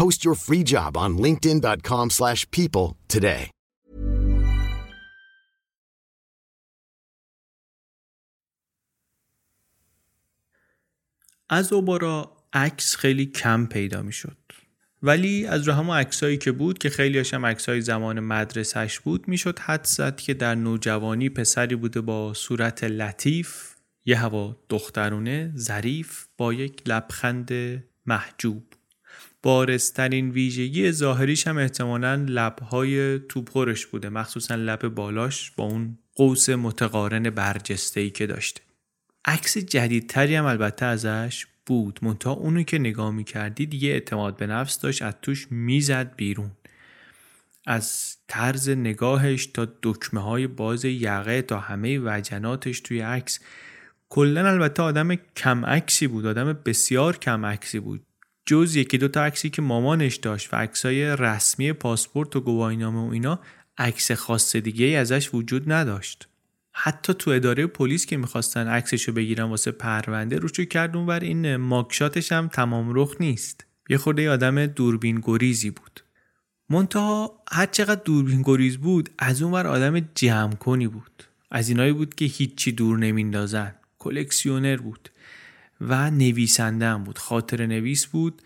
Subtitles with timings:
[0.00, 3.50] Post your free job on linkedin.com/people slash people today.
[11.48, 14.36] از اوبارا عکس خیلی کم پیدا می‌شد
[15.02, 19.58] ولی از رو همون عکسایی که بود که خیلی هاشم عکسای زمان مدرسهش بود می‌شد
[19.58, 26.52] حد زد که در نوجوانی پسری بوده با صورت لطیف یه هوا دخترونه ظریف با
[26.52, 27.50] یک لبخند
[28.06, 28.73] محجوب
[29.44, 37.30] بارسترین ویژگی ظاهریش هم احتمالا لبهای توپرش بوده مخصوصا لب بالاش با اون قوس متقارن
[37.30, 38.60] برجسته ای که داشته.
[39.24, 41.98] عکس جدیدتری هم البته ازش بود.
[42.02, 46.50] منتها اونو که نگاه می‌کردی دیگه اعتماد به نفس داشت از توش می‌زد بیرون.
[47.66, 53.40] از طرز نگاهش تا دکمه های باز یقه تا همه وجناتش توی عکس.
[54.08, 58.02] کلا البته آدم کم عکسی بود آدم بسیار کم عکسی بود.
[58.46, 63.12] جز یکی دو تا عکسی که مامانش داشت و عکسای رسمی پاسپورت و گواهینامه و
[63.12, 63.40] اینا
[63.78, 66.28] عکس خاص دیگه ای ازش وجود نداشت.
[66.72, 72.32] حتی تو اداره پلیس که می‌خواستن عکسشو بگیرن واسه پرونده روشو کرد اونور این ماکشاتش
[72.32, 73.66] هم تمام رخ نیست.
[73.88, 76.00] یه خورده آدم دوربین گریزی بود.
[76.68, 81.24] منتها هر چقدر دوربین گریز بود از اونور آدم جمع کنی بود.
[81.50, 85.10] از اینایی بود که هیچی دور نمیندازن کلکسیونر بود.
[85.80, 87.18] و نویسنده هم بود.
[87.18, 88.42] خاطر نویس بود.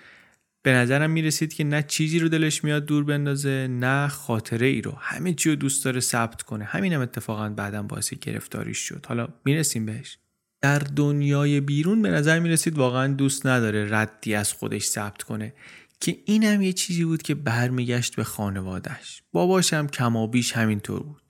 [0.62, 4.92] به نظرم می‌رسید که نه چیزی رو دلش میاد دور بندازه نه خاطره ای رو.
[5.00, 6.64] همه چی رو دوست داره ثبت کنه.
[6.64, 9.06] همین هم اتفاقا بعدم باعث گرفتاریش شد.
[9.08, 10.18] حالا می‌رسیم بهش.
[10.62, 15.54] در دنیای بیرون به نظر می‌رسید واقعا دوست نداره ردی از خودش ثبت کنه.
[16.00, 21.27] که این هم یه چیزی بود که برمیگشت به خانوادش باباش هم کمابیش همینطور بود.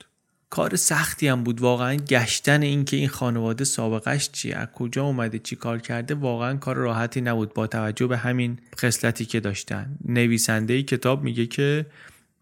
[0.50, 1.60] کار سختی هم بود.
[1.60, 6.76] واقعا گشتن اینکه این خانواده سابقش چیه؟ از کجا اومده؟ چی کار کرده؟ واقعا کار
[6.76, 7.54] راحتی نبود.
[7.54, 9.98] با توجه به همین خصلتی که داشتن.
[10.04, 11.87] نویسنده کتاب میگه که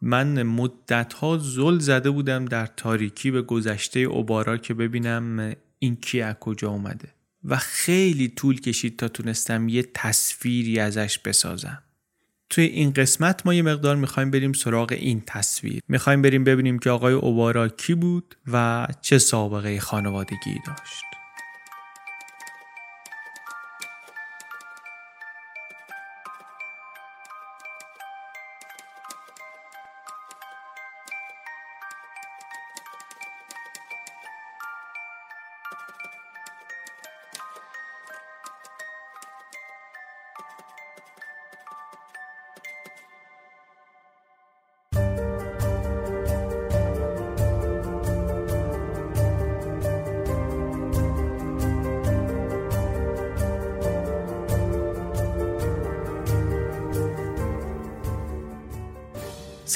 [0.03, 6.21] من مدت ها زل زده بودم در تاریکی به گذشته اوبارا که ببینم این کی
[6.21, 7.09] از کجا اومده.
[7.45, 11.83] و خیلی طول کشید تا تونستم یه تصویری ازش بسازم.
[12.51, 15.83] توی این قسمت ما یه مقدار می‌خوایم بریم سراغ این تصویر.
[15.89, 21.16] می‌خوایم بریم ببینیم که آقای اوبارا کی بود و چه سابقه خانوادگی داشت.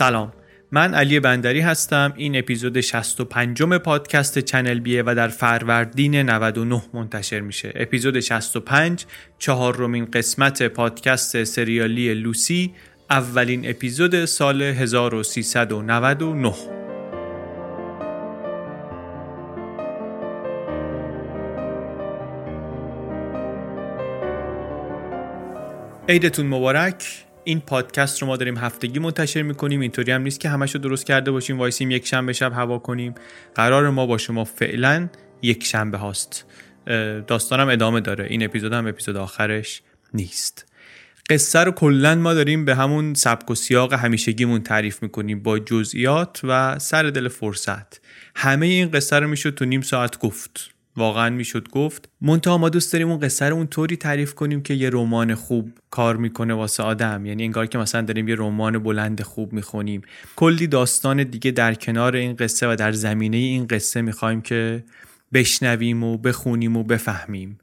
[0.01, 0.33] سلام.
[0.71, 2.13] من علی بندری هستم.
[2.17, 7.73] این اپیزود 65 پادکست چنل بیه و در فروردین 99 منتشر میشه.
[7.75, 9.05] اپیزود 65
[9.39, 12.75] چهارمین قسمت پادکست سریالی لوسی.
[13.11, 16.55] اولین اپیزود سال 1399
[26.09, 27.30] عیدتون مبارک.
[27.51, 29.81] این پادکست رو ما داریم هفتگی منتشر می‌کنیم.
[29.81, 33.15] اینطوری هم نیست که همش رو درست کرده باشیم وایسیم یک شنبه شب هوا کنیم.
[33.55, 35.09] قرار ما با شما فعلا
[35.43, 36.45] یک شنبه هاست.
[37.27, 38.27] داستانم ادامه داره.
[38.31, 39.83] این اپیزود هم اپیزود آخرش
[40.15, 40.73] نیست.
[41.31, 46.41] قصه رو کلا ما داریم به همون سبک و سیاق همیشگیمون تعریف می‌کنیم با جزئیات
[46.45, 48.01] و سر دل فرصت.
[48.37, 50.71] همه این قصه رو می‌شد تو نیم ساعت گفت.
[50.97, 54.75] واقعا می‌شد گفت منتها ما دوست داریم اون قصه رو اون طوری تعریف کنیم که
[54.75, 57.27] یه رمان خوب کار می‌کنه واسه آدم.
[57.27, 60.03] یعنی انگار که مثلا داریم یه رمان بلند خوب می‌خونیم.
[60.37, 64.85] کلی داستان دیگه در کنار این قصه و در زمینه این قصه می‌خوایم که
[65.33, 67.59] بشنویم و بخونیم و بفهمیم.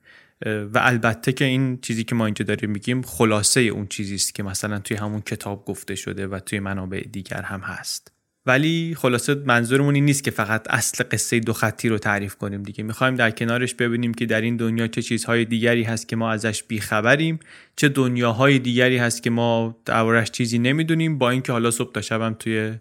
[0.45, 4.43] و البته که این چیزی که ما اینجا داریم میگیم خلاصه اون چیزی است که
[4.43, 8.16] مثلا توی همون کتاب گفته شده و توی منابع دیگر هم هست.
[8.47, 12.83] ولی خلاصه منظورمون این نیست که فقط اصل قصه دو خطی رو تعریف کنیم دیگه.
[12.83, 16.63] می‌خوایم در کنارش ببینیم که در این دنیا چه چیزهای دیگری هست که ما ازش
[16.63, 17.39] بیخبریم
[17.75, 22.35] چه دنیاهای دیگری هست که ما دربارش چیزی نمی‌دونیم با اینکه حالا صبح تا شبم
[22.39, 22.73] توی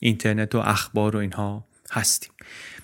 [0.00, 2.32] اینترنت و اخبار و اینها هستیم.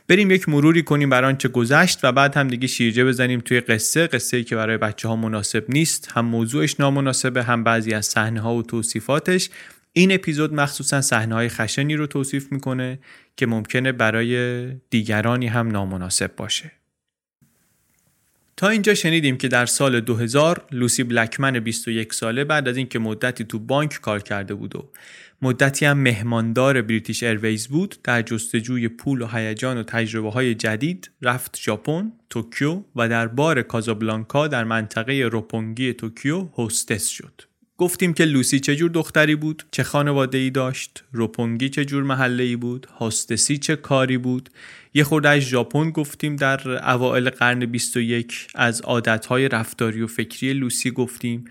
[0.08, 4.06] بریم یک مروری کنیم بر آنچه گذشت و بعد هم دیگه شیرجه بزنیم توی قصه
[4.06, 6.08] قصه ای که برای بچه ها مناسب نیست.
[6.14, 9.50] هم موضوعش نامناسبه هم بعضی از صحنه ها و توصیفاتش.
[9.98, 12.98] این اپیزود مخصوصا صحنه های خشنی رو توصیف می‌کنه
[13.36, 16.72] که ممکنه برای دیگرانی هم نامناسب باشه
[18.56, 23.44] تا اینجا شنیدیم که در سال 2000 لوسی بلکمن 21 ساله بعد از اینکه مدتی
[23.44, 24.90] تو بانک کار کرده بود و
[25.42, 31.10] مدتی هم مهماندار British Airways بود در جستجوی پول و هیجان و تجربه های جدید
[31.22, 37.47] رفت ژاپن، توکیو و در بار کازابلانکا در منطقه روپونگی توکیو hostess شد.
[37.78, 42.42] گفتیم که لوسی چه جور دختری بود، چه خانواده ای داشت، روپونگی چه جور محله
[42.42, 44.48] ای بود، hostess ی چه کاری بود.
[44.94, 50.90] یه خورده از ژاپن گفتیم در اوائل قرن 21 از عادتهای رفتاری و فکری لوسی
[50.90, 51.44] گفتیم.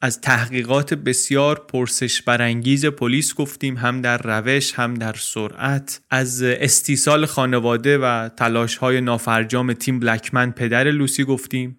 [0.00, 6.00] از تحقیقات بسیار پرسش برانگیز پلیس گفتیم هم در روش هم در سرعت.
[6.10, 11.76] از استیصال خانواده و تلاش های نافرجام تیم بلکمن پدر لوسی گفتیم.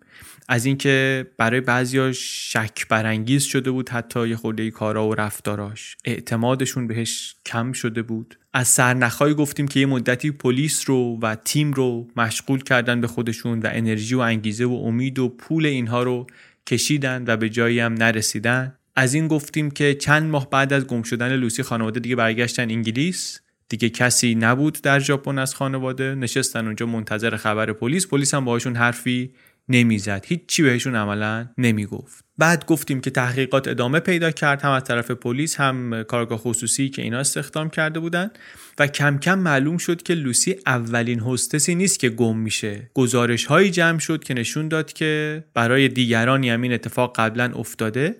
[0.48, 5.98] از اینکه برای بعضیا شک برانگیز شده بود حتی یه خورده کارا و رفتاراش.
[6.06, 8.40] اعتمادشون بهش کم شده بود.
[8.54, 13.60] از سرنخهایی گفتیم که یه مدتی پلیس رو و تیم رو مشغول کردن به خودشون
[13.60, 16.28] و انرژی و انگیزه و امید و پول اینها رو
[16.68, 18.76] کشیدن و به جایی هم نرسیدن.
[18.96, 23.40] از این گفتیم که چند ماه بعد از گم شدن لوسی خانواده دیگه برگشتن انگلیس.
[23.70, 26.16] دیگه کسی نبود در ژاپن از خانواده.
[26.16, 28.08] نشستن اونجا منتظر خبر پلیس.
[28.08, 29.34] پلیس هم باهاشون حرفی
[29.70, 30.26] نمی‌زد.
[30.28, 32.26] هیچی بهشون عملا نمی‌گفت.
[32.38, 37.02] بعد گفتیم که تحقیقات ادامه پیدا کرد هم از طرف پلیس هم کارگاه خصوصی که
[37.02, 38.32] اینا استخدام کرده بودن
[38.80, 42.90] و کم کم معلوم شد که لوسی اولین هستسی نیست که گم میشه.
[42.94, 48.16] گزارش هایی جمع شد که نشون داد که برای دیگرانی همین اتفاق قبلا افتاده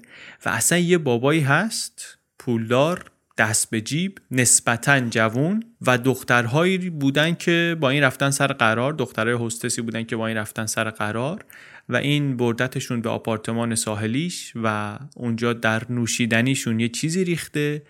[0.46, 3.06] و اصلا یه بابایی هست پولدار
[3.38, 9.46] دست به جیب نسبتا جوون و دخترهایی بودن که با این رفتن سر قرار دخترهای
[9.46, 11.46] هستسی بودن که با این رفتن سر قرار
[11.90, 17.84] و این بردتشون به آپارتمان ساحلیش و اونجا در نوشیدنیشون یه چیزی ریخته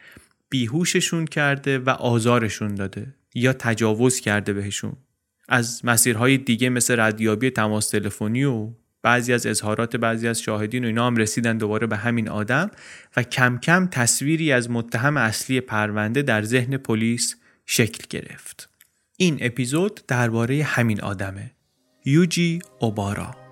[0.50, 4.96] بیهوششون کرده و آزارشون داده یا تجاوز کرده بهشون.
[5.50, 8.70] از مسیرهای دیگه مثل ردیابی تماس تلفنی و
[9.04, 12.72] بعضی از اظهارات بعضی از شاهدین و اینا هم رسیدن دوباره به همین آدم
[13.18, 17.36] و کم کم تصویری از متهم اصلی پرونده در ذهن پلیس
[17.66, 18.70] شکل گرفت.
[19.18, 21.52] این اپیزود درباره همین آدمه.
[22.06, 23.43] یوجی اوبارا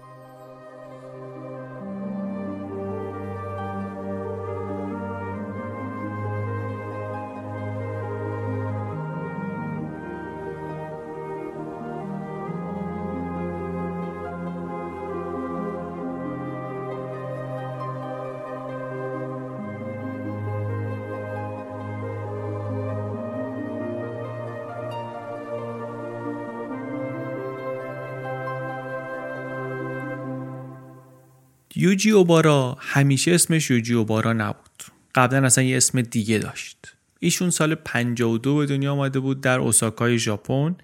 [31.82, 34.84] یوجی اوبارا همیشه اسمش یوجی اوبارا نبود.
[35.16, 36.78] قبلا اصلا یه اسم دیگه داشت.
[37.20, 40.76] ایشون سال 52 به دنیا آمده بود در اوساکای ژاپن.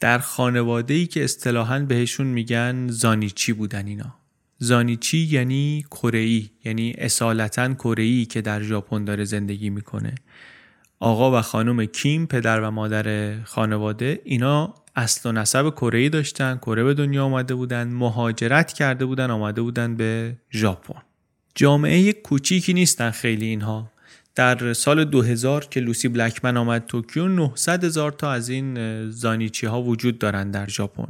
[0.00, 4.14] در خانواده ای که اصطلاحا بهشون میگن زانیچی بودن اینا.
[4.58, 10.14] زانیچی یعنی کره یعنی اصالتا کره که در ژاپن داره زندگی می‌کنه.
[11.00, 16.84] آقا و خانم کیم پدر و مادر خانواده اینا اصل و نسب کره داشتن کره
[16.84, 21.02] به دنیا آمده بودن مهاجرت کرده بودن آمده بودن به ژاپن.
[21.54, 23.90] جامعه کوچیکی نیستن خیلی اینها.
[24.34, 29.82] در سال 2000 که لوسی بلکمن آمد توکیو 900 هزار تا از این زانیچی ها
[29.82, 31.08] وجود دارن در ژاپن.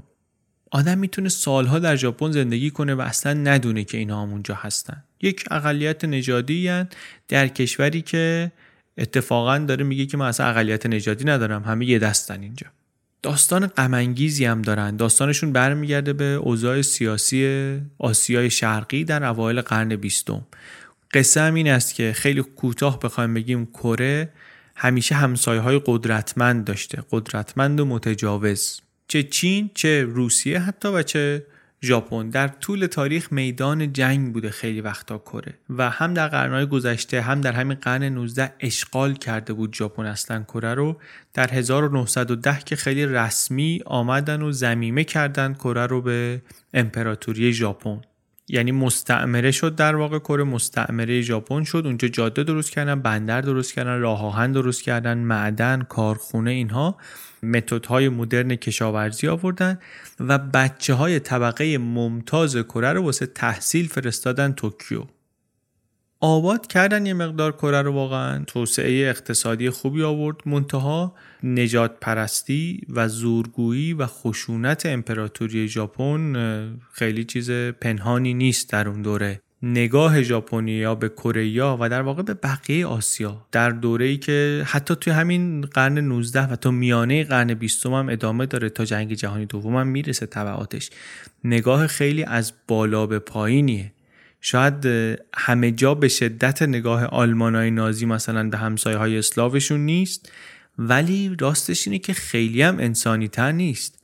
[0.71, 5.05] آدم می‌تونه سالها در ژاپن زندگی کنه و اصلا ندونه که اینا هم اونجا هستن.
[5.21, 6.85] یک اقلیت نژادی
[7.29, 8.53] در کشوری که
[8.99, 12.67] اتفاقا داره میگه که من اصلا اقلیت نژادی ندارم همه یه دستن اینجا.
[13.23, 14.97] داستان غمانگیزی هم دارن.
[14.97, 20.47] داستانشون برمیگرده به اوضاع سیاسی آسیای شرقی در اوایل قرن بیستم.
[21.15, 24.33] قصه هم این است که خیلی کوتاه بخوایم بگیم کره
[24.77, 27.03] همیشه همسایه های قدرتمند داشته.
[27.11, 28.81] قدرتمند و متجاوز.
[29.09, 31.47] چه چین چه روسیه حتی و چه
[31.83, 37.21] ژاپن در طول تاریخ میدان جنگ بوده خیلی وقتا کره و هم در قرنهای گذشته
[37.21, 40.97] هم در همین قرن 19 اشغال کرده بود ژاپن اصلا کره رو.
[41.35, 46.43] در 1910 که خیلی رسمی آمدن و زمیمه کردن کره رو به
[46.75, 48.01] امپراتوری ژاپن.
[48.49, 51.83] یعنی مستعمره شد در واقع کره مستعمره ژاپن شد.
[51.85, 56.97] اونجا جاده درست کردن بندر درست کردن راه آهن درست کردن معدن کارخونه اینها.
[57.89, 59.79] های مدرن کشاورزی آوردن
[60.21, 65.05] و بچه های طبقه ممتاز کره رو واسه تحصیل فرستادن توکیو.
[66.21, 68.45] آباد کردن یه مقدار کره رو واقعا.
[68.45, 70.37] توسعه اقتصادی خوبی آورد.
[70.47, 79.03] منتها نجات پرستی و زورگویی و خشونت امپراتوری ژاپن خیلی چیز پنهانی نیست در اون
[79.03, 79.41] دوره.
[79.63, 83.47] نگاه ژاپنیا به کره و در واقع به بقیه آسیا.
[83.53, 88.47] در دوره‌ای که حتی توی همین قرن 19 و تا میانه قرن 20 هم ادامه
[88.47, 90.91] داره تا جنگ جهانی دوم هم می‌رسه تبعاتش.
[91.45, 93.93] نگاه خیلی از بالا به پایینیه.
[94.41, 94.87] شاید
[95.35, 100.33] همه جا به شدت نگاه آلمانای نازی مثلا به همسایه های اسلاوشون نیست
[100.79, 103.98] ولی راستش اینه که خیلی هم انسانی تر نیست.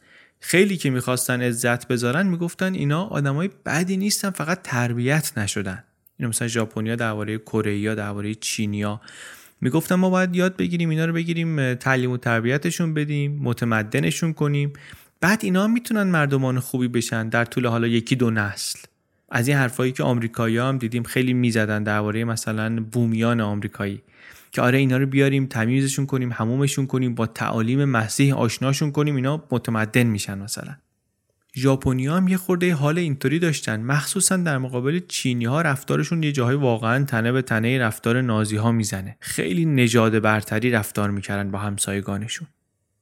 [0.46, 5.84] خیلی که می‌خواستن عزت بذارن می‌گفتن اینا آدمای بدی نیستن فقط تربیت نشدن.
[6.18, 9.00] اینا مثلا ژاپنیا درباره کره درباره چینیا
[9.60, 14.72] می‌گفتن ما باید یاد بگیریم اینا رو بگیریم تعلیم و تربیتشون بدیم متمدنشون کنیم.
[15.20, 18.78] بعد اینا می‌تونن مردمان خوبی بشن در طول حالا یکی دو نسل.
[19.30, 24.02] از این حرفایی که آمریکایی هم دیدیم خیلی می‌زدن درباره مثلا بومیان آمریکایی.
[24.54, 29.44] که آره اینا رو بیاریم تمیزشون کنیم همومشون کنیم با تعالیم مسیح آشناشون کنیم اینا
[29.50, 30.76] متمدن میشن مثلا.
[31.56, 33.80] ژاپنیا هم یه خورده حال اینطوری داشتن.
[33.80, 38.72] مخصوصا در مقابل چینی ها رفتارشون یه جاهای واقعا تنه به تنه رفتار نازی ها
[38.72, 39.16] می‌زنه.
[39.20, 42.48] خیلی نژاد برتری رفتار می‌کردن با همسایگانشون.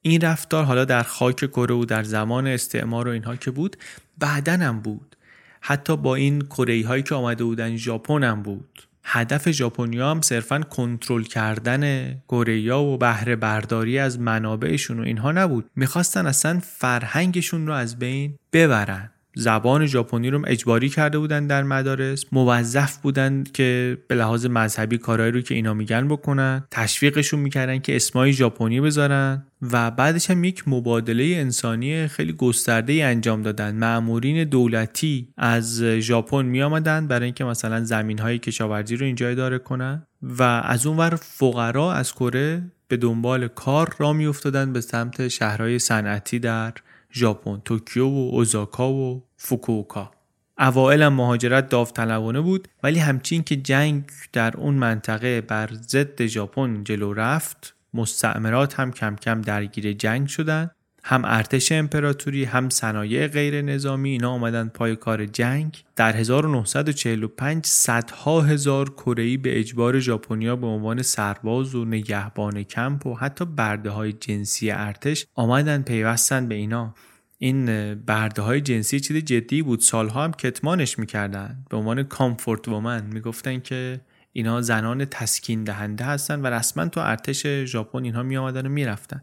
[0.02, 3.76] این رفتار حالا در خاک کره و در زمان استعمار و اینها که بود
[4.18, 5.16] بعدن هم بود.
[5.60, 8.82] حتی با این کره که آمده بودن ژاپن هم بود.
[9.04, 15.70] هدف ژاپنیا هم صرفا کنترل کردن کره و بهره برداری از منابعشون و اینها نبود.
[15.76, 19.11] می‌خواستن اصلا فرهنگشون رو از بین ببرن.
[19.34, 22.24] زبان ژاپنی رو اجباری کرده بودن در مدارس.
[22.32, 26.64] موظف بودن که به لحاظ مذهبی کارهایی رو که اینا میگن بکنن.
[26.70, 33.42] تشویقشون می‌کردن که اسمای ژاپنی بذارن و بعدش هم یک مبادله انسانی خیلی گسترده انجام
[33.42, 33.74] دادن.
[33.74, 39.58] معمورین دولتی از ژاپن می آمدن برای اینکه مثلا زمین های کشاورزی رو اینجا اداره
[39.58, 44.32] کنن و از اونور فقرا از کره به دنبال کار را می
[44.72, 46.72] به سمت شهرهای صنعتی در
[47.12, 50.10] ژاپن توکیو و اوزاکا و فوکوکا
[50.58, 57.12] اوائل مهاجرت داوطلبانه بود ولی همچین که جنگ در اون منطقه بر ضد ژاپن جلو
[57.12, 60.70] رفت مستعمرات هم کم کم درگیر جنگ شدن.
[61.04, 65.84] هم ارتش امپراتوری هم صنایع غیر نظامی اینا آمدن پای کار جنگ.
[65.96, 73.14] در 1945 صدها هزار کره‌ای به اجبار ژاپنیا به عنوان سرباز و نگهبان کمپ و
[73.14, 76.94] حتی برده های جنسی ارتش آمدن پیوستن به اینا.
[77.38, 79.80] این برده های جنسی چیز جدی بود.
[79.80, 81.64] سالها هم کتمانش می‌کردن.
[81.70, 84.00] به عنوان کامفورت وومن می‌گفتن که
[84.32, 89.22] اینا زنان تسکین دهنده هستن و رسما تو ارتش ژاپن اینها می آمدن و می‌رفتن.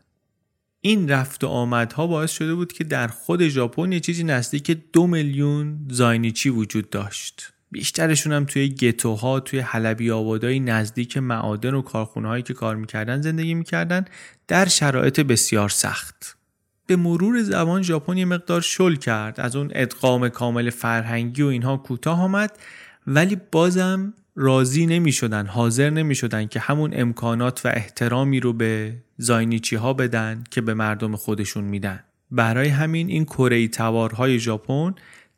[0.82, 5.08] این رفت و آمدها باعث شده بود که در خود ژاپن یه چیزی نزدیک دو
[5.08, 7.54] میلیون زاینیچی وجود داشت.
[7.72, 13.54] بیشترشون هم توی گتوها توی حلبی آبادای نزدیک معادن و کارخونه که کار می‌کردن زندگی
[13.54, 14.06] می‌کردن
[14.48, 16.38] در شرایط بسیار سخت.
[16.86, 21.78] به مرور زمان ژاپن یه مقدار شل کرد از اون ادغام کامل فرهنگی و اینها
[21.78, 22.60] کوتاه آمد
[23.08, 28.96] ولی بازم راضی نمی شدن حاضر نمی شدن که همون امکانات و احترامی رو به
[29.18, 32.00] زاینیچی ها بدن که به مردم خودشون میدن.
[32.32, 34.96] برای همین این کره توارهای ژاپن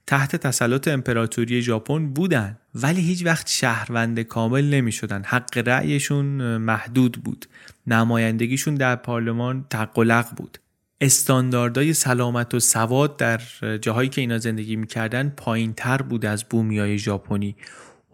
[0.07, 7.12] تحت تسلط امپراتوری ژاپن بودن ولی هیچ وقت شهروند کامل نمی شدن حق رأیشون محدود
[7.24, 7.45] بود.
[7.88, 10.57] نمایندگیشون در پارلمان تقلق بود.
[11.01, 13.41] استانداردهای سلامت و سواد در
[13.81, 17.55] جاهایی که اینا زندگی می‌کردن پایین تر بود از بومیای ژاپنی.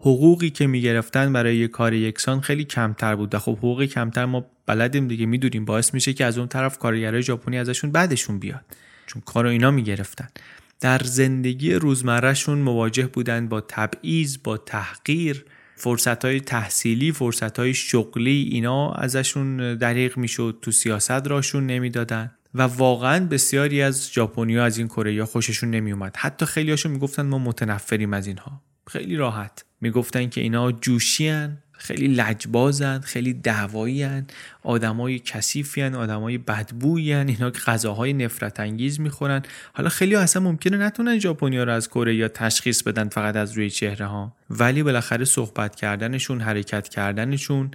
[0.00, 4.46] حقوقی که می‌گرفتن برای یه کار یکسان خیلی کمتر بود و خب حقوقی کمتر ما
[4.66, 8.64] بلدیم دیگه می‌دونیم باعث میشه که از اون طرف کارگرای ژاپنی ازشون بعدشون بیاد.
[9.06, 10.28] چون کارو اینا می‌گرفتن.
[10.80, 15.44] در زندگی روزمرهشون مواجه بودند با تبعیض با تحقیر
[15.76, 22.30] فرصت های تحصیلی فرصت های شغلی اینا ازشون دریغ می‌شد تو سیاست راشون نمی‌دادن.
[22.54, 27.38] و واقعا بسیاری از ژاپنیا از این کره خوششون نمیومد حتی خیلی هاشون می‌گفتن ما
[27.38, 28.62] متنفریم از اینها.
[28.86, 29.64] خیلی راحت.
[29.80, 34.08] می‌گفتن که اینا جوشیان خیلی لجبازن خیلی دعوایی
[34.62, 39.42] آدمای کثیفی آدمای بدبویی اینا غذاهای نفرت انگیز می‌خورن.
[39.72, 43.52] حالا خیلی ها اصلا ممکنه نتونن ژاپنیا رو از کره یا تشخیص بدن فقط از
[43.52, 47.70] روی چهره ها ولی بالاخره صحبت کردنشون حرکت کردنشون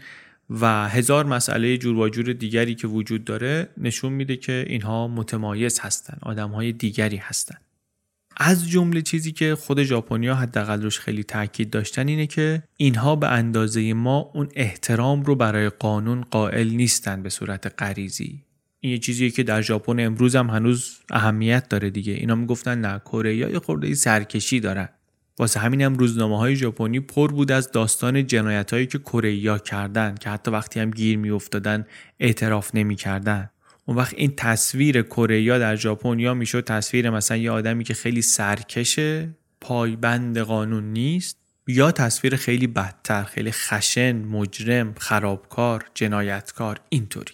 [0.49, 5.79] و هزار مسئله جور و جور دیگری که وجود داره نشون میده که اینها متمایز
[5.79, 7.55] هستن آدمهای دیگری هستن.
[8.37, 13.27] از جمله چیزی که خود ژاپنیا حداقل روش خیلی تاکید داشتن اینه که اینها به
[13.27, 18.43] اندازه ما اون احترام رو برای قانون قائل نیستن به صورت غریزی.
[18.79, 22.13] این یه چیزیه که در ژاپن امروز هم هنوز اهمیت داره دیگه.
[22.13, 24.89] اینا می‌گفتن نه کره یا خورده سرکشی دارن.
[25.39, 30.15] واسه همین هم روزنامه های ژاپنی پر بود از داستان جنایت هایی که کره کردن
[30.15, 31.85] که حتی وقتی هم گیر میافتادن
[32.19, 33.49] اعتراف نمی‌کردن.
[33.85, 38.21] اون وقت این تصویر کره در ژاپن یا می‌شد تصویر مثلا یه آدمی که خیلی
[38.21, 39.29] سرکشه
[39.61, 41.37] پایبند قانون نیست
[41.67, 47.33] یا تصویر خیلی بدتر خیلی خشن مجرم خرابکار جنایتکار اینطوری.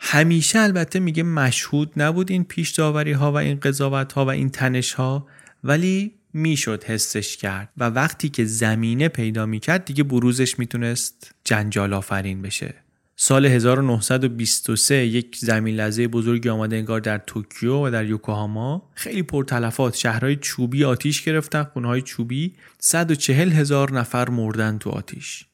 [0.00, 4.50] همیشه البته میگه مشهود نبود این پیش داوری ها و این قضاوت ها و این
[4.50, 5.26] تنش ها
[5.64, 12.42] ولی می‌شد حسش کرد و وقتی که زمینه پیدا می‌کرد دیگه بروزش می‌تونست جنجال آفرین
[12.42, 12.74] بشه.
[13.22, 18.90] سال 1923 یک زمین لرزه بزرگی آمده انگار در توکیو و در یوکوهاما.
[18.94, 19.96] خیلی پرتلفات.
[19.96, 21.62] شهرهای چوبی آتیش گرفتن.
[21.62, 25.46] خونهای چوبی 140 هزار نفر مردن تو آتیش.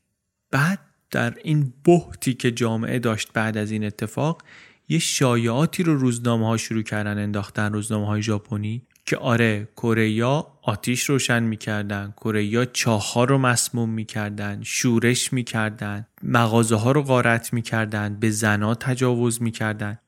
[0.51, 0.79] بعد
[1.11, 4.43] در این بحتی که جامعه داشت بعد از این اتفاق
[4.89, 8.83] یه شایعاتی رو روزنامه ها شروع کردن انداختن روزنامه های ژاپنی.
[9.07, 10.25] که آره کره
[10.63, 18.17] آتیش روشن می‌کردن کره چاه رو مسموم می‌کردن شورش می‌کردن مغازه ها رو غارت می‌کردن
[18.21, 19.99] به زنا تجاوز می‌کردن.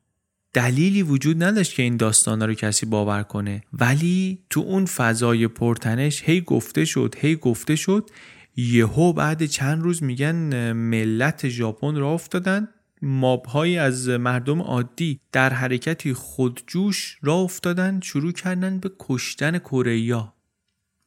[0.52, 3.62] دلیلی وجود نداشت که این داستان رو کسی باور کنه.
[3.72, 8.10] ولی تو اون فضای پرتنش هی گفته شد هی گفته شد
[8.56, 12.68] یهو بعد چند روز میگن ملت ژاپن را افتادن.
[13.02, 20.24] مابهایی از مردم عادی در حرکتی خودجوش را افتادن شروع کردن به کشتن کره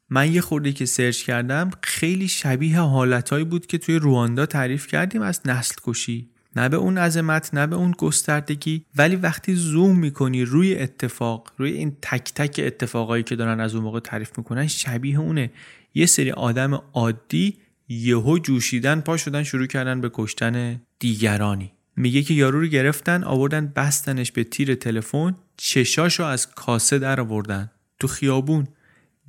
[0.10, 5.21] من یه خورده که سرچ کردم خیلی شبیه حالتهایی بود که توی رواندا تعریف کردیم
[5.21, 8.86] از نسل کشی نه به اون عظمت نه به اون گستردگی.
[8.95, 13.84] ولی وقتی زوم می‌کنی روی اتفاق روی این تک تک اتفاقایی که دارن از اون
[13.84, 15.51] موقع تعریف می‌کنن شبیه اونه.
[15.93, 17.58] یه سری آدم عادی
[17.89, 21.71] یهو جوشیدن پا شدن شروع کردن به کشتن دیگرانی.
[21.95, 27.71] میگه که یارو رو گرفتن آوردن بستنش به تیر تلفن چشاشو از کاسه در آوردن
[27.99, 28.67] تو خیابون.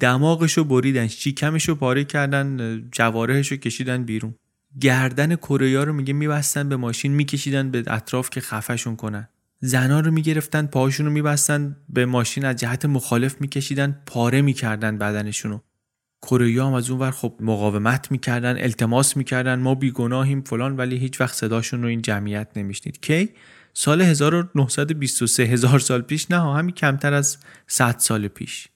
[0.00, 4.34] دماغشو بریدن شیکمشو پاره کردن جوارهشو کشیدن بیرون.
[4.80, 9.28] گردن کره رو میگه میبستن به ماشین میکشیدن به اطراف که خفهشون کنن.
[9.60, 15.58] زنا رو می‌گرفتن پاهاشون رو میبستن به ماشین از جهت مخالف میکشیدن پاره می‌کردن بدنشونو.
[16.22, 21.20] کره هم از اون ور خب مقاومت می‌کردن التماس می‌کردن ما بیگناهیم فلان ولی هیچ
[21.20, 23.00] وقت صداشون رو این جمعیت نمیشنید.
[23.00, 23.28] کی؟
[23.74, 26.30] سال 1923 هزار سال پیش.
[26.30, 28.68] نه همین کمتر از 100 سال پیش.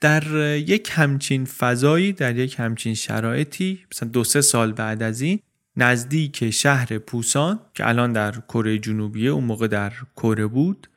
[0.00, 5.40] در یک همچین فضایی در یک همچین شرایطی مثلا دو سه سال بعد از این
[5.76, 10.88] نزدیک شهر پوسان که الان در کره جنوبیه اون موقع در کره بود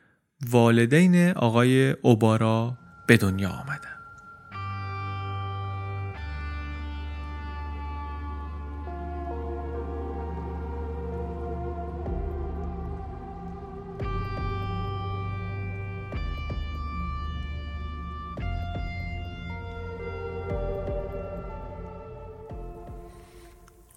[0.50, 3.99] والدین آقای اوبارا به دنیا آمدن.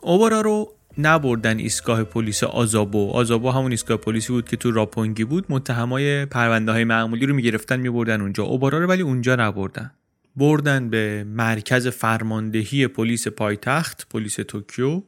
[0.03, 3.11] اوبارا رو نبردن ایستگاه پلیس آزابو.
[3.11, 5.45] آزابو همون ایستگاه پلیسی بود که تو راپونگی بود.
[5.49, 8.43] متهمای پرونده های معمولی رو می‌گرفتن میبردن اونجا.
[8.43, 9.91] اوبارا رو ولی اونجا نبردن.
[10.35, 15.01] بردن به مرکز فرماندهی پلیس پایتخت پلیس توکیو.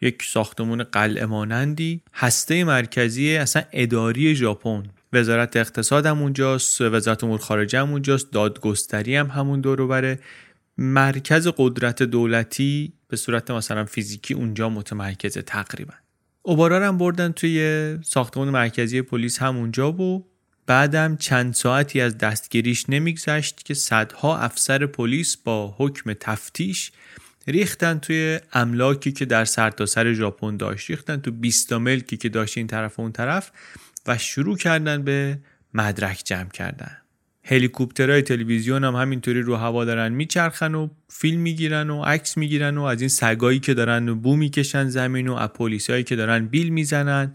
[0.00, 2.00] یک ساختمون قلعه مانندی.
[2.14, 4.82] هسته مرکزی اصلا اداری ژاپن.
[5.12, 10.16] وزارت اقتصاد هم اونجاست وزارت امور خارجه هم اونجاست دادگستری هم همون دور
[10.78, 15.94] مرکز قدرت دولتی به صورت مثلا فیزیکی اونجا متمرکزه تقریبا.
[16.42, 20.26] اوبارا هم بردن توی ساختمان مرکزی پلیس همونجا و
[20.66, 26.92] بعدم چند ساعتی از دستگیریش نمیگذشت که صدها افسر پلیس با حکم تفتیش
[27.46, 30.90] ریختن توی املاکی که در سرتاسر سر ژاپن داشت.
[30.90, 33.52] ریختن تو 20 ملکی که داشت این طرف و اون طرف
[34.06, 35.38] و شروع کردن به
[35.74, 37.01] مدرک جمع کردن.
[37.44, 42.82] هلیکوپترهای تلویزیون هم همینطوری رو هوا دارن میچرخن و فیلم می‌گیرن و عکس می‌گیرن و
[42.82, 47.32] از این سگایی که دارن بو می‌کشن زمین و از پلیسایی که دارن بیل می‌زنن.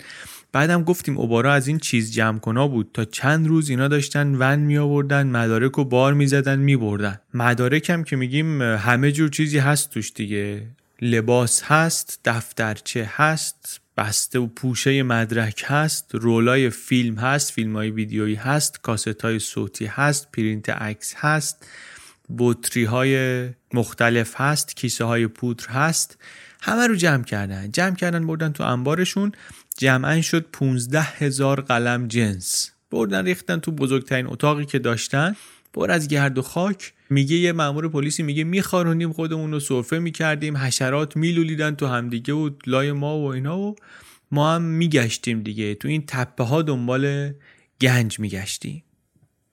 [0.51, 2.89] بعدم گفتیم اوبارا از این چیز جمع کنا بود.
[2.93, 7.19] تا چند روز اینا داشتن ون می آوردن مدارک و بار می‌زدن میبردن.
[7.33, 10.67] مدارک هم که میگیم همه جور چیزی هست توش دیگه.
[11.01, 13.81] لباس هست دفترچه هست.
[13.97, 19.85] بسته و پوشه مدرک هست رولای فیلم هست فیلم های ویدیویی هست کاست های صوتی
[19.85, 21.65] هست پرینت عکس هست
[22.37, 26.17] بطری های مختلف هست کیسه های پودر هست.
[26.61, 27.71] همه رو جمع کردن.
[27.71, 29.31] جمع کردن بردن تو انبارشون.
[29.77, 32.71] جمعا شد 15 هزار قلم جنس.
[32.91, 35.35] بردن ریختن تو بزرگترین اتاقی که داشتن.
[35.77, 36.93] بر از گرد و خاک.
[37.09, 42.49] میگه یه مامور پلیسی میگه میخارونیم خودمون رو سرفه می‌کردیم حشرات میلولیدن تو همدیگه و
[42.65, 43.75] لای ما و اینا و
[44.31, 45.75] ما هم میگشتیم دیگه.
[45.75, 47.33] تو این تپه ها دنبال
[47.81, 48.83] گنج میگشتیم.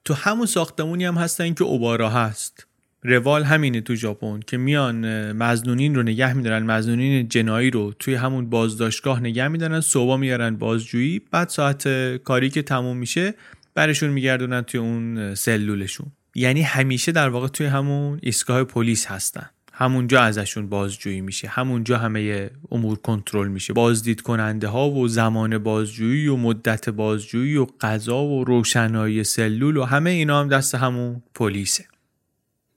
[0.05, 2.67] تو همون ساختمونی هم هستن که اوبارا هست.
[3.03, 8.51] روال همینه تو ژاپن که میان مزنونین رو نگه میدارن مزنونین جنایی رو توی همون
[8.51, 13.35] بازداشتگاه نگه میدارن صبح میارن بازجویی بعد ساعت کاری که تموم میشه
[13.75, 16.07] برشون میگردونن توی اون سلولشون.
[16.35, 19.51] یعنی همیشه در واقع توی همون ایستگاه پلیس هستن.
[19.73, 21.49] همونجا ازشون بازجویی میشه.
[21.49, 23.73] همونجا همه امور کنترل میشه.
[23.73, 29.85] بازدید کننده ها و زمان بازجویی و مدت بازجویی و غذا و روشنایی سلول و
[29.85, 31.85] همه اینا هم دست همون پلیسه.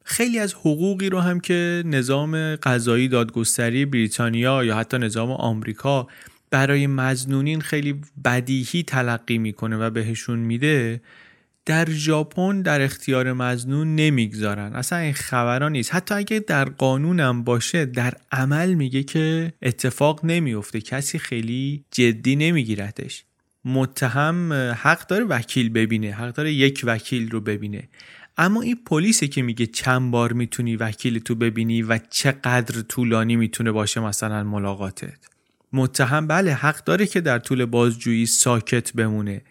[0.03, 6.07] خیلی از حقوقی رو هم که نظام قضایی دادگستری بریتانیا یا حتی نظام آمریکا
[6.49, 11.01] برای مزنونین خیلی بدیهی تلقی می‌کنه و بهشون میده
[11.65, 14.73] در ژاپن در اختیار مزنون نمی‌گذارن.
[14.75, 15.95] اصلا این خبران نیست.
[15.95, 23.23] حتی اگه در قانونم باشه در عمل میگه که اتفاق نمیفته کسی خیلی جدی نمیگیرتش
[23.65, 26.12] متهم حق داره وکیل ببینه.
[26.12, 27.83] حق داره یک وکیل رو ببینه.
[28.38, 33.71] اما این پلیسه که میگه چند بار می‌تونی وکیل تو ببینی و چقدر طولانی می‌تونه
[33.71, 35.26] باشه مثلا ملاقاتت.
[35.73, 39.41] متهم بله حق داره که در طول بازجویی ساکت بمونه.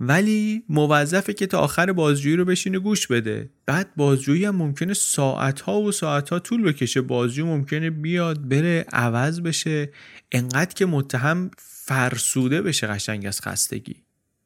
[0.00, 3.50] ولی موظفه که تا آخر بازجویی رو بشینه گوش بده.
[3.66, 7.00] بعد بازجویی هم ممکنه ساعت ها و ساعت ها طول بکشه.
[7.00, 9.92] بازجو ممکنه بیاد بره عوض بشه.
[10.32, 13.96] انقدر که متهم فرسوده بشه قشنگ از خستگی.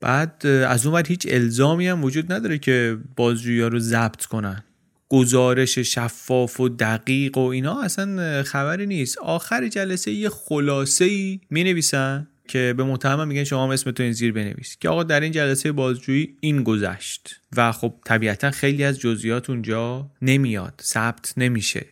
[0.01, 4.65] بعد از اون هیچ الزامی هم وجود نداره که بازجویی رو ضبط کنن.
[5.09, 9.19] گزارش شفاف و دقیق و اینا اصلا خبری نیست.
[9.19, 14.13] آخر جلسه یه خلاصه ای می نویسن که به متهم میگن شما هم اسمتون این
[14.13, 18.99] زیر بنویس که آقا در این جلسه بازجویی این گذشت و خب طبیعتا خیلی از
[18.99, 21.87] جزئیات اونجا نمیاد ثبت نمیشه.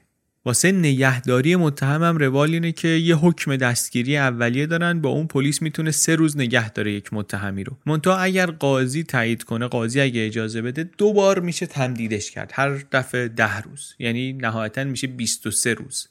[0.46, 5.62] واسه نگهداری متهم هم روال اینه که یه حکم دستگیری اولیه دارن با اون پلیس
[5.62, 7.76] می‌تونه سه روز نگه داره یک متهمی رو.
[7.86, 12.50] منتها اگر قاضی تایید کنه قاضی اگه اجازه بده دو بار میشه تمدیدش کرد.
[12.54, 13.94] هر دفعه ده روز.
[13.98, 16.08] یعنی نهایتا میشه 23 روز.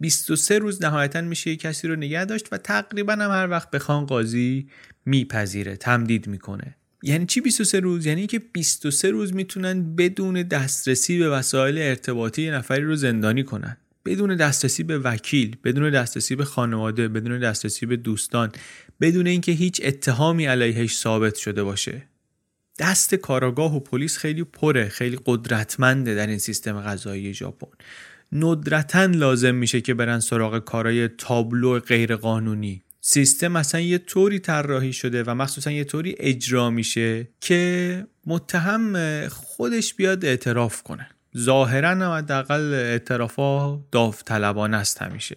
[0.00, 4.68] 23 روز نهایتا میشه کسی رو نگه داشت و تقریبا هم هر وقت بخوان قاضی
[5.06, 6.76] میپذیره تمدید می‌کنه.
[7.06, 12.54] یعنی چی 23 روز؟ یعنی که 23 روز می‌تونن بدون دسترسی به وسایل ارتباطی یه
[12.54, 13.76] نفری رو زندانی کنن.
[14.04, 18.52] بدون دسترسی به وکیل بدون دسترسی به خانواده بدون دسترسی به دوستان
[19.00, 22.02] بدون اینکه هیچ اتهامی علیهش ثابت شده باشه.
[22.78, 27.76] دست کاراگاه و پلیس خیلی پره خیلی قدرتمنده در این سیستم قضایی ژاپن.
[28.32, 32.83] ندرتا لازم میشه که برن سراغ کارای تابلو غیرقانونی.
[33.06, 39.94] سیستم مثلا یه طوری طراحی شده و مخصوصا یه طوری اجرا میشه که متهم خودش
[39.94, 41.08] بیاد اعتراف کنه.
[41.38, 45.36] ظاهرا هم حداقل اعترافا داوطلبانه است همیشه.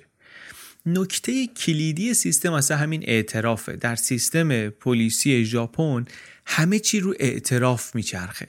[0.85, 3.75] نکته کلیدی سیستم مثلا همین اعترافه.
[3.75, 6.05] در سیستم پلیسی ژاپن
[6.45, 8.47] همه چی رو اعتراف میچرخه.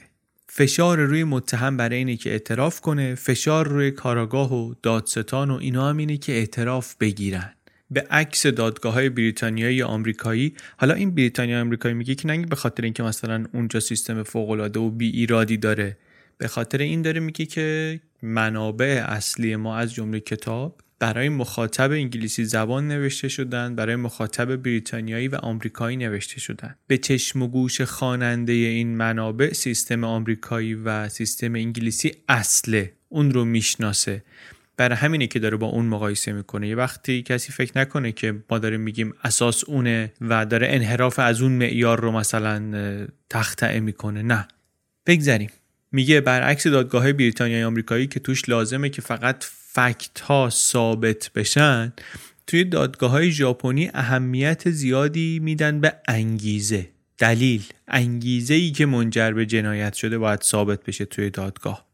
[0.49, 5.89] فشار روی متهم برای اینه که اعتراف کنه فشار روی کاراگاه و دادستان و اینا
[5.89, 7.55] هم اینه که اعتراف بگیرن.
[7.91, 10.55] به عکس دادگاه های بریتانیایی یا آمریکایی.
[10.77, 14.81] حالا این بریتانیا آمریکایی میگه که نه به خاطر اینکه مثلا اونجا سیستم فوق العاده
[14.81, 15.97] و بی ایرادی داره
[16.39, 22.45] به خاطر این داره میگه که منابع اصلی ما از جمله کتاب برای مخاطب انگلیسی
[22.45, 26.75] زبان نوشته شدن برای مخاطب بریتانیایی و آمریکایی نوشته شدن.
[26.87, 32.93] به چشم و گوش خواننده این منابع سیستم آمریکایی و سیستم انگلیسی اصله.
[33.09, 34.23] اون رو می‌شناسه.
[34.79, 36.69] برای همینه که داره با اون مقایسه می‌کنه.
[36.69, 41.43] یه وقتی کسی فکر نکنه که ما داریم میگیم اساس اونه و داره انحراف از
[41.43, 44.23] اون معیار رو مثلا تختعه می‌کنه.
[44.23, 44.49] نه.
[45.07, 45.51] بگذریم.
[45.93, 51.93] میگه برعکس دادگاه بریتانیایی آمریکایی که توش لازمه که فقط فکت ها ثابت بشن
[52.47, 56.89] توی دادگاه های ژاپنی اهمیت زیادی میدن به انگیزه.
[57.19, 57.63] دلیل.
[57.89, 61.88] انگیزه ای که منجر به جنایت شده باید ثابت بشه توی دادگاه.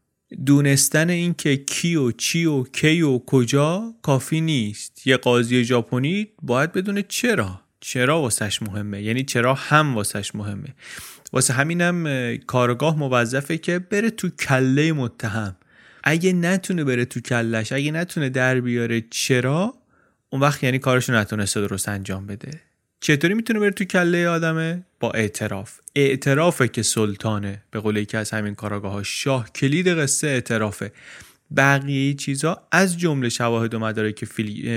[0.45, 5.07] دونستن اینکه کی و چی و کی و کجا کافی نیست.
[5.07, 7.61] یه قاضی ژاپنی باید بدونه چرا.
[7.79, 10.75] چرا واسش مهمه؟ یعنی چرا هم واسش مهمه؟
[11.33, 15.55] واسه همینم کارگاه موظفه که بره تو کله متهم.
[16.03, 19.73] اگه نتونه بره تو کلش اگه نتونه در بیاره چرا
[20.29, 22.64] اون وقت یعنی کارشو نتونسته درست انجام بده.
[23.05, 25.79] چطوری می‌تونه بره تو کله آدمه؟ با اعتراف.
[25.95, 27.63] اعترافه که سلطانه.
[27.71, 30.91] به قول یکی از همین کاراگاه ها شاه کلید قصه اعترافه.
[31.57, 34.25] بقیه چیزا از جمله شواهد و مدارک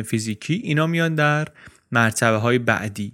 [0.02, 1.48] فیزیکی اینا میان در
[1.92, 3.12] مرتبه های بعدی.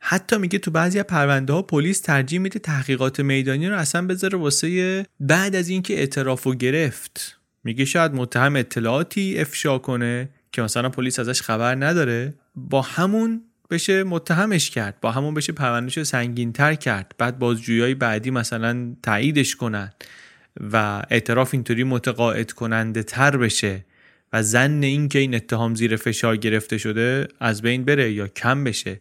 [0.00, 4.38] حتی میگه تو بعضی از پرونده ها پلیس ترجیح میده تحقیقات میدانی رو اصلا بذاره
[4.38, 7.40] واسه بعد از اینکه اعتراف و گرفت.
[7.64, 12.34] میگه شاید متهم اطلاعاتی افشا کنه که مثلا پلیس ازش خبر نداره.
[12.54, 17.14] با همون بشه متهمش کرد با همون بشه پروندهش سنگین تر کرد.
[17.18, 19.92] بعد بازجویی بعدی مثلا تاییدش کنن
[20.72, 23.84] و اعتراف اینطوری متقاعد کننده تر بشه
[24.32, 28.64] و زن این که این اتهام زیر فشار گرفته شده از بین بره یا کم
[28.64, 29.00] بشه.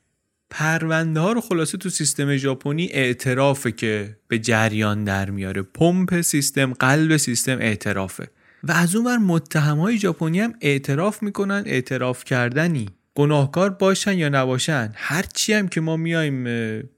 [0.50, 5.62] پرونده ها رو خلاصه تو سیستم ژاپنی اعترافه که به جریان در میاره.
[5.62, 8.28] پمپ سیستم قلب سیستم اعترافه.
[8.64, 12.90] و از اون ور متهم های ژاپنی هم اعتراف می‌کنن اعتراف کردنی.
[13.16, 16.44] گناهکار باشن یا نباشن هرچی هم که ما میایم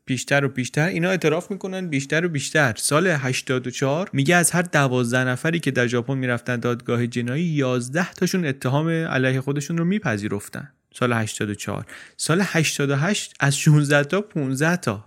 [0.05, 2.73] بیشتر و بیشتر اینا اعتراف می‌کنن بیشتر و بیشتر.
[2.77, 8.45] سال 84 میگه از هر دوازده نفری که در ژاپن می‌رفتن دادگاه جنایی 11 تاشون
[8.45, 10.71] اتهام علیه خودشون رو میپذیرفتن.
[10.93, 11.85] سال 84
[12.17, 15.05] سال 88 از 16 تا 15 تا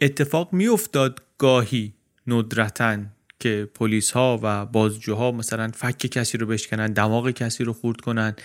[0.00, 1.92] اتفاق میافتاد گاهی
[2.26, 2.98] ندرتا
[3.40, 8.36] که پلیس ها و بازجوها مثلا فک کسی رو بشکنن دماغ کسی رو خورد کنن.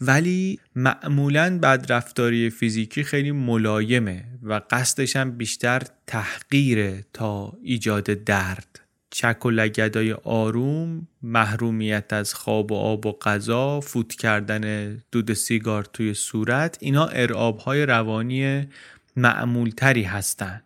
[0.00, 8.80] ولی معمولا بدرفتاری فیزیکی خیلی ملایمه و قصدش هم بیشتر تحقیره تا ایجاد درد.
[9.10, 15.84] چک و لگدای آروم محرومیت از خواب و آب و غذا فوت کردن دود سیگار
[15.84, 18.68] توی صورت اینا ارعاب های روانی
[19.16, 20.63] معمولتری هستند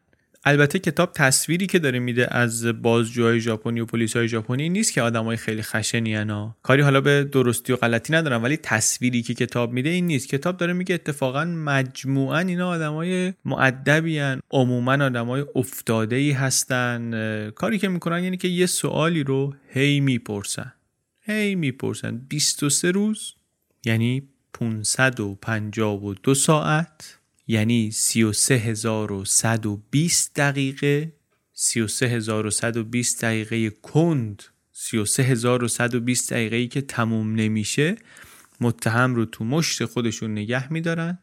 [0.48, 5.02] البته کتاب تصویری که داره میده از بازجوهای ژاپنی و پلیس های ژاپنی نیست که
[5.02, 9.72] آدمای خیلی خشنی انا کاری حالا به درستی و غلطی ندارم ولی تصویری که کتاب
[9.72, 10.28] میده این نیست.
[10.28, 17.50] کتاب داره میگه اتفاقا مجموعا اینا آدمای معدبی ان عموما آدمای افتاده ای هستن.
[17.50, 20.72] کاری که می‌کنن یعنی که یه سوالی رو هی می‌پرسن.
[21.20, 22.20] هی می‌پرسن.
[22.28, 23.34] 23 روز؟
[23.84, 27.17] یعنی 552 ساعت؟
[27.48, 31.12] یعنی 33120 دقیقه.
[31.52, 34.42] 33120 دقیقه کند.
[34.72, 37.96] 33120 دقیقه ای که تموم نمیشه
[38.60, 41.18] متهم رو تو مشت خودشون نگه میدارن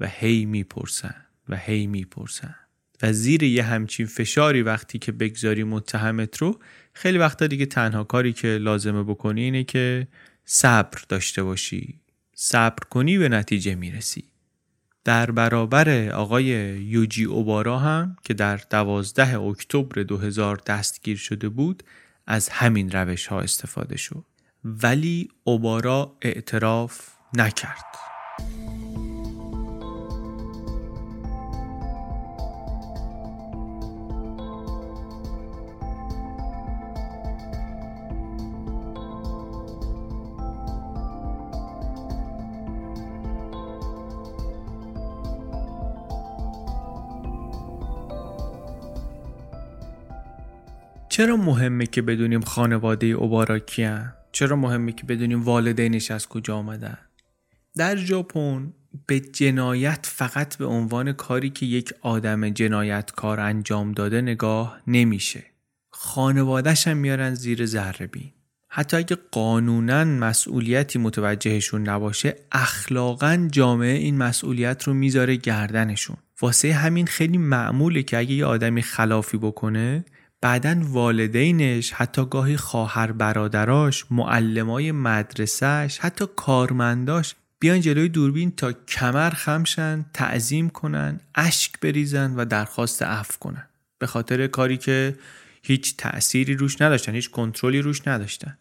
[0.00, 1.14] و هی می‌پرسن
[1.48, 2.54] و هی می‌پرسن.
[3.02, 6.60] و زیر یه همچین فشاری وقتی که بگذاری متهمت رو
[6.92, 10.08] خیلی وقتا دیگه تنها کاری که لازمه بکنی اینه که
[10.44, 12.00] صبر داشته باشی.
[12.34, 14.33] صبر کنی به نتیجه می‌رسی.
[15.04, 16.44] در برابر آقای
[16.80, 21.82] یوجی اوبارا هم که در دوازده اکتبر 2000 دستگیر شده بود
[22.26, 24.24] از همین روش ها استفاده شد.
[24.64, 28.13] ولی اوبارا اعتراف نکرد.
[51.14, 56.98] چرا مهمه که بدونیم خانواده اوبارا کیان؟ چرا مهمه که بدونیم والدینش از کجا آمدن؟
[57.76, 58.72] در ژاپن
[59.06, 65.44] به جنایت فقط به عنوان کاری که یک آدم جنایتکار انجام داده نگاه نمیشه.
[65.90, 68.32] خانوادهش هم میارن زیر ذره بین.
[68.68, 77.06] حتی اگه قانونا مسئولیتی متوجهشون نباشه اخلاقا جامعه این مسئولیت رو می‌ذاره گردنشون واسه همین
[77.06, 80.04] خیلی معموله که اگه یه آدمی خلافی بکنه
[80.44, 89.30] بعدا والدینش حتی گاهی خواهر برادراش معلمای مدرسهش حتی کارمنداش بیان جلوی دوربین تا کمر
[89.30, 93.68] خمشن تعظیم کنن اشک بریزن و درخواست عفو کنن.
[93.98, 95.16] به خاطر کاری که
[95.62, 98.58] هیچ تأثیری روش نداشتن هیچ کنترلی روش نداشتن.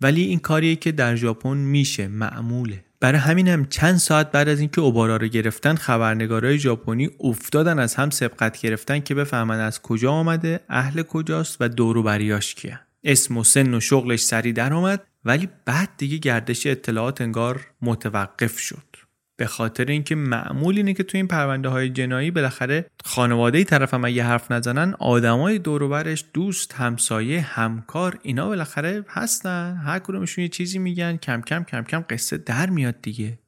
[0.00, 2.84] ولی این کاریه که در ژاپن میشه معموله.
[3.06, 7.94] برای همین هم چند ساعت بعد از اینکه اوبارا رو گرفتن خبرنگارای ژاپنی افتادن از
[7.94, 12.80] هم سبقت گرفتن که بفهمن از کجا آمده اهل کجاست و دورو بریاش کیه.
[13.04, 18.58] اسم و سن و شغلش سری در آمد ولی بعد دیگه گردش اطلاعات انگار متوقف
[18.58, 18.95] شد.
[19.36, 24.04] به خاطر اینکه معمول اینه که تو این پرونده های جنایی بالاخره خانواده طرف هم
[24.04, 29.76] اگه حرف نزنن آدمای دوروبرش دوست همسایه همکار اینا بالاخره هستن.
[29.84, 31.16] هر کدومشون یه چیزی میگن.
[31.16, 33.38] کم کم کم کم قصه در میاد دیگه.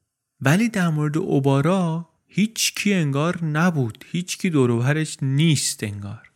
[0.41, 4.05] ولی در مورد اوبارا هیچ کی انگار نبود.
[4.07, 6.31] هیچ کی دوروبرش نیست انگار.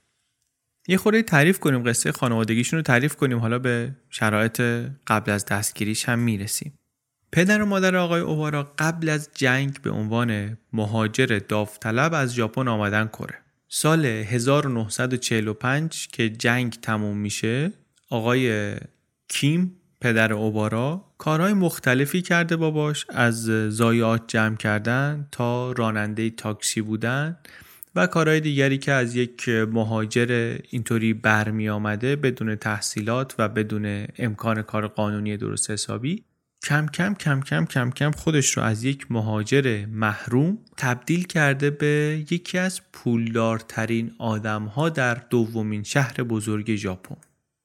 [0.88, 3.40] یه خورده تعریف کنیم قصه خانوادگیشون رو تعریف کنیم.
[3.40, 4.62] حالا به شرایط
[5.08, 6.74] قبل از دستگیریش هم می‌رسیم.
[7.34, 13.08] پدر و مادر آقای اوبارا قبل از جنگ به عنوان مهاجر داوطلب از ژاپن آمدن
[13.08, 13.38] کره.
[13.68, 17.72] سال 1945 که جنگ تموم میشه
[18.10, 18.76] آقای
[19.28, 27.38] کیم پدر اوبارا کارهای مختلفی کرده باباش از زایات جمع کردن تا راننده تاکسی بودن
[27.96, 34.62] و کارهای دیگری که از یک مهاجر اینطوری برمی آمده بدون تحصیلات و بدون امکان
[34.62, 36.24] کار قانونی درست حسابی.
[36.64, 42.26] کم کم کم کم کم کم خودش رو از یک مهاجر محروم تبدیل کرده به
[42.32, 47.16] یکی از پولدارترین آدم ها در دومین شهر بزرگ ژاپن.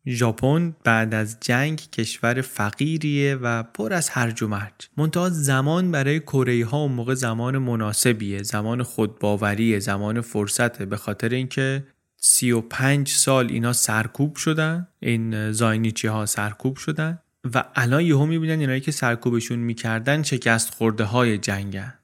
[0.06, 4.88] ژاپن بعد از جنگ کشور فقیریه و پر از هرج و مرج.
[4.96, 11.28] منتها زمان برای کره ها اون موقع زمان مناسبیه، زمان خودباوریه، زمان فرصته به خاطر
[11.28, 11.84] اینکه
[12.16, 17.18] 35 سال اینا سرکوب شدن این زاینیچی ها سرکوب شدن
[17.54, 21.94] و الان یهو می‌بینن اینایی که سرکوبشون می‌کردن شکست خورده های جنگن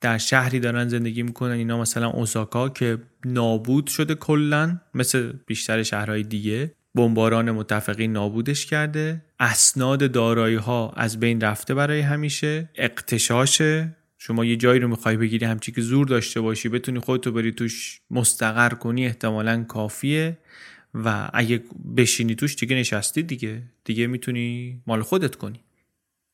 [0.00, 1.52] در شهری دارن زندگی می‌کنن.
[1.52, 6.74] اینا مثلا اوساکا که نابود شده کلا مثل بیشتر شهرهای دیگه.
[6.94, 9.22] بمباران متفقین نابودش کرده.
[9.40, 12.70] اسناد دارایی ها از بین رفته برای همیشه.
[12.74, 13.96] اقتشاشه.
[14.18, 18.00] شما یه جایی رو می‌خوای بگیری همچی که زور داشته باشی بتونی خودتو بری توش
[18.10, 20.38] مستقر کنی احتمالا کافیه.
[20.94, 21.64] و اگه
[21.96, 23.62] بشینی توش دیگه نشستی دیگه.
[23.84, 25.60] دیگه می‌تونی مال خودت کنی.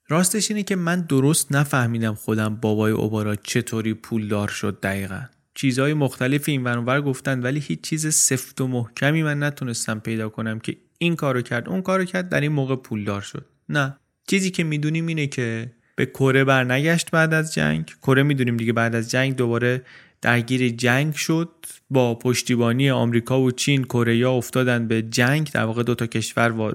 [0.08, 5.22] راستش اینه که من درست نفهمیدم خودم بابای اوبارا چطوری پولدار شد دقیقا.
[5.54, 10.58] چیزهای مختلف این ورانور گفتن ولی هیچ چیز سفت و محکمی من نتونستم پیدا کنم
[10.58, 13.46] که این کارو کرد اون کارو کرد در این موقع پولدار شد.
[13.68, 13.96] نه.
[14.26, 17.94] چیزی که می‌دونیم اینه که به کره برنگشت بعد از جنگ.
[18.02, 19.82] کره می‌دونیم دیگه بعد از جنگ دوباره
[20.22, 21.50] درگیر جنگ شد.
[21.90, 25.50] با پشتیبانی آمریکا و چین کره افتادن به جنگ.
[25.52, 26.74] در واقع دو تا کشور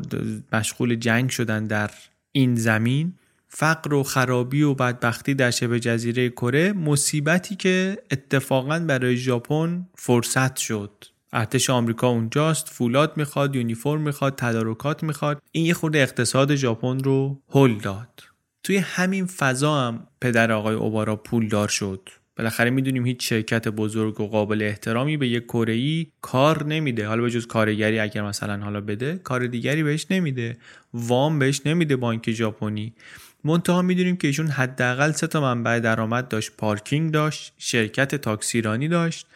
[0.54, 1.92] مشغول جنگ شدن در
[2.32, 3.14] این زمین.
[3.48, 10.56] فقر و خرابی و بدبختی در شبه جزیره کره مصیبتی که اتفاقا برای ژاپن فرصت
[10.56, 10.92] شد.
[11.34, 15.42] ارتش آمریکا اونجاست فولاد می‌خواد یونیفرم می‌خواد تدارکات می‌خواد.
[15.52, 18.24] این یه خورده اقتصاد ژاپن رو هل داد.
[18.64, 22.10] توی همین فضا هم پدر آقای اوبارا پولدار شد.
[22.38, 27.08] بالاخره می‌دونیم هیچ شرکت بزرگ و قابل احترامی به یک کره کار نمیده.
[27.08, 30.58] حالا به جز کارگری اگر مثلا حالا بده کار دیگری بهش نمیده.
[30.94, 32.94] وام بهش نمیده بانک ژاپنی.
[33.44, 36.52] منتها می‌دونیم که ایشون حداقل سه تا منبع درآمد داشت.
[36.58, 39.28] پارکینگ داشت شرکت تاکسیرانی داشت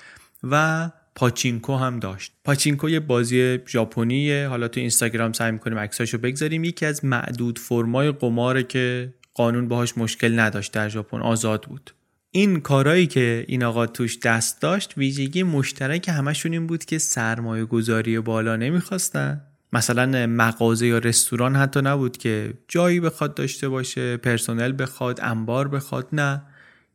[0.44, 2.32] و پاچینکو هم داشت.
[2.46, 4.48] پاچینکو یه بازی ژاپنیه.
[4.48, 6.64] حالا تو اینستاگرام سعی می‌کنیم عکساشو بگذاریم.
[6.64, 11.92] یکی از معدود فرمای قماره که قانون باهاش مشکل نداشت در ژاپن آزاد بود.
[12.32, 17.66] این کارهایی که این آقا توش دست داشت ویژگی مشترک همشون این بود که سرمایه
[17.66, 19.42] گذاری بالا نمی‌خواستن.
[19.74, 26.08] مثلا مغازه یا رستوران حتی نبود که جایی بخواد داشته باشه پرسنل بخواد انبار بخواد
[26.14, 26.42] نه.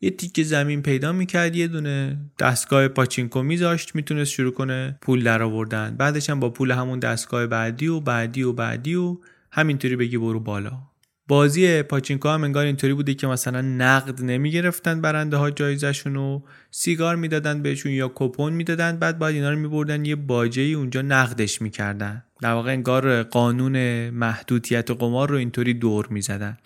[0.01, 5.43] یه تیکه زمین پیدا می‌کرد یه دونه دستگاه پاچینکو میذاشت می‌تونست شروع کنه پول در
[5.43, 9.17] آوردن بعدش هم با پول همون دستگاه بعدی و بعدی و بعدی و
[9.51, 10.94] همینطوری بگی برو بالا.
[11.29, 17.17] بازی پاچینکو هم انگار اینطوری بوده که مثلا نقد نمی‌گرفتن برنده ها جایزشون و سیگار
[17.17, 21.63] می‌دادن بهشون یا کپون می‌دادن بعد باید اینا رو میبردن یه باجه ای اونجا نقدش
[21.63, 22.25] می‌کردن.
[22.41, 26.59] در واقع انگار قانون محدودیت قمار رو اینطوری دور می‌زدن.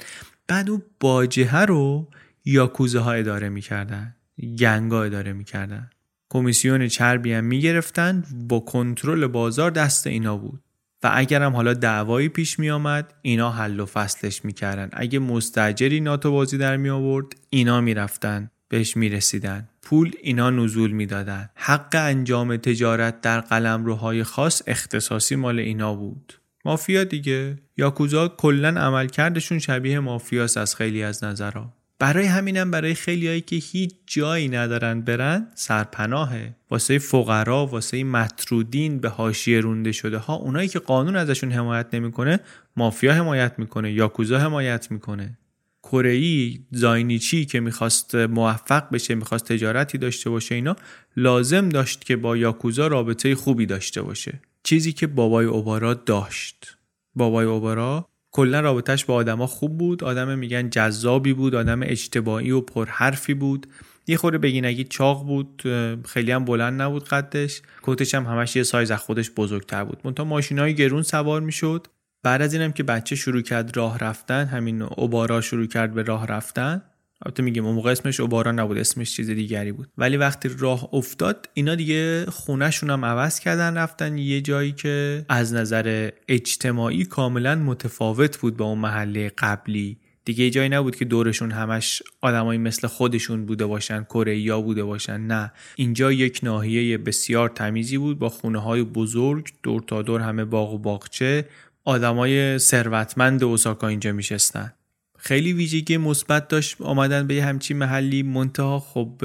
[0.49, 2.09] بعد اون باجه رو
[2.44, 4.14] یاکوزه ها اداره می‌کردن
[4.59, 5.90] گنگا اداره می‌کردن.
[6.31, 10.61] کمیسیون چربی هم می‌گرفتن با کنترل بازار دست اینا بود.
[11.02, 14.88] و اگرم حالا دعوایی پیش می آمد اینا حل و فصلش می‌کردن.
[14.92, 20.90] اگه مستجری ناتو بازی در می آورد اینا می‌رفتن بهش می رسیدن پول اینا نزول
[20.90, 21.50] می‌دادن.
[21.54, 26.32] حق انجام تجارت در قلمروهای خاص اختصاصی مال اینا بود.
[26.64, 31.77] مافیا دیگه؟ یاکوزا کلا عملکردشون شبیه مافیاس از خیلی از نظرها.
[31.99, 36.55] برای همینم برای خیلیایی که هیچ جایی ندارن برن سرپناهه.
[36.71, 40.35] واسه فقرا واسه مطرودین به حاشیه رونده شده ها.
[40.35, 42.40] اونایی که قانون ازشون حمایت نمی‌کنه
[42.77, 45.38] مافیا حمایت می‌کنه یاکوزا حمایت می‌کنه.
[45.83, 50.77] کره زاینیچی که می‌خواست موفق بشه می‌خواست تجارتی داشته باشه اینا
[51.17, 54.40] لازم داشت که با یاکوزا رابطه خوبی داشته باشه.
[54.63, 56.77] چیزی که بابای اوبارا داشت.
[57.15, 60.04] بابای اوبارا کلا رابطهش با آدما خوب بود.
[60.04, 63.66] آدم میگن جذابی بود آدم اجتماعی و پرحرفی بود.
[64.06, 65.62] یه خورده بگی چاق بود
[66.04, 67.62] خیلی هم بلند نبود قدش.
[67.82, 70.00] کتش هم همش یه سایز از خودش بزرگتر بود.
[70.04, 71.86] منتها ماشینای گرون سوار می‌شد.
[72.22, 76.26] بعد از اینم که بچه شروع کرد راه رفتن همین اوبارا شروع کرد به راه
[76.26, 76.82] رفتن.
[77.27, 79.88] البته میگم اون موقع اسمش اوبارا نبود اسمش چیز دیگری بود.
[79.98, 85.54] ولی وقتی راه افتاد اینا دیگه خونهشون هم عوض کردن رفتن یه جایی که از
[85.54, 89.98] نظر اجتماعی کاملا متفاوت بود با اون محله قبلی.
[90.25, 95.52] دیگه جایی نبود که دورشون همش آدمایی مثل خودشون بوده باشن کره بوده باشن نه.
[95.77, 100.75] اینجا یک ناحیه بسیار تمیزی بود با خونه های بزرگ دور تا دور همه باغ
[100.75, 101.44] و باغچه.
[101.85, 104.73] آدمای ثروتمند اوساکا اینجا میشستن.
[105.21, 106.81] خیلی ویژگی مثبت داشت.
[106.81, 108.23] آمدن به همچین محلی.
[108.23, 109.25] منتها خب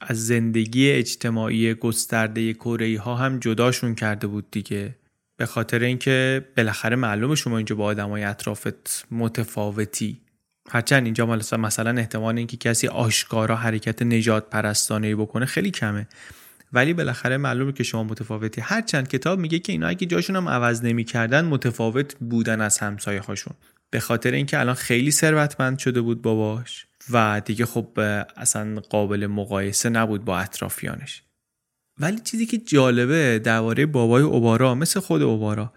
[0.00, 4.94] از زندگی اجتماعی گسترده کره ها هم جداشون کرده بود دیگه.
[5.36, 10.20] به خاطر اینکه بالاخره معلومه شما اینجا با آدمای اطرافت متفاوتی.
[10.70, 16.08] هرچند اینجا مثلا احتمال اینکه کسی آشکارا حرکت نجات پرستانه بکنه خیلی کمه.
[16.72, 18.60] ولی بالاخره معلومه که شما متفاوتی.
[18.60, 23.54] هرچند کتاب میگه که اینا اگه جاشون هم عوض نمی‌کردن متفاوت بودن از همسایه هاشون
[23.94, 27.98] به خاطر اینکه الان خیلی ثروتمند شده بود باباش و دیگه خب
[28.36, 31.22] اصلا قابل مقایسه نبود با اطرافیانش.
[32.00, 35.72] ولی چیزی که جالبه درباره بابای اوبارا مثل خود اوبارا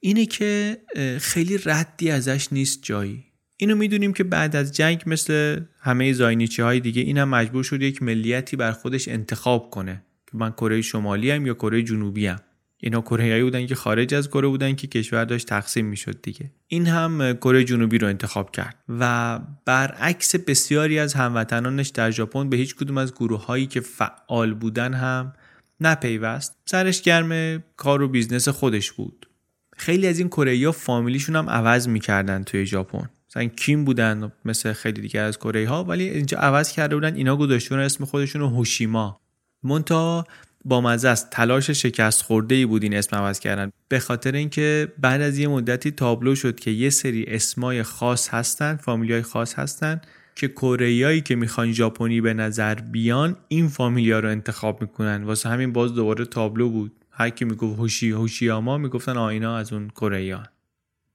[0.00, 0.78] اینه که
[1.20, 3.24] خیلی ردی ازش نیست جایی.
[3.56, 8.02] اینو می‌دونیم که بعد از جنگ مثل همه زاینیچه های دیگه اینم مجبور شد یک
[8.02, 10.02] ملیتی بر خودش انتخاب کنه.
[10.30, 12.40] که من کره شمالی هم یا کره جنوبی هم
[12.80, 16.50] اینا کره‌ای بودن که خارج از کره بودن که کشور داشت تقسیم می‌شد دیگه.
[16.68, 22.56] این هم کره جنوبی رو انتخاب کرد و برعکس بسیاری از هموطنانش در ژاپن به
[22.56, 25.32] هیچ کدوم از گروه هایی که فعال بودن هم
[25.80, 26.56] نپیوست.
[26.66, 29.28] سرش گرم کار و business خودش بود.
[29.76, 33.08] خیلی از این کره‌ای‌ها فامیلیشون هم عوض می‌کردن توی ژاپن.
[33.30, 37.74] مثلا کیم بودن مثل خیلی دیگر از کره‌ای‌ها ولی اینجا عوض کرده بودن اینا گذاشته
[37.74, 39.20] اسم خودشون رو هوشیما.
[39.62, 40.26] مونتا
[40.68, 43.70] با مزه است تلاش شکست خورده ای بود این اسم عوض کردن.
[43.88, 48.76] به خاطر اینکه بعد از یه مدتی تابلو شد که یه سری اسمای خاص هستن
[48.76, 50.00] فامیلیای خاص هستن
[50.34, 55.24] که کره که می‌خوان ژاپنی به نظر بیان این فامیلیا رو انتخاب می‌کنن.
[55.24, 56.92] واسه همین باز دوباره تابلو بود.
[57.10, 60.24] هر کی می‌گفت هوشی هوشیاما می‌گفتن آینا از اون کره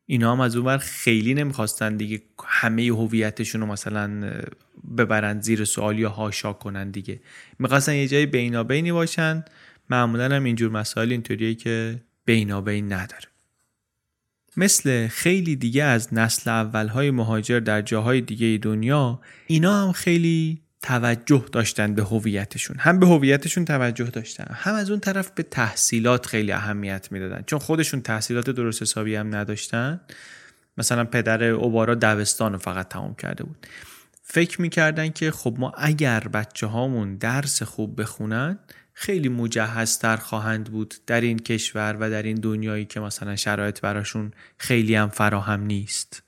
[0.06, 4.32] اینا هم از اون خیلی نمی‌خواستن دیگه همه هویتشون رو مثلا
[4.98, 7.20] ببرن زیر سوال یا هاشا کنن دیگه.
[7.60, 9.46] می‌خواستن یه جای بینابینی باشن.
[9.90, 13.28] معمولا هم اینجور مسائل اینطوریه که بینابین نداره.
[14.58, 21.46] مثل خیلی دیگه از نسل اولهای مهاجر در جاهای دیگه دنیا اینا هم خیلی توجه
[21.52, 22.78] داشتن به هویتشون.
[22.80, 27.44] هم به هویتشون توجه داشتن هم از اون طرف به تحصیلات خیلی اهمیت می‌دادن.
[27.48, 30.02] چون خودشون تحصیلات درست حسابی هم نداشتن.
[30.78, 33.68] مثلا پدر اوبارا دوستان رو فقط تمام کرده بود.
[34.24, 38.60] فکر می‌کردن که خب ما اگر بچه هامون درس خوب بخونن
[38.94, 44.32] خیلی مجهزتر خواهند بود در این کشور و در این دنیایی که مثلا شرایط براشون
[44.58, 46.23] خیلی هم فراهم نیست.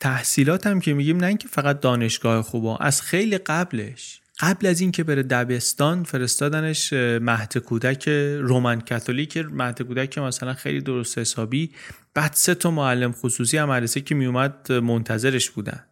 [0.00, 4.20] تحصیلات هم که میگیم نه اینکه فقط دانشگاه خوبا از خیلی قبلش.
[4.40, 9.36] قبل از اینکه بره دبستان فرستادنش مهد کودک رومن کاتولیک.
[9.36, 11.70] مهد کودک مثلا خیلی درست حسابی.
[12.14, 15.84] بعد سه تا معلم خصوصی هم مدرسه که میومد منتظرش بودن.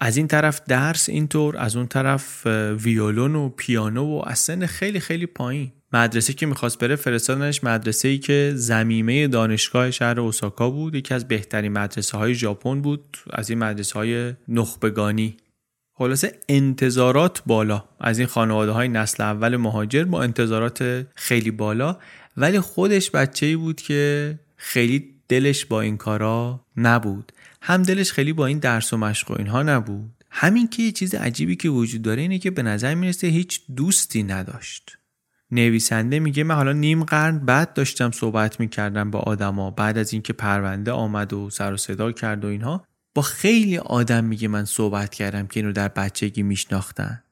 [0.00, 2.46] از این طرف درس اینطور از اون طرف
[2.80, 5.72] ویولون و پیانو و از سن خیلی خیلی پایین.
[5.96, 10.94] مدرسه که می‌خواست بره فرستادنش مدرسه ای که زمیمه دانشگاه شهر اوساکا بود.
[10.94, 13.18] یکی از بهترین مدرسه های ژاپن بود.
[13.30, 15.36] از این مدرسه های نخبگانی.
[15.94, 17.84] خلاصه انتظارات بالا.
[18.00, 21.96] از این خانواده های نسل اول مهاجر با انتظارات خیلی بالا.
[22.36, 27.32] ولی خودش بچه ای بود که خیلی دلش با این کارا نبود.
[27.62, 30.10] هم دلش خیلی با این درس و مشق و اینها نبود.
[30.30, 34.22] همین که یه چیز عجیبی که وجود داره اینه که به نظر می‌رسه هیچ دوستی
[34.22, 34.98] نداشت.
[35.50, 40.32] نویسنده میگه من حالا نیم قرن بعد داشتم صحبت می‌کردم با آدما بعد از اینکه
[40.32, 42.84] پرونده آمد و سر و صدا کرد و اینها
[43.14, 47.22] با خیلی آدم میگه من صحبت کردم که اینو در بچگی میشناختن.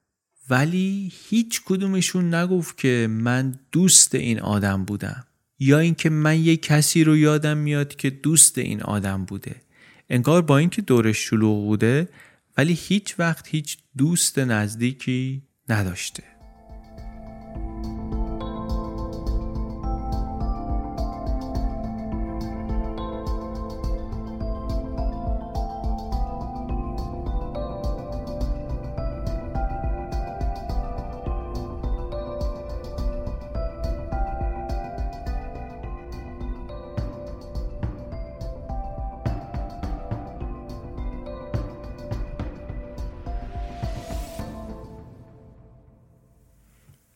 [0.49, 5.25] ولی هیچ کدومشون نگفت که من دوست این آدم بودم.
[5.59, 9.55] یا اینکه من یه کسی رو یادم میاد که دوست این آدم بوده.
[10.09, 12.09] انگار با اینکه دورش شلوغ بوده
[12.57, 16.34] ولی هیچ وقت هیچ دوست نزدیکی نداشته.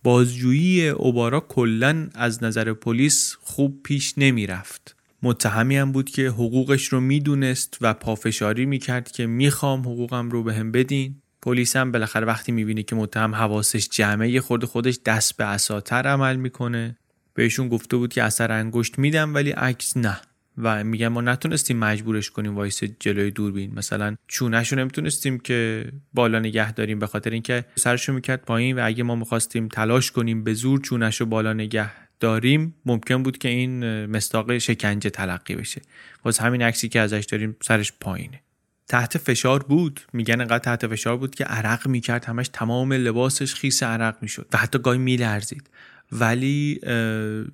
[0.10, 4.96] بازجویی اوبارا کلا از نظر پلیس خوب پیش نمی‌رفت.
[5.24, 10.72] متهمی هم بود که حقوقش رو می‌دونست و پافشاری می‌کرد که می‌خوام حقوقم رو بهم
[10.72, 11.22] بدین.
[11.42, 16.36] پلیس هم بالاخره وقتی می‌بینه که متهم حواسش جمعه خود خودش دست به عصاتر عمل
[16.36, 16.98] می‌کنه.
[17.34, 20.22] بهشون گفته بود که اثر انگشت میدم ولی عکس نه.
[20.60, 23.74] و میگن ما نتونستیم مجبورش کنیم وایسه جلوی دوربین.
[23.76, 28.86] مثلا چونش رو نمی‌تونستیم که بالا نگه داریم به خاطر اینکه سرشو می‌کرد پایین و
[28.86, 33.48] اگه ما می‌خواستیم تلاش کنیم به زور چونش رو بالا نگه داریم ممکن بود که
[33.48, 35.82] این مستاق شکنجه تلقی بشه.
[36.24, 38.42] باز همین عکسی که ازش داریم سرش پایینه.
[38.88, 40.02] تحت فشار بود.
[40.14, 42.26] میگن انقدر تحت فشار بود که عرق می‌کرد.
[42.26, 45.70] همش تمام لباسش خیس عرق می‌شد و حتی گاهی میلرزید.
[46.12, 46.80] ولی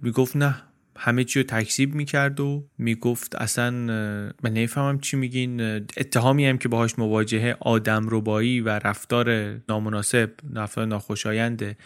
[0.01, 0.55] می‌گفت نه
[0.97, 3.71] همه چی رو تکذیب می‌کرد و می‌گفت اصلا
[4.43, 5.61] من نمی‌فهمم چی میگین.
[5.97, 11.77] اتهامی هم که باهاش مواجهه آدم ربایی و رفتار نامناسب رفتار ناخوشایند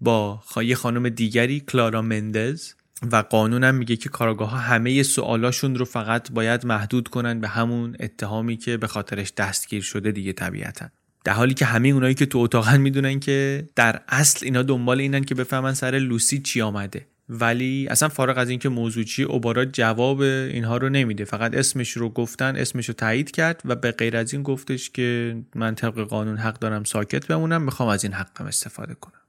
[0.00, 2.72] با یه خانم دیگری کلارا مندز.
[3.12, 7.96] و قانونم میگه که کاراگاه ها همه سوالاشون رو فقط باید محدود کنن به همون
[8.00, 10.86] اتهامی که به خاطرش دستگیر شده دیگه طبیعتا.
[11.24, 15.24] در حالی که همه اونایی که تو اتاقن می‌دونن که در اصل اینا دنبال اینن
[15.24, 17.06] که بفهمن سر لوسی چی آمده.
[17.28, 21.24] ولی اصلا فارغ از اینکه موضوع چی اوبارا جواب اینها رو نمیده.
[21.24, 25.36] فقط اسمش رو گفتن اسمش رو تایید کرد و به غیر از این گفتش که
[25.54, 29.20] من طبق قانون حق دارم ساکت بمونم می‌خوام از این حقم استفاده کنم.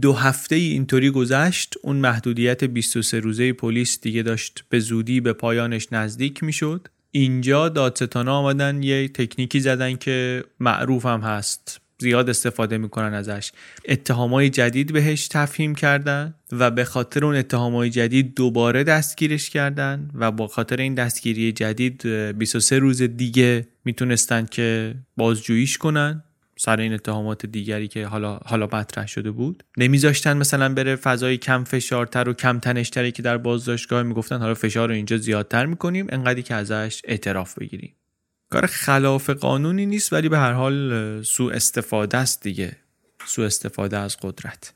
[0.00, 5.32] دو هفته ای اینطوری گذشت اون محدودیت 23 روزه پلیس دیگه داشت به زودی به
[5.32, 6.88] پایانش نزدیک می‌شد.
[7.10, 11.81] اینجا دادستانا آمدن یه تکنیکی زدن که معروف هم هست.
[12.02, 13.52] زیاد استفاده می‌کنن ازش.
[13.88, 20.30] اتهامای جدید بهش تفهیم کردن و به خاطر اون اتهامای جدید دوباره دستگیرش کردن و
[20.30, 26.24] با خاطر این دستگیری جدید 23 روز دیگه می‌تونستن که بازجوییش کنن
[26.58, 29.62] سر این اتهامات دیگری که حالا حالا مطرح شده بود.
[29.76, 34.88] نمیذاشتن مثلا بره فضای کم فشارتر و کم تنشتری که در بازداشتگاه می‌گفتن حالا فشار
[34.88, 37.94] رو اینجا زیادتر می‌کنیم انقدری که ازش اعتراف بگیریم.
[38.52, 42.76] کار خلاف قانونی نیست ولی به هر حال سوء استفاده است دیگه.
[43.26, 44.74] سوء استفاده از قدرت.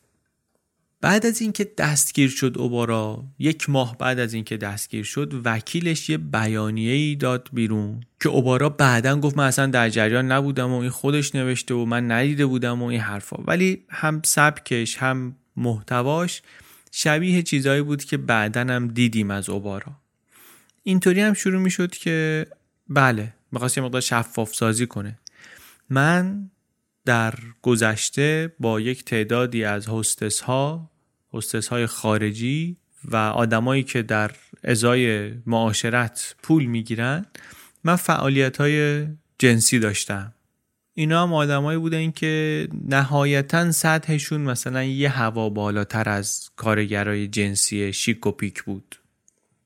[1.00, 6.18] بعد از اینکه دستگیر شد اوبارا یک ماه بعد از اینکه دستگیر شد وکیلش یه
[6.18, 10.90] بیانیه ای داد بیرون که اوبارا بعدا گفت من اصلا در جریان نبودم و این
[10.90, 13.36] خودش نوشته و من ندیده بودم و این حرفا.
[13.46, 16.42] ولی هم سبکش هم محتواش
[16.92, 19.92] شبیه چیزایی بود که بعدا هم دیدیم از اوبارا.
[20.82, 22.46] اینطوری هم شروع می شد که
[22.88, 25.18] بله می‌خواست یه مقدار شفاف سازی کنه.
[25.90, 26.50] من
[27.04, 30.90] در گذشته با یک تعدادی از هستس ها
[31.34, 34.30] هستس های خارجی و آدمایی که در
[34.64, 37.26] ازای معاشرت پول می‌گیرن
[37.84, 39.06] من فعالیت های
[39.38, 40.32] جنسی داشتم.
[40.94, 48.26] اینا هم آدمایی بودن که نهایتا سطحشون مثلا یه هوا بالاتر از کارگرای جنسی شیک
[48.26, 48.96] و پیک بود.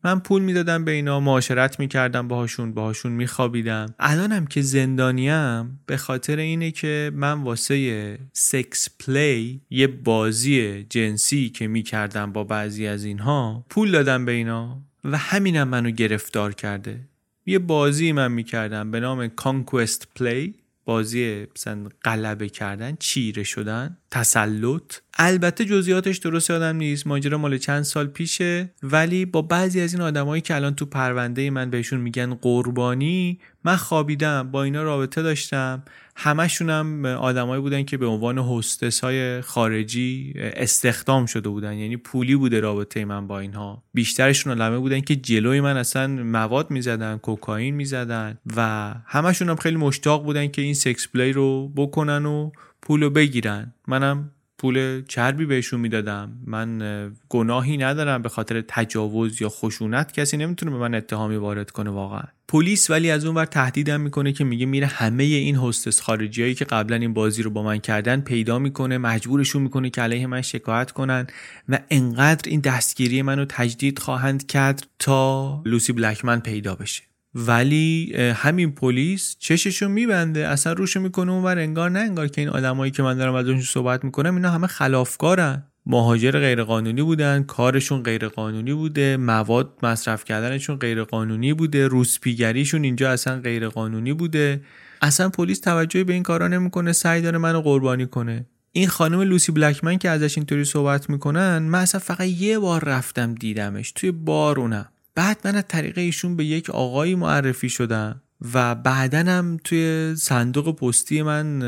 [0.05, 3.95] من پول می‌دادم به اینا معاشرت می‌کردم باهاشون باهاشون میخوابیدم.
[3.99, 11.67] الانم که زندانیم به خاطر اینه که من واسه sex play یه بازی جنسی که
[11.67, 17.01] می‌کردم با بعضی از اینها پول دادم به اینا و همینم منو گرفتار کرده.
[17.47, 24.95] یه بازی من می‌کردم به نام conquest play بازی مثلا غلبه کردن چیره شدن تسلط.
[25.19, 27.07] البته جزئیاتش درست یادم نیست.
[27.07, 28.71] ماجرا مال چند سال پیشه.
[28.83, 33.77] ولی با بعضی از این آدمایی که الان تو پرونده من بهشون میگن قربانی من
[33.77, 34.51] خوابیدم.
[34.51, 35.83] با اینا رابطه داشتم.
[36.17, 41.75] همشون آدمایی بودن که به عنوان هستس های خارجی استخدام شده بودن.
[41.75, 43.83] یعنی پولی بوده رابطه من با اینها.
[43.95, 49.77] بیشترشون علمه بودن که جلوی من اصلا مواد می‌زدن کوکائین می‌زدن و همشون هم خیلی
[49.77, 52.51] مشتاق بودن که این سکس پلی رو بکنن و
[52.83, 53.75] پولو بگیرن.
[53.89, 54.31] منم
[54.61, 56.33] پول چربی بهشون می‌دادم.
[56.47, 60.13] من گناهی ندارم به خاطر تجاوز یا خشونت.
[60.13, 62.23] کسی نمی‌تونه به من اتهامی وارد کنه واقعا.
[62.49, 66.65] پلیس ولی از اون ور تهدیدم می‌کنه که میگه میره همه این هستس خارجیایی که
[66.65, 70.91] قبلا این بازی رو با من کردن پیدا می‌کنه مجبورشون می‌کنه که علیه من شکایت
[70.91, 71.27] کنن
[71.69, 77.03] و انقدر این دستگیری منو تجدید خواهند کرد تا لوسی بلکمن پیدا بشه.
[77.35, 82.91] ولی همین پلیس چششو میبنده اصلا روشو می‌کنه اونور انگار نه انگار که این آدمایی
[82.91, 85.67] که من دارم ازشون صحبت می‌کنم اینا همه خلافکارن.
[85.87, 94.13] مهاجر غیرقانونی بودن کارشون غیرقانونی بوده مواد مصرف کردنشون غیرقانونی بوده روسپیگریشون اینجا اصلا غیرقانونی
[94.13, 94.63] بوده.
[95.03, 98.47] اصلا پلیس توجهی به این کارا نمی‌کنه سعی داره منو قربانی کنه.
[98.73, 103.35] این خانم لوسی بلکمن که ازش اینطوری صحبت می‌کنن من اصلا فقط یه بار رفتم
[103.35, 108.23] دیدمش توی بارونم بعد من از طریق ایشون به یک آقایی معرفی شدم
[108.55, 111.59] و بعدا هم توی صندوق پستی من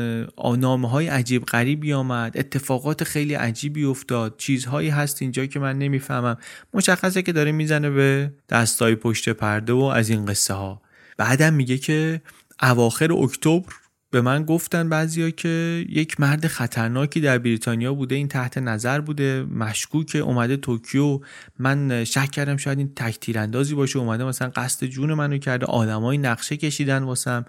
[0.57, 6.37] نامه های عجیب غریبی آمد اتفاقات خیلی عجیبی افتاد چیزهایی هست اینجا که من نمی‌فهمم.
[6.73, 10.81] مشخصه که داره می‌زنه به دستای پشت پرده و از این قصه ها
[11.17, 12.21] بعدم میگه که
[12.61, 13.73] اواخر اکتبر
[14.13, 19.43] به من گفتن بعضیا که یک مرد خطرناکی در بریتانیا بوده این تحت نظر بوده
[19.43, 21.19] مشکوک اومده توکیو.
[21.59, 26.17] من شک کردم شاید این تک تیراندازی باشه اومده مثلا قصد جون منو کرده آدمای
[26.17, 27.45] نقشه کشیدن واسم.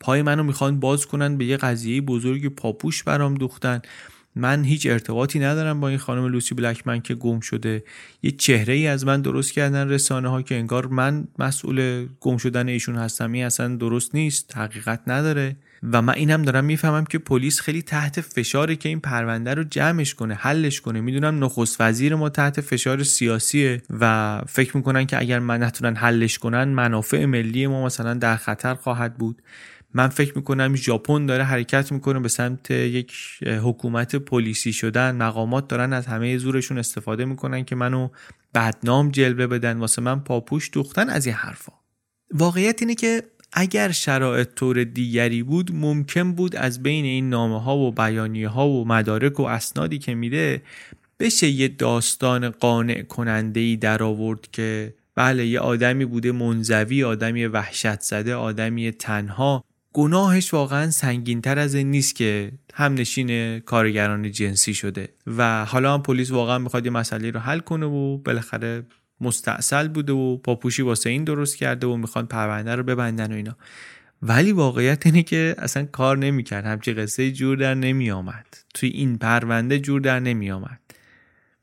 [0.00, 3.82] پای منو می‌خوان باز کنن به یه قضیه بزرگی پاپوش برام دوختن.
[4.34, 7.84] من هیچ ارتباطی ندارم با این خانم لوسی بلکمن که گم شده.
[8.22, 12.68] یه چهره ای از من درست کردن رسانه ها که انگار من مسئول گم شدن
[12.68, 15.56] ایشون هستم این اصلا درست نیست حقیقت نداره.
[15.92, 20.14] و من اینم دارم می‌فهمم که پلیس خیلی تحت فشاره که این پرونده رو جمعش
[20.14, 21.00] کنه حلش کنه.
[21.00, 26.38] می‌دونم نخست وزیر ما تحت فشار سیاسیه و فکر می‌کنن که اگر من نتونن حلش
[26.38, 29.42] کنن منافع ملی ما مثلا در خطر خواهد بود.
[29.94, 33.12] من فکر می‌کنم ژاپن داره حرکت می‌کنه به سمت یک
[33.42, 35.16] حکومت پلیسی شدن.
[35.16, 38.08] مقامات دارن از همه زورشون استفاده می‌کنن که منو
[38.54, 39.78] بدنام جلوه بدن.
[39.78, 41.72] واسه من پاپوش دوختن از این حرفا.
[42.34, 43.22] واقعیت اینه که
[43.58, 48.68] اگر شرایط طور دیگری بود ممکن بود از بین این نامه ها و بیانیه ها
[48.68, 50.62] و مدارک و اسنادی که میده
[51.20, 57.46] بشه یه داستان قانع کننده ای در آورد که بله یه آدمی بوده منزوی آدمی
[57.46, 59.64] وحشت زده آدمی تنها.
[59.92, 65.08] گناهش واقعا سنگینتر از این نیست که هم نشین کارگران جنسی شده.
[65.26, 68.82] و حالا هم پلیس واقعا می‌خواد یه مسئله رو حل کنه و بالاخره
[69.20, 73.56] مستاصل بوده و پاپوشی واسه این درست کرده و می‌خوان پرونده رو ببندن و اینا.
[74.22, 76.64] ولی واقعیت اینه که اصلا کار نمی‌کرد.
[76.64, 78.46] همچی قصه جور در نمیآمد.
[78.74, 80.80] توی این پرونده جور در نمیآمد.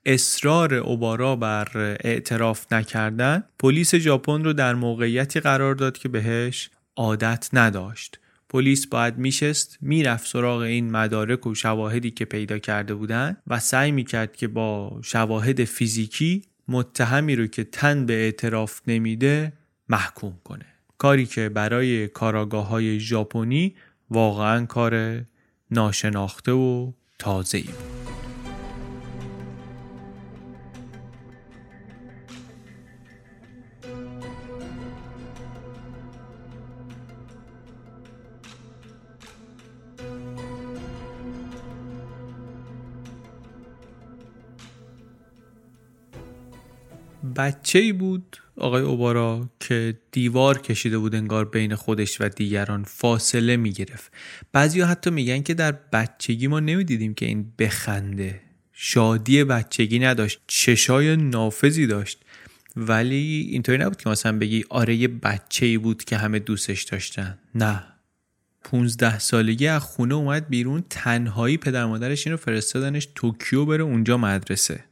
[0.06, 7.49] اصرار اوبارا بر اعتراف نکردن پلیس ژاپن رو در موقعیتی قرار داد که بهش عادت
[7.54, 8.20] نداشت.
[8.49, 13.91] پلیس باید میشست می‌رفت سراغ این مدارک و شواهدی که پیدا کرده بودن و سعی
[13.91, 19.53] می‌کرد که با شواهد فیزیکی متهمی رو که تن به اعتراف نمیده
[19.89, 20.66] محکوم کنه.
[20.97, 23.76] کاری که برای کاراگاه های ژاپنی
[24.09, 25.22] واقعا کار
[25.72, 27.93] ناشناخته و تازه ای بود.
[47.44, 53.58] بچه ای بود آقای اوبارا که دیوار کشیده بود انگار بین خودش و دیگران فاصله
[53.58, 54.12] می گرفت
[54.52, 58.41] بعضی حتی میگن که در بچگی ما نمی‌دیدیم که این بخنده
[58.74, 62.20] شادی بچگی نداشت چشای نافذی داشت.
[62.76, 67.38] ولی اینطوری نبود که مثلا بگی آره یه بچه ای بود که همه دوستش داشتن.
[67.56, 67.84] نه.
[68.64, 74.84] 15 سالگی از خونه اومد بیرون تنهایی پدر مادرش اینو فرستادنش توکیو بره اونجا مدرسه.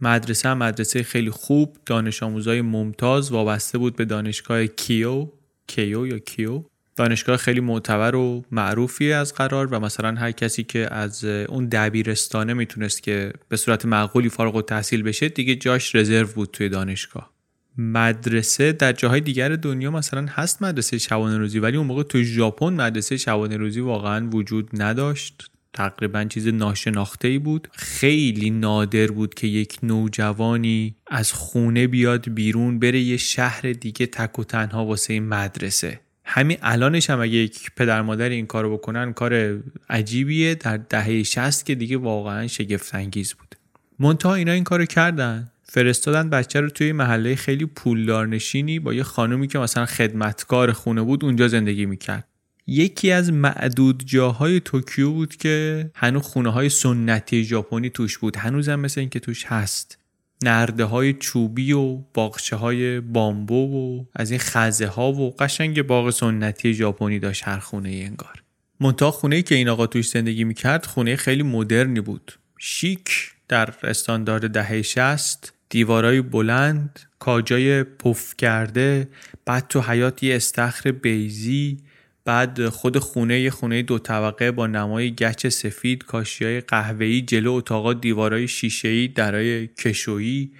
[0.00, 5.28] مدرسه هم مدرسه خیلی خوب دانش آموزای ممتاز وابسته بود به دانشگاه کیو
[5.66, 6.62] کیو یا کیو؟
[6.96, 12.54] دانشگاه خیلی معتبر و معروفی از قرار و مثلا هر کسی که از اون دبیرستانه
[12.54, 17.32] می‌تونست که به صورت معقولی فارغ‌التحصیل بشه دیگه جاش رزرو بود توی دانشگاه.
[17.78, 22.72] مدرسه در جاهای دیگر دنیا مثلا هست مدرسه شبانه روزی ولی اون موقع تو ژاپن
[22.72, 25.50] مدرسه شبانه روزی واقعا وجود نداشت.
[25.72, 27.68] تقریبا چیز ناشناخته ای بود.
[27.72, 34.38] خیلی نادر بود که یک نوجوانی از خونه بیاد بیرون بره یه شهر دیگه تک
[34.38, 36.00] و تنها واسه مدرسه.
[36.24, 40.54] همین الانش هم اگه یک پدر مادر این کارو بکنن کار عجیبیه.
[40.54, 43.54] در دهه 60 که دیگه واقعا شگفت انگیز بود.
[43.98, 45.50] منتها اینا این کارو کردن.
[45.62, 51.02] فرستادن بچه رو توی محله خیلی پولدار نشینی با یه خانومی که مثلا خدمتکار خونه
[51.02, 52.29] بود اونجا زندگی می‌کرد.
[52.66, 58.36] یکی از معدود جاهای توکیو بود که هنوز خونه های سنتی ژاپنی توش بود.
[58.36, 59.98] هنوزم مثل اینکه توش هست.
[60.44, 66.10] نرده های چوبی و باغچه های بامبو و از این خزه ها و قشنگ باغ
[66.10, 68.42] سنتی ژاپنی داشت هر خونه ای انگار.
[68.80, 72.38] منتها خونه که این آقا توش زندگی می‌کرد خونه خیلی مدرنی بود.
[72.58, 79.08] شیک در استاندارد دهه شست دیوارای بلند کاجای پف کرده
[79.44, 81.78] بعد تو حیات یه استخر بیزی
[82.24, 87.92] بعد خود خونه یه خونه دو طبقه با نمای گچ سفید کاشیای قهوه‌ای جلو اتاقا
[87.92, 90.52] دیوارای شیشه‌ای درای کشویی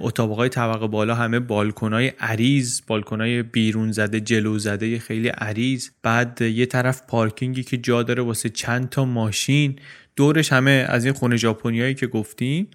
[0.00, 5.88] اتاقای طبقه بالا همه بالکنای عریض بالکنای بیرون زده جلو زده خیلی عریض.
[6.02, 9.76] بعد یه طرف پارکینگی که جا داره واسه چند تا ماشین.
[10.16, 12.68] دورش همه از این خونه ژاپنیایی که گفتیم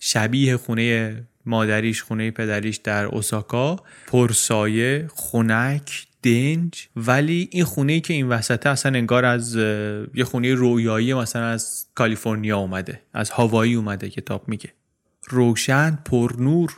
[0.00, 1.16] شبیه خونه
[1.46, 3.76] مادریش خونه پدریش در اوساکا.
[4.06, 9.56] پرسایه خنک دنج ولی این خونه ای که این وسطه اصلا انگار از
[10.14, 14.72] یه خونه رویایی مثلا از کالیفرنیا اومده از هاوایی اومده کتاب میگه.
[15.28, 16.76] روشن پرنور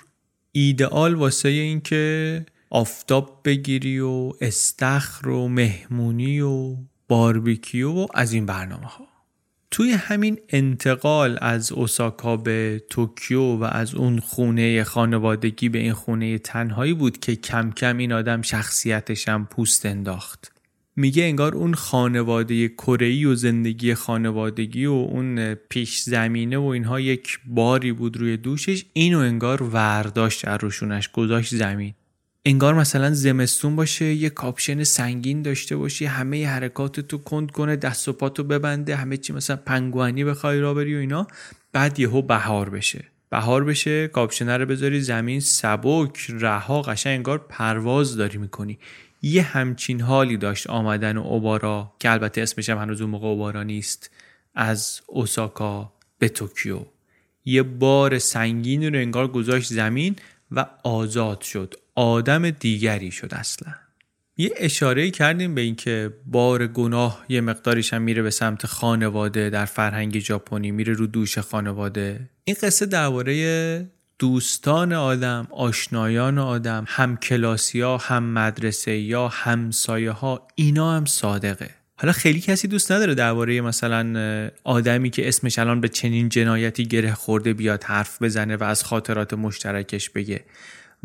[0.52, 6.76] ایدئال واسه اینکه آفتاب بگیری و استخر و مهمونی و
[7.08, 9.13] باربیکیو و از این برنامه ها
[9.74, 16.38] توی همین انتقال از اوساکا به توکیو و از اون خونه خانوادگی به این خونه
[16.38, 20.52] تنهایی بود که کم کم این آدم شخصیتشم پوست انداخت.
[20.96, 27.38] میگه انگار اون خانواده کره و زندگی خانوادگی و اون پیش زمینه و اینها یک
[27.46, 28.84] باری بود روی دوشش.
[28.92, 31.94] اینو انگار ورداشت روشونش گذاشت زمین.
[32.46, 38.12] انگار مثلا زمستون باشه یه کاپشن سنگین داشته باشی همه حرکاتتو کند کنه دست و
[38.12, 41.26] پاتو ببنده همه چی مثلا پنگوئنی بخوای راه بری و اینا.
[41.72, 43.04] بعد یهو بهار بشه.
[43.30, 48.78] بهار بشه کاپشنه رو بذاری زمین سبک رها قشنگ انگار پرواز داری می‌کنی.
[49.22, 54.10] یه همچین حالی داشت آمدن اوبارا که البته اسمش هم هنوز اون موقع اوبارا نیست
[54.54, 56.80] از اوساکا به توکیو.
[57.44, 60.16] یه بار سنگین رو انگار گذاشت زمین
[60.50, 61.74] و آزاد شد.
[61.94, 63.72] آدم دیگری شد اصلا.
[64.36, 69.64] یه اشاره کردیم به اینکه بار گناه یه مقداریش هم میره به سمت خانواده در
[69.64, 72.30] فرهنگ ژاپنی میره رو دوش خانواده.
[72.44, 73.86] این قصه درباره
[74.18, 81.70] دوستان آدم آشنایان آدم هم کلاسی ها هم مدرسه یا همسایه ها اینا هم صادقه.
[81.96, 87.14] حالا خیلی کسی دوست نداره درباره مثلا آدمی که اسمش الان به چنین جنایتی گره
[87.14, 90.44] خورده بیاد حرف بزنه و از خاطرات مشترکش بگه.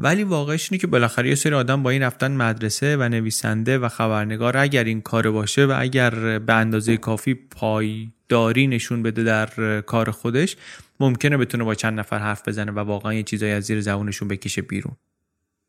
[0.02, 3.90] ولی واقعش اینه که بالاخره یه سری آدم با این رفتن مدرسه و نویسنده و
[3.90, 10.12] خبرنگار اگر این کار باشه و اگر به اندازه کافی پایداری نشون بده در کار
[10.12, 10.56] خودش
[11.00, 14.62] ممکنه بتونه با چند نفر حرف بزنه و واقعا یه چیزایی از زیر زبونشون بکشه
[14.62, 14.96] بیرون.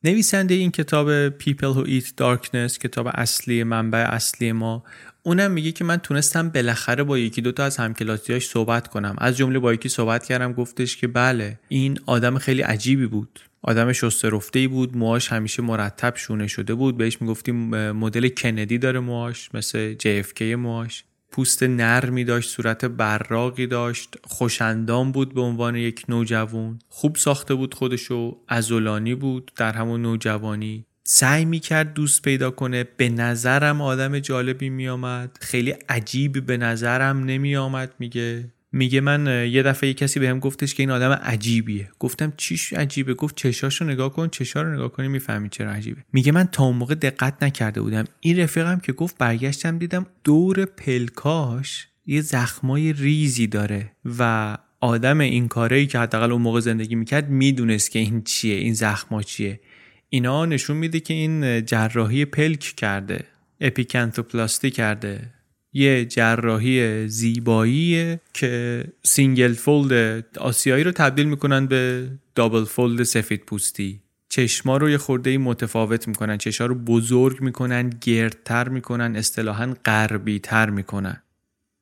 [0.04, 4.84] نویسنده این کتاب People Who Eat Darkness کتاب اصلی منبع اصلی ما
[5.22, 9.14] اونم میگه که من تونستم بالاخره با یکی دوتا از همکلاسیاش صحبت کنم.
[9.18, 13.40] از جمله با یکی صحبت کردم گفتش که بله این آدم خیلی عجیبی بود.
[13.62, 14.96] آدم شسته ای بود.
[14.96, 16.96] موهاش همیشه مرتب شونه شده بود.
[16.96, 21.04] بهش می‌گفتیم مدل کندی داره موهاش مثل JFK موهاش.
[21.32, 24.16] پوست نرمی داشت صورت براقی داشت.
[24.24, 26.78] خوشندام بود به عنوان یک نوجوان.
[26.88, 30.86] خوب ساخته بود خودشو ازولانی بود در همون نوجوانی.
[31.04, 32.84] سعی می‌کرد دوست پیدا کنه.
[32.96, 35.38] به نظرم آدم جالبی میآمد.
[35.40, 38.52] خیلی عجیب به نظرم نمیآمد میگه.
[38.72, 41.90] میگه من یه دفعه یه کسی بهم گفتش که این آدم عجیبیه.
[41.98, 46.04] گفتم چیش عجیبه؟ گفت چشاشو نگاه کن چشا رو نگاه کنی می‌فهمی چرا عجیبه.
[46.12, 48.04] میگه من تا اون موقع دقت نکرده بودم.
[48.20, 55.48] این رفیقم که گفت برگشتم دیدم دور پلکاش یه زخمای ریزی داره و آدم این
[55.48, 59.60] کاری که حداقل اون موقع زندگی می‌کرد می‌دونست که این چیه این زخما چیه.
[60.08, 63.24] اینا نشون میده که این جراحی پلک کرده
[63.60, 65.30] epicanthoplasty کرده.
[65.72, 74.00] یه جراحی زیبایی که single fold آسیایی رو تبدیل می‌کنن به double fold سفید پوستی.
[74.28, 76.38] چشما رو یه خورده متفاوت می‌کنن.
[76.38, 81.22] چشما رو بزرگ می‌کنن گردتر می‌کنن اصطلاحا غربی تر می‌کنن.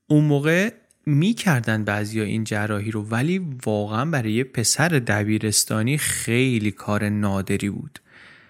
[0.06, 0.70] اون موقع
[1.06, 7.98] می‌کردن بعضیا این جراحی رو ولی واقعا برای یه پسر دبیرستانی خیلی کار نادری بود.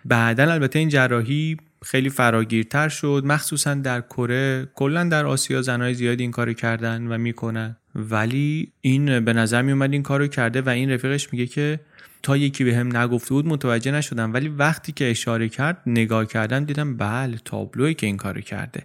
[0.04, 3.22] بعدا البته این جراحی خیلی فراگیرتر شد.
[3.26, 4.68] مخصوصا در کره.
[4.74, 7.76] کلا در آسیا زنهای زیادی این کارو کردن و می‌کنن.
[7.94, 11.80] ولی این به نظر می اومد این کارو کرده و این رفیقش میگه که
[12.22, 14.32] تا یکی به هم نگفته بود متوجه نشدم.
[14.32, 18.82] ولی وقتی که اشاره کرد نگاه کردم دیدم بله تابلوی که این کارو کرده.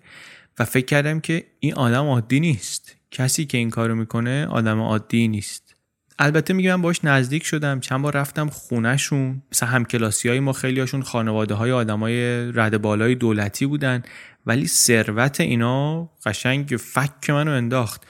[0.60, 2.96] و فکر کردم که این آدم عادی نیست.
[3.12, 5.73] کسی که این کارو می‌کنه آدم عادی نیست.
[6.20, 9.42] البته میگم باش نزدیک شدم چند بار رفتم خونهشون.
[9.52, 14.04] مثلا همکلاسی های ما خیلی هاشون خانواده های آدم های رد بالای دولتی بودن
[14.46, 18.02] ولی ثروت اینا قشنگ فک منو انداخت.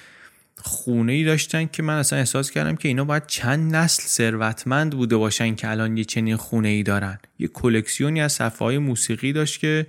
[0.66, 5.18] خونه ای داشتن که من اصلا احساس کردم که اینا باید چند نسل ثروتمند بوده
[5.18, 7.20] باشن که الان یه چنین خونه ای دارن.
[7.40, 9.88] یه کلکسیونی از صفحه های موسیقی داشت که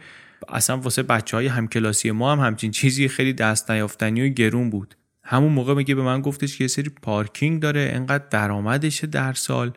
[0.49, 4.97] اصلا واسه بچه های همکلاسی ما هم همچین چیزی خیلی دست نیافتنی و گرون بود.
[5.25, 9.73] همون موقع میگه به من گفتش که یه سری پارکینگ داره انقدر درآمدشه در سال.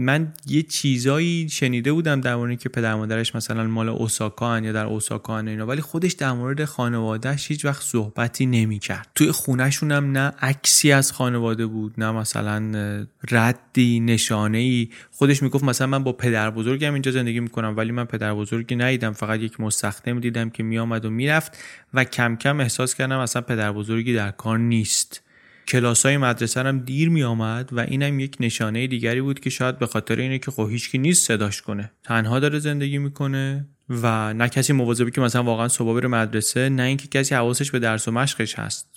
[0.00, 4.86] من یه چیزایی شنیده بودم در مورد که پدر مادرش مثلا مال اوساکا یا در
[4.86, 9.08] اوساکا اینا ولی خودش در مورد خانوادهش هیچ وقت صحبتی نمی‌کرد.
[9.14, 15.64] توی خونهشون هم نه عکسی از خانواده بود نه مثلا ردی نشانه ای خودش می‌گفت
[15.64, 19.12] مثلا من با پدر بزرگم اینجا زندگی می‌کنم ولی من پدر بزرگی ندیدم.
[19.12, 21.58] فقط یک مستخدم دیدم که میآمد و می‌رفت
[21.94, 25.22] و کم کم احساس کردم اصلا پدر بزرگی در کار نیست.
[25.70, 29.78] کلاس های مدرسه هم دیر می آمد و اینم یک نشانه دیگری بود که شاید
[29.78, 31.90] به خاطر اینه که خب هیچکی نیست صداش کنه.
[32.04, 36.82] تنها داره زندگی می‌کنه و نه کسی مواظبه که مثلا واقعا صبح بره مدرسه نه
[36.82, 38.88] اینکه کسی حواسش به درس و مشقش هست.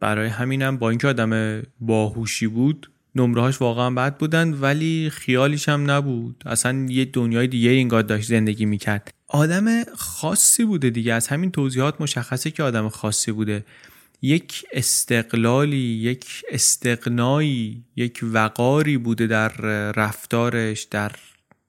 [0.00, 6.42] برای همینم با اینکه آدم باهوشی بود نمرهاش واقعا بد بودن ولی خیالیش هم نبود.
[6.46, 9.14] اصلا یه دنیای دیگه اینگاه داشت زندگی می‌کرد.
[9.28, 11.14] آدم خاصی بوده دیگه.
[11.14, 13.64] از همین توضیحات مشخصه که آدم خاصی بوده.
[14.22, 19.48] یک استقلالی یک استقنایی یک وقاری بوده در
[19.92, 21.12] رفتارش در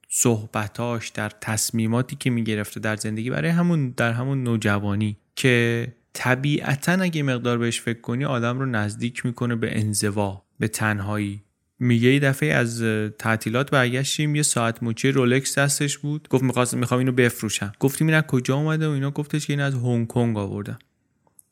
[0.10, 3.30] صحبتاش در تصمیماتی که می‌گرفته در زندگی.
[3.30, 9.26] برای همون در همون نوجوانی که طبیعتا اگه مقدار بهش فکر کنی آدم رو نزدیک
[9.26, 11.42] می‌کنه به انزوا به تنهایی.
[11.80, 12.84] میگه یه دفعه از
[13.20, 16.28] تعطیلات برگشتیم یه ساعت مچی رولکس دستش بود.
[16.30, 17.72] گفت می‌خواست می‌خوام اینو بفروشم.
[17.80, 20.80] گفتیم این از کجا اومده؟ و اینا گفتش که این از هنگ کنگ آوردم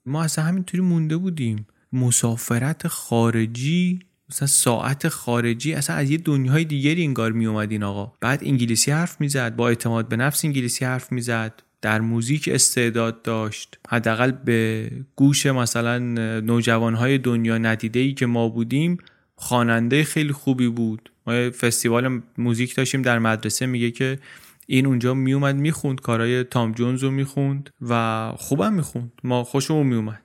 [0.06, 1.68] ما اصلا همینطوری مونده بودیم.
[1.94, 4.00] مسافرت خارجی
[4.30, 8.14] مثلا ساعت خارجی اصلا از یه دنیای دیگری انگار می اومد این آقا.
[8.22, 11.62] بعد انگلیسی حرف می‌زد با اعتماد به نفس انگلیسی حرف می‌زد.
[11.82, 13.80] در موزیک استعداد داشت.
[13.90, 16.00] حداقل به گوش مثلا
[16.40, 18.98] نوجوانهای دنیا ندیده ای که ما بودیم
[19.36, 21.12] خواننده خیلی خوبی بود.
[21.28, 24.20] ما فستیوال موزیک داشتیم در مدرسه میگه که
[24.66, 29.12] این اونجا میومد می‌خوند کارهای تام جونز رو می‌خوند و خوبم می‌خوند.
[29.24, 30.22] ما خوشمون میومد.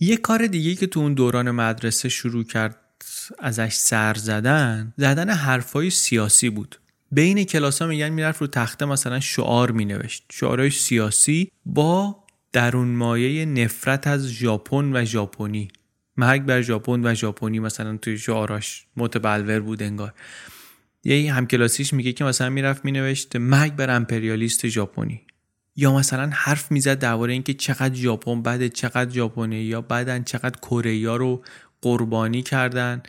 [0.00, 2.76] یه کار دیگه که تو اون دوران مدرسه شروع کرد
[3.38, 6.78] ازش سر زدن زدن حرفای سیاسی بود.
[7.10, 10.24] بین کلاس ها میگن می‌رفت رو تخته مثلا شعار مینوشت.
[10.32, 15.68] شعارهای سیاسی با درون مایه نفرت از ژاپن و ژاپنی.
[16.16, 20.12] مرگ بر ژاپن و ژاپنی مثلا توی شعاراش متبلور بود انگار.
[21.04, 25.20] یه همکلاسیش میگه که مثلا می‌رفت مینوشت مرگ بر امپریالیست ژاپنی.
[25.76, 31.16] یا مثلا حرف می‌زد درباره اینکه چقدر ژاپن بده چقدر ژاپنی یا بعدن چقدر کره
[31.16, 31.44] رو
[31.82, 33.02] قربانی کردن.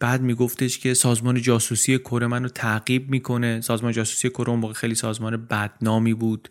[0.00, 3.60] بعد میگفتش که سازمان جاسوسی کره منو تعقیب می‌کنه.
[3.60, 6.48] سازمان جاسوسی کره اون موقع خیلی سازمان بدنامی بود.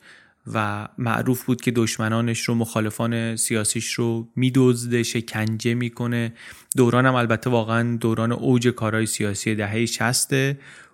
[0.53, 6.33] و معروف بود که دشمنانش رو مخالفان سیاسیش رو میدزده شکنجه می‌کنه.
[6.77, 10.33] دوران هم البته واقعا دوران اوج کارهای سیاسی دهه 60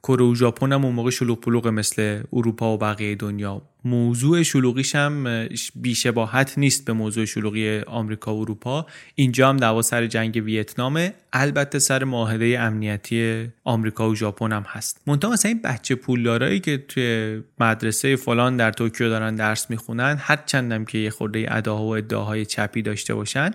[0.08, 3.62] کره و ژاپن هم اون موقع شلوغ پلوغ مثل اروپا و بقیه دنیا.
[3.86, 8.86] موضوع شلوغیش هم بیشباهت نیست به موضوع شلوغی آمریکا و اروپا.
[9.16, 11.14] اینجا هم دعوا سر جنگ ویتنامه.
[11.34, 15.02] البته سر معاهده امنیتی آمریکا و ژاپن هم هست.
[15.08, 20.40] منتها مثلا این بچه پولدارایی که توی مدرسه فلان در توکیو دارن درس می‌خونن هر
[20.46, 23.52] چندم که یه خورده ادعاها و ادعاهای چپی داشته باشن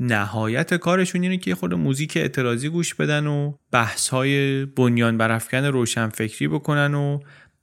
[0.00, 6.48] نهایت کارشون اینه که خود موزیک اعتراضی گوش بدن و بحث های بنیان برافکن روشنفکری
[6.48, 7.20] بکنن و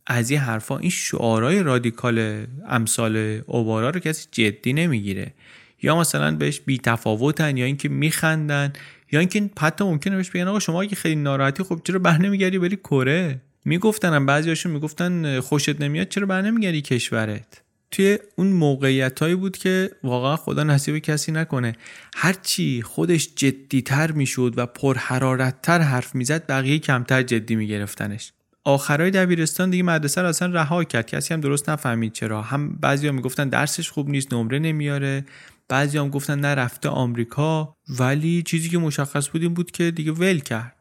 [0.07, 5.33] از این حرفا این شعارهای رادیکال امثال اوبارا رو کسی جدی نمی‌گیره.
[5.81, 8.73] یا مثلا بهش بی تفاوتن یا اینکه میخندن
[9.11, 12.59] یا اینکه حتی ممکنه بهش بگن آقا شما اگه خیلی ناراحتی خب چرا بر نمیگردی
[12.59, 17.61] بری کره؟ می‌گفتن بعضیاشون می‌گفتن خوشت نمیاد چرا بر نمیگردی کشورت؟
[17.91, 21.75] توی اون موقعیت هایی بود که واقعا خدا نصیب کسی نکنه.
[22.15, 28.33] هرچی خودش جدیتر می‌شد و پرحرارتتر حرف می‌زد بقیه کمتر جدی میگرفتنش.
[28.63, 31.05] آخرای دبیرستان دیگه مدرسه رو اصلا رها کرد.
[31.05, 32.41] کسی هم درست نفهمید چرا.
[32.41, 35.25] هم بعضیا می‌گفتن درسش خوب نیست نمره نمیاره.
[35.69, 37.75] بعضی هم گفتن نه رفته آمریکا.
[37.99, 40.80] ولی چیزی که مشخص بود این بود که دیگه ول کرد.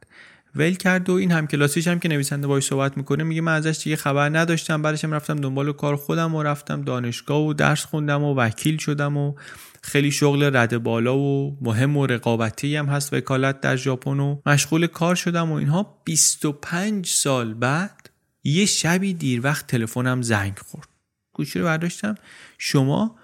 [0.55, 3.81] ول کرد و این هم کلاسیش هم که نویسنده باش صحبت می‌کنه میگه من ازش
[3.85, 4.83] دیگه خبر نداشتم.
[4.83, 9.17] بعدش هم رفتم دنبال کار خودم و رفتم دانشگاه و درس خوندم و وکیل شدم
[9.17, 9.35] و
[9.83, 14.87] خیلی شغل رد بالا و مهم و رقابتی هم هست وکالت در ژاپن و مشغول
[14.87, 16.01] کار شدم و اینها.
[16.05, 18.11] 25 سال بعد
[18.45, 20.89] یه شبی دیر وقت تلفنم زنگ خورد.
[21.33, 22.15] گوشی رو برداشتم.
[22.59, 23.17] شما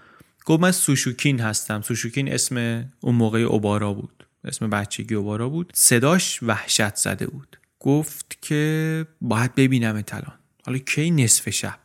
[0.45, 1.83] گفت من سوشوکین هستم.
[1.83, 4.26] سوشوکین اسم اون موقع اوبارا بود.
[4.47, 5.73] اسم بچگی اوبارا بود.
[5.75, 7.57] صداش وحشت زده بود.
[7.81, 10.33] گفت که باید ببینم الان
[10.67, 11.79] حالا کی نصف شب؟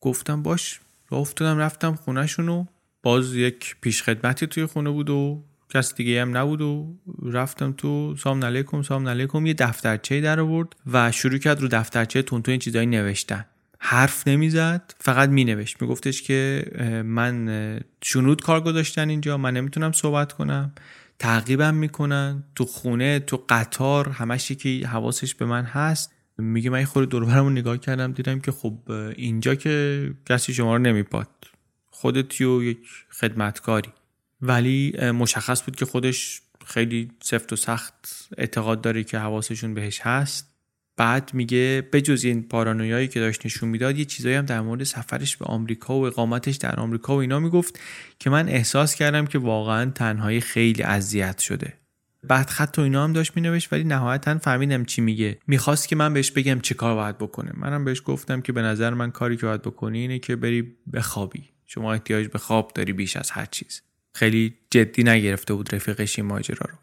[0.00, 0.80] گفتم باش.
[1.10, 2.64] راه افتادم رفتم خونهشون و
[3.02, 5.44] باز یک پیشخدمتی توی خونه بود و
[5.74, 9.46] کس دیگه هم نبود و رفتم تو سام علیکم سام علیکم.
[9.46, 13.44] یه دفترچه در آورد و شروع کرد رو دفترچه تون تو این چیزایی نوشتن.
[13.78, 15.82] حرف نمی‌زد فقط مینوشت.
[15.82, 16.64] میگفتش که
[17.04, 20.72] من شنود کار گذاشتن اینجا من نمی‌تونم صحبت کنم.
[21.18, 22.44] تعقیبم می‌کنن.
[22.54, 26.12] تو خونه تو قطار همش که حواسش به من هست.
[26.38, 28.78] میگه من خود دوربرمو نگاه کردم دیدم که خب
[29.16, 31.28] اینجا که کسی شما رو نمیپاد
[31.90, 32.78] خودتی و یک
[33.10, 33.92] خدمتکاری.
[34.40, 40.57] ولی مشخص بود که خودش خیلی سفت و سخت اعتقاد داره که حواسشون بهش هست.
[40.98, 45.36] بعد میگه بجز این پارانویایی که داشت نشون می‌داد یه چیزایی هم در مورد سفرش
[45.36, 47.80] به آمریکا و اقامتش در آمریکا و اینا می‌گفت
[48.18, 51.74] که من احساس کردم که واقعا تنهایی خیلی اذیت شده.
[52.22, 55.38] بعد خط و اینا هم داشت مینوشت ولی نهایتا فهمیدم چی میگه.
[55.46, 57.52] می‌خواست که من بهش بگم چه کار باید بکنه.
[57.54, 61.44] منم بهش گفتم که به نظر من کاری که باید بکنی اینه که بری بخوابی.
[61.66, 63.82] شما احتیاج به خواب داری بیش از هر چیز.
[64.14, 66.78] خیلی جدی نگرفته بود رفیقش این ماجرا رو.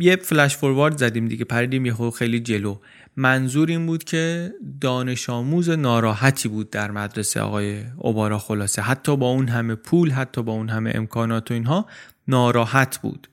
[0.00, 2.76] یه فلش فوروارد زدیم دیگه پریدیم یه خیلی جلو.
[3.16, 8.82] منظور این بود که دانش آموز ناراحتی بود در مدرسه آقای اوبارا خلاصه.
[8.82, 11.86] حتی با اون همه پول حتی با اون همه امکانات و اینها
[12.28, 13.28] ناراحت بود.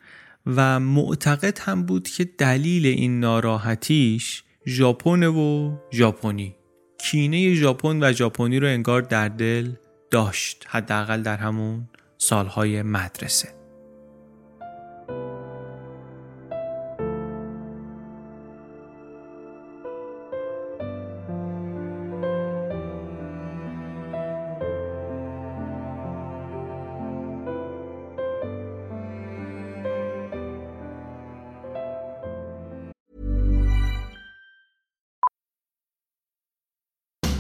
[0.46, 6.56] و معتقد هم بود که دلیل این ناراحتیش ژاپن و ژاپنی.
[6.98, 9.72] کینه ژاپن و ژاپنی رو انگار در دل
[10.12, 13.63] داشت حداقل در همون سالهای مدرسه.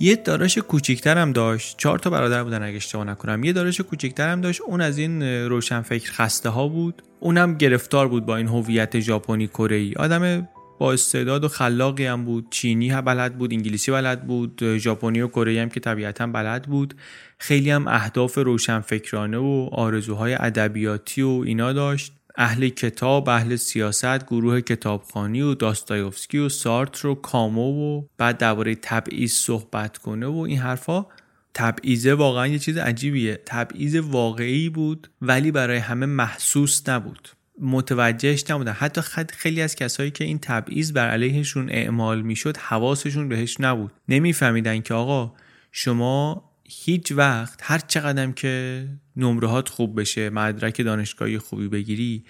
[0.00, 1.76] یه داداش کوچیکتر هم داشت.
[1.78, 3.44] چهار تا برادر بودن اگه اشتباه نکنم.
[3.44, 4.60] یه داداش کوچیکتر هم داشت.
[4.60, 7.02] اون از این روشنفکر خسته ها بود.
[7.20, 9.94] اونم گرفتار بود با این هویت ژاپنی کره ای.
[9.96, 12.46] آدم با استعداد و خلاقی هم بود.
[12.50, 16.94] چینی هم بلد بود انگلیسی بلد بود ژاپنی و کره هم که طبیعتا بلد بود.
[17.38, 22.12] خیلی هم اهداف روشنفکرانه و آرزوهای ادبیاتی و اینا داشت.
[22.36, 28.74] اهل کتاب، اهل سیاست، گروه کتابخانی و داستایوفسکی و سارتر و کامو و بعد درباره
[28.74, 31.06] تبعیض صحبت کنه و این حرفا.
[31.54, 33.42] تبعیضه واقعا یه چیز عجیبیه.
[33.46, 37.28] تبعیض واقعی بود ولی برای همه محسوس نبود.
[37.60, 38.72] متوجهش نبودن.
[38.72, 39.00] حتی
[39.32, 43.92] خیلی از کسایی که این تبعیض بر علیهشون اعمال می‌شد حواسشون بهش نبود.
[44.08, 45.32] نمیفهمیدن که آقا
[45.72, 48.86] شما هیچ وقت هر چقدر که
[49.16, 52.24] نمرهات خوب بشه مدرک دانشگاهی خوبی بگیری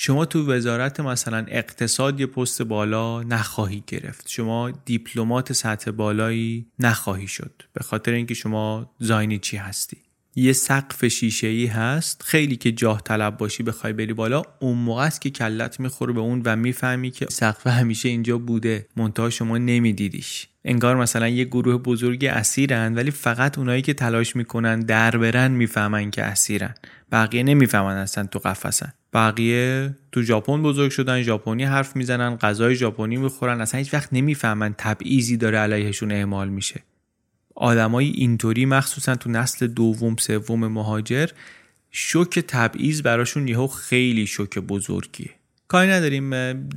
[0.00, 4.28] شما تو وزارت مثلا اقتصاد یه پست بالا نخواهی گرفت.
[4.28, 7.62] شما دیپلمات سطح بالایی نخواهی شد.
[7.72, 9.96] به خاطر اینکه شما زاینی چی هستی؟
[10.36, 12.22] یه سقف شیشه ای هست.
[12.22, 14.42] خیلی که جاه طلب باشی بخوای بری بالا.
[14.60, 18.86] اون موقع است که کلت می‌خوره به اون و می‌فهمی که سقف همیشه اینجا بوده.
[18.96, 20.48] منتها شما نمیدیدیش.
[20.68, 26.10] انگار مثلا یه گروه بزرگی اسیرن ولی فقط اونایی که تلاش می‌کنن در برن می‌فهمن
[26.10, 26.74] که اسیرن.
[27.12, 28.92] بقیه نمی‌فهمن اصلا تو قفسن.
[29.12, 34.74] بقیه تو ژاپن بزرگ شدن ژاپنی حرف می‌زنن غذای ژاپنی می‌خورن اصلا هیچ وقت نمی‌فهمن
[34.78, 36.82] تبعیضی داره علیهشون اعمال میشه.
[37.54, 41.28] آدمای اینطوری مخصوصا تو نسل دوم سوم مهاجر
[41.90, 45.30] شوک تبعیض براشون یهو خیلی شوک بزرگیه.
[45.68, 46.34] کاری نداریم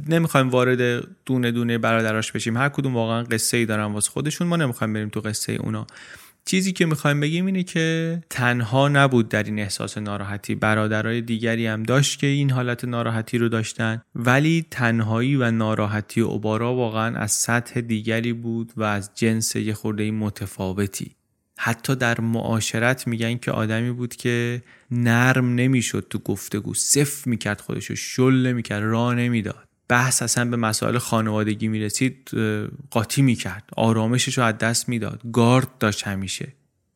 [0.07, 2.57] نمی‌خوایم وارد دونه دونه برادراش بشیم.
[2.57, 4.47] هر کدوم واقعا قصه ای دارن واسه خودشون.
[4.47, 5.87] ما نمی‌خوایم بریم تو قصه اونا.
[6.45, 10.55] چیزی که می‌خوایم بگیم اینه که تنها نبود در این احساس ناراحتی.
[10.55, 14.01] برادرای دیگری هم داشت که این حالت ناراحتی رو داشتن.
[14.15, 20.11] ولی تنهایی و ناراحتی اوبارا واقعا از سطح دیگری بود و از جنس یه خورده
[20.11, 21.15] متفاوتی.
[21.63, 27.95] حتی در معاشرت میگن که آدمی بود که نرم نمی‌شد تو گفتگو صف می‌کرد خودشو
[27.95, 29.67] شل نمی‌کرد راه نمی‌داد.
[29.87, 32.31] بحث اصلا به مسائل خانوادگی می‌رسید
[32.91, 33.69] قاطی می‌کرد.
[33.75, 35.21] آرامشش رو از دست می‌داد.
[35.33, 36.47] گارد داشت همیشه.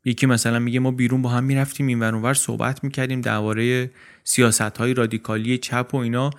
[0.06, 3.92] یکی مثلا میگه ما بیرون با هم می‌رفتیم این ور صحبت می‌کردیم درباره
[4.24, 6.30] سیاست های رادیکالی چپ و اینا.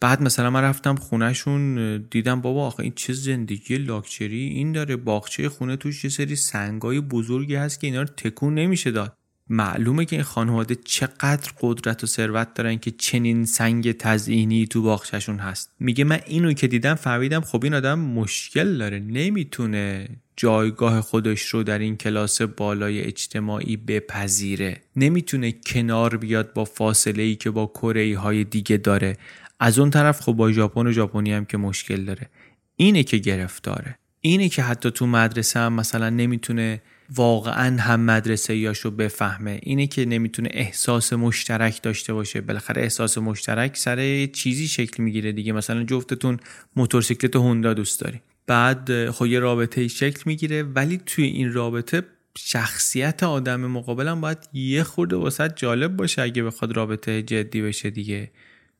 [0.00, 5.48] بعد مثلا من رفتم خونهشون دیدم بابا آخه این چه زندگی لاکچری این داره باغچه
[5.48, 9.14] خونه توش یه سری سنگای بزرگی هست که اینا رو تکون نمیشه داد.
[9.50, 15.38] معلومه که این خانواده چقدر قدرت و ثروت دارن که چنین سنگ تزئینی تو باغچهشون
[15.38, 15.70] هست.
[15.80, 21.62] میگه من اینو که دیدم فهمیدم خب این آدم مشکل داره نمی‌تونه جایگاه خودش رو
[21.62, 24.80] در این کلاس بالای اجتماعی بپذیره.
[24.96, 29.16] نمی‌تونه کنار بیاد با فاصله ای که با کره های دیگه داره.
[29.60, 32.30] از اون طرف خب با ژاپن و ژاپنی هم که مشکل داره.
[32.76, 33.98] اینه که گرفتاره.
[34.20, 36.82] اینه که حتی تو مدرسه هم مثلا نمی‌تونه
[37.14, 39.60] واقعا هم مدرسه یاشو بفهمه.
[39.62, 42.40] اینه که نمی‌تونه احساس مشترک داشته باشه.
[42.40, 45.52] بالاخره احساس مشترک سر چیزی شکل می‌گیره دیگه.
[45.52, 46.36] مثلا جفتتون
[46.76, 50.62] موتورسیکلت هوندا دوست داری بعد خب یه رابطه شکل می‌گیره.
[50.62, 52.02] ولی توی این رابطه
[52.38, 58.30] شخصیت آدم مقابلم باید یه خورده واسه جالب باشه اگه بخواد رابطه جدی بشه دیگه.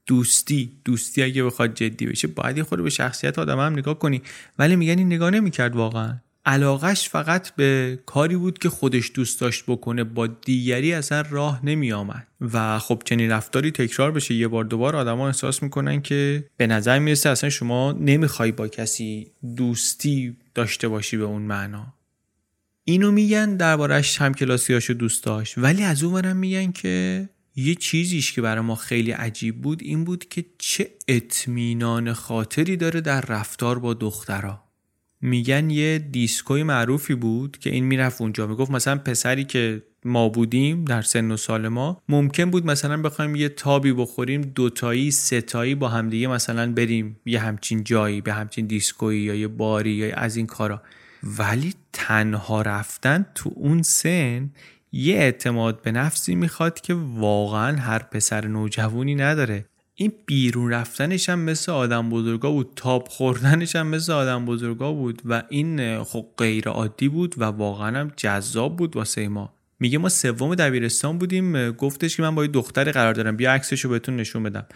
[0.09, 4.23] دوستی دوستی اگه بخواد جدی بشه باید یه خورده به شخصیت آدم هم نگاه کنی.
[4.59, 6.17] ولی میگن این نگاه نمی‌کرد واقعا.
[6.47, 11.93] علاقش فقط به کاری بود که خودش دوست داشت بکنه با دیگری اصلا راه نمی
[11.93, 16.67] آمد و خب چنین رفتاری تکرار بشه یه بار دوبار آدما احساس می‌کنن که به
[16.67, 21.87] نظر می‌رسه اصلا شما نمی‌خوای با کسی دوستی داشته باشی به اون معنا.
[22.85, 25.59] اینو میگن دربارش هم کلاسیاشو دوست داشت.
[25.59, 27.29] ولی از اون میگن که
[27.59, 33.01] یه چیزیش که برای ما خیلی عجیب بود این بود که چه اطمینان خاطری داره
[33.01, 34.65] در رفتار با دخترها
[35.21, 38.47] میگن یه دیسکوی معروفی بود که این می‌رفت اونجا.
[38.47, 43.37] می‌گفت مثلا پسری که ما بودیم در سن و سال ما ممکن بود مثلا بخوایم
[43.37, 49.21] یه تابی بخوریم دوتایی ستایی با همدیگه مثلا بریم یه همچین جایی به همچین دیسکویی
[49.21, 50.83] یا یه باری یا از این کارا.
[51.23, 54.51] ولی تنها رفتن تو اون سن
[54.93, 59.65] یه اعتماد به نفسی می‌خواد که واقعا هر پسر نوجوانی نداره.
[59.95, 65.23] این بیرون رفتنش هم مثل آدم بزرگا بود تاب خوردنش هم مثل آدم بزرگا بود
[65.25, 69.55] و این خب غیر عادی بود و واقعا هم جذاب بود واسه ما.
[69.81, 73.81] میگه ما سوم دبیرستان بودیم گفتش که من با یه دختری قرار دارم بیا عکسش
[73.81, 74.67] رو بهتون نشون بدم.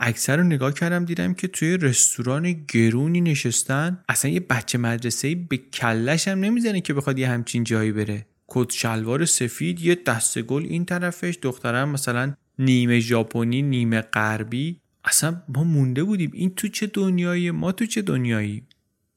[0.00, 3.98] اکثر رو نگاه کردم دیدم که توی رستوران گرونی نشستن.
[4.08, 8.26] اصلا یه بچه مدرسه به کلش هم نمی‌زنه که بخواد یه همچین جایی بره.
[8.48, 14.80] کت شلوار سفید یه دسته گل این طرفش دخترم مثلا نیمه ژاپنی نیمه غربی.
[15.04, 16.30] اصلا ما مونده بودیم.
[16.34, 18.62] این تو چه دنیایی؟ ما تو چه دنیایی؟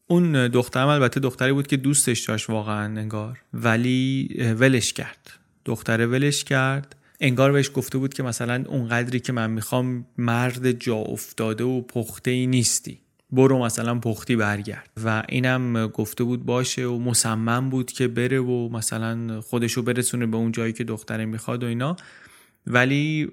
[0.08, 3.42] اون دخترم البته دختری بود که دوستش داشت واقعا انگار.
[3.54, 4.30] ولی
[4.60, 5.32] ولش کرد.
[5.66, 6.96] دختره ولش کرد.
[7.20, 11.82] انگار بهش گفته بود که مثلا اون قدری که من می‌خوام مرد جا افتاده و
[11.82, 13.00] پخته ای نیستی.
[13.32, 14.90] برو مثلا پختی برگرد.
[15.04, 20.38] و اینم گفته بود باشه و مصمم بود که بره و مثلا خودشو برسونه به
[20.38, 21.96] اون جایی که دختره می‌خواد و اینا.
[22.68, 23.30] ولی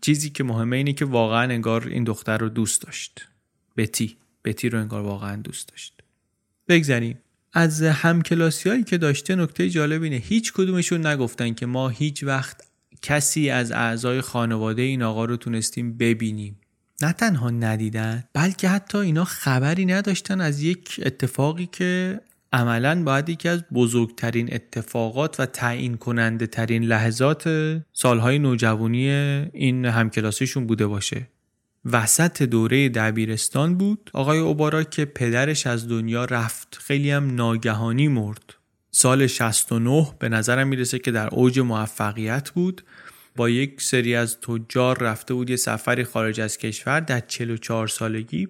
[0.00, 3.28] چیزی که مهمه اینه که واقعا انگار این دختر رو دوست داشت.
[3.76, 4.16] بتی.
[4.44, 6.02] بتی رو انگار واقعا دوست داشت.
[6.68, 7.18] بگذاریم
[7.52, 12.64] از همکلاسی هایی که داشته نکته جالب اینه هیچ کدومشون نگفتن که ما هیچ وقت
[13.02, 16.56] کسی از اعضای خانواده این آقا رو تونستیم ببینیم.
[17.02, 22.20] نه تنها ندیدن بلکه حتی اینا خبری نداشتن از یک اتفاقی که
[22.52, 27.48] عملا باید یکی از بزرگترین اتفاقات و تعیین کننده ترین لحظات
[27.92, 29.08] سالهای نوجوانی
[29.52, 31.28] این همکلاسیشون بوده باشه.
[31.84, 38.54] وسط دوره دبیرستان بود آقای اوبارا که پدرش از دنیا رفت خیلی هم ناگهانی مرد.
[38.90, 42.84] سال 69 به نظرم می‌رسه که در اوج موفقیت بود.
[43.36, 48.48] با یک سری از تجار رفته بود یه سفری خارج از کشور در 44 سالگی.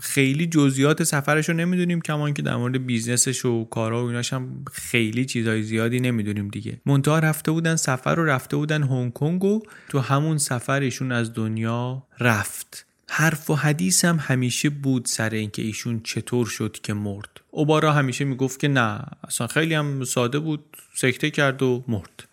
[0.00, 4.64] خیلی جزئیات سفرش رو نمی‌دونیم کمان که در مورد بیزنسش و کارا و ایناش هم
[4.72, 6.80] خیلی چیزای زیادی نمی‌دونیم دیگه.
[6.86, 11.34] منتها رفته بودن سفر رو رفته بودن هنگ کنگ و تو همون سفر ایشون از
[11.34, 12.86] دنیا رفت.
[13.10, 17.40] حرف و حدیث هم همیشه بود سر اینکه ایشون چطور شد که مرد.
[17.50, 20.64] اوبارا همیشه می‌گفت که نه اصلا خیلی هم ساده بود
[20.94, 22.27] سکته کرد و مرد.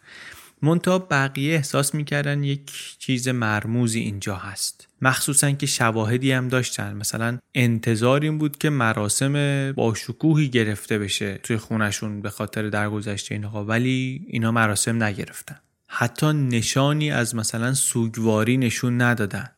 [0.65, 4.87] منتها بقیه احساس می‌کردن یک چیز مرموزی اینجا هست.
[5.01, 6.93] مخصوصا که شواهدی هم داشتن.
[6.93, 9.33] مثلا انتظار این بود که مراسم
[9.71, 15.55] با شکوهی گرفته بشه توی خونشون به خاطر درگذشته این آقا ولی اینا مراسم نگرفتن.
[15.87, 19.49] حتی نشانی از مثلا سوگواری نشون ندادن.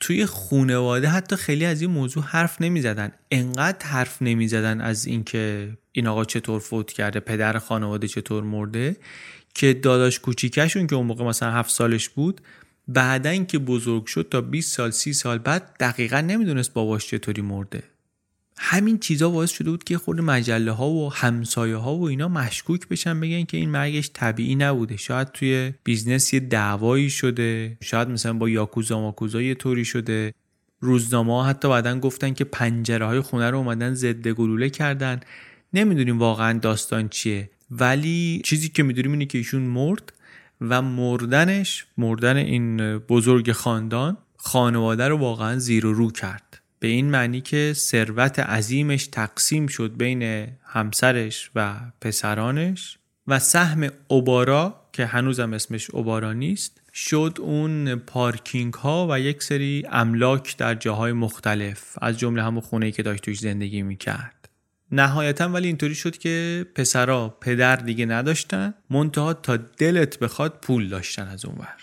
[0.00, 5.06] توی خونواده حتی خیلی از این موضوع حرف نمی زدن انقدر حرف نمی زدن از
[5.06, 8.96] اینکه این آقا چطور فوت کرده پدر خانواده چطور مرده.
[9.56, 12.40] که داداش کوچیکشون که اون موقع مثلا هفت سالش بود
[12.88, 17.82] بعدا که بزرگ شد تا 20 سال 30 سال بعد دقیقا نمی‌دونست باباش چطوری مرده.
[18.58, 22.88] همین چیزا باعث شده بود که خود مجله ها و همسایه ها و اینا مشکوک
[22.88, 24.96] بشن بگن که این مرگش طبیعی نبوده.
[24.96, 30.34] شاید توی business یه دعوایی شده شاید مثلا با یاکوزا ماکوزا یه طوری شده.
[30.80, 35.20] روزنامه ها حتی بعدا گفتن که پنجره های خونه رو اومدن ضد گلوله کردن.
[35.72, 37.50] نمی‌دونیم واقعا داستان چیه.
[37.70, 40.12] ولی چیزی که می‌دونیم اینه که ایشون مرد
[40.60, 46.60] و مردنش مردن این بزرگ خاندان خانواده رو واقعا زیر و رو کرد.
[46.78, 54.80] به این معنی که ثروت عظیمش تقسیم شد بین همسرش و پسرانش و سهم اوبارا
[54.92, 61.12] که هنوزم اسمش اوبارا نیست شد اون پارکینگ ها و یک سری املاک در جاهای
[61.12, 64.45] مختلف از جمله همون خونه که داشت توش زندگی می‌کرد.
[64.92, 68.74] نهایتا ولی اینطوری شد که پسرا پدر دیگه نداشتن.
[68.90, 71.76] منتها تا دلت بخواد پول داشتن از اون ور.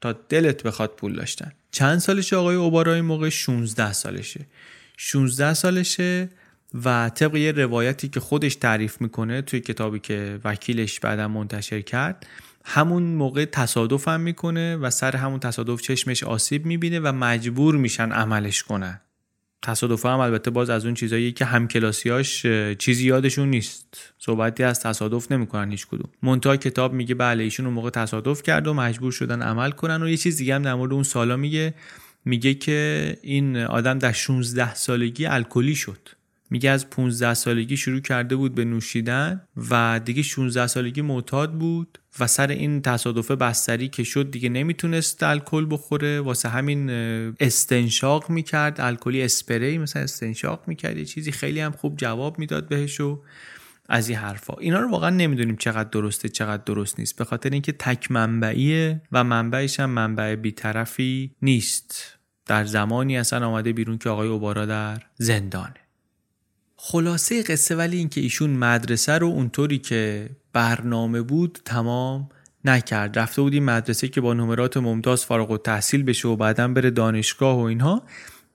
[0.00, 1.52] تا دلت بخواد پول داشتن.
[1.70, 4.46] چند سالشه آقای اوبارا؟ این موقع 16 سالشه.
[4.96, 6.28] 16 سالشه
[6.84, 12.26] و طبق یه روایتی که خودش تعریف می‌کنه توی کتابی که وکیلش بعدا منتشر کرد
[12.64, 18.12] همون موقع تصادف هم می‌کنه و سر همون تصادف چشمش آسیب می‌بینه و مجبور میشن
[18.12, 19.00] عملش کنن.
[19.62, 22.46] تصادف هم البته باز از اون چیزایی که همکلاسیاش
[22.78, 24.12] چیزی یادشون نیست.
[24.18, 26.10] صحبتی از تصادف نمی‌کنن هیچ کدوم.
[26.22, 30.08] مونتا کتاب میگه بله ایشون اون موقع تصادف کرد و مجبور شدن عمل کنن و
[30.08, 31.74] یه چیز دیگه هم در مورد اون سالا میگه.
[32.24, 36.08] میگه که این آدم در 16 سالگی الکلی شد.
[36.50, 41.98] میگه از 15 سالگی شروع کرده بود به نوشیدن و دیگه 16 سالگی معتاد بود
[42.20, 46.20] و سر این تصادف بستری که شد دیگه نمی‌تونست الکل بخوره.
[46.20, 46.90] واسه همین
[47.40, 48.80] استنشاق می‌کرد.
[48.80, 50.96] الکلی اسپری مثلا استنشاق می‌کرد.
[50.96, 53.22] یه چیزی خیلی هم خوب جواب می‌داد بهش و
[53.88, 54.54] از این حرفا.
[54.60, 57.16] اینا رو واقعا نمی‌دونیم چقدر درسته چقدر درست نیست.
[57.16, 62.18] به خاطر اینکه تک منبعیه و منبعش هم منبع بیطرفی نیست.
[62.46, 65.87] در زمانی اصلا آمده بیرون که آقای اوبارا در زندانه.
[66.80, 72.28] خلاصه قصه ولی اینکه ایشون مدرسه رو اونطوری که برنامه بود تمام
[72.64, 73.18] نکرد.
[73.18, 76.90] رفته بود این مدرسه که با نمرات ممتاز فارغ و تحصیل بشه و بعدا بره
[76.90, 78.02] دانشگاه و اینها.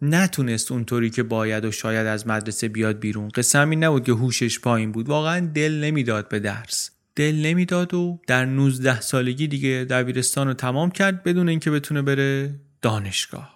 [0.02, 3.30] نتونست اونطوری که باید و شاید از مدرسه بیاد بیرون.
[3.30, 5.10] قصه همین نبود که هوشش پایین بود.
[5.10, 6.90] واقعا دل نمی‌داد به درس.
[7.16, 12.60] دل نمی‌داد و در 19 سالگی دیگه دبیرستان رو تمام کرد بدون اینکه بتونه بره
[12.82, 13.52] دانشگاه.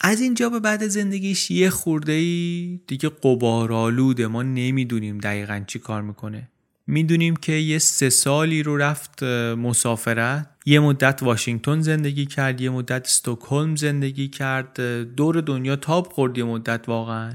[0.00, 6.02] از اینجا به بعد زندگیش یه خورده ای دیگه قبارالوده ما نمی‌دونیم دقیقا چی کار
[6.02, 6.48] می‌کنه.
[6.86, 10.50] می‌دونیم که یه سه سالی رو رفت مسافرت.
[10.66, 14.80] یه مدت واشنگتن زندگی کرد یه مدت استکهلم زندگی کرد.
[15.16, 17.32] دور دنیا تاب خورد یه مدت واقعا.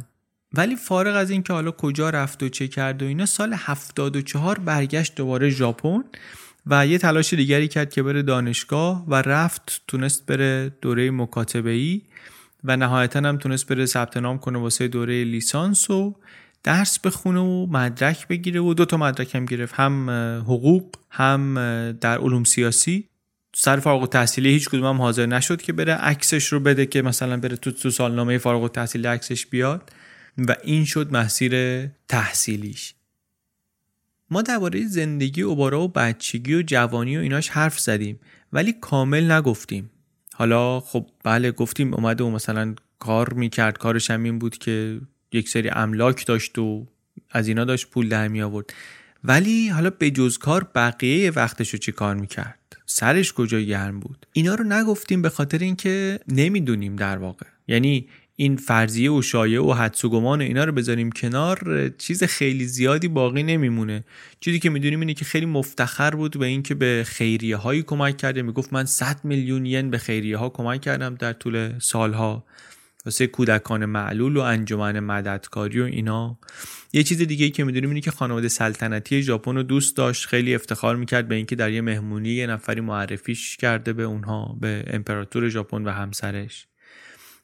[0.54, 5.16] ولی فارغ از اینکه حالا کجا رفت و چه کرد و اینا سال 74 برگشت
[5.16, 6.04] دوباره ژاپن
[6.66, 12.02] و یه تلاش دیگری کرد که بره دانشگاه و رفت تونست بره دوره مکاتبه ای
[12.68, 16.16] و نهایتا هم تونست بره ثبت نام کنه واسه دوره لیسانس و
[16.64, 20.10] درس بخونه و مدرک بگیره و دو تا مدرک هم گرفت هم
[20.40, 21.54] حقوق هم
[22.02, 23.10] در علوم سیاسی.
[23.58, 27.38] سر فارغ التحصیلی هیچ کدوم هم حاضر نشد که بره عکسش رو بده که مثلا
[27.38, 29.92] بره تو تو سالنامه فارغ التحصیلی عکسش بیاد
[30.38, 32.94] و این شد مسیر تحصیلیش.
[34.30, 38.20] ما درباره زندگی اوبارا و بچگی و جوانی و ایناش حرف زدیم
[38.54, 39.92] ولی کامل نگفتیم.
[40.38, 43.78] حالا خب بله گفتیم اومده و مثلا کار می‌کرد.
[43.78, 45.02] کارش هم این بود که
[45.32, 46.88] یک سری املاک داشت و
[47.32, 48.74] از اینا داشت پول در می آورد
[49.24, 54.26] ولی حالا به جز کار بقیه وقتش رو چی کار می‌کرد؟ سرش کجا گرم بود؟
[54.34, 57.46] اینا رو نگفتیم به خاطر اینکه نمی‌دونیم در واقع.
[57.68, 62.66] یعنی این فرضیه و شایعه و حدس و گمان اینا رو بذاریم کنار چیز خیلی
[62.66, 64.04] زیادی باقی نمیمونه.
[64.40, 68.42] چیزی که می‌دونیم اینه که خیلی مفتخر بود به اینکه به خیریه هایی کمک کرده.
[68.42, 72.46] می‌گفت من 100 میلیون ین به خیریه ها کمک کردم در طول سالها.
[73.06, 76.40] واسه کودکان معلول و انجمن مددکاری و اینا.
[76.94, 80.26] یه چیز دیگه ای که می‌دونیم اینه که خانواده سلطنتی ژاپن رو دوست داشت.
[80.26, 84.84] خیلی افتخار می‌کرد به اینکه در یه مهمونی یه نفری معرفیش کرده به اونها به
[84.88, 86.68] امپراتور ژاپن و همسرش.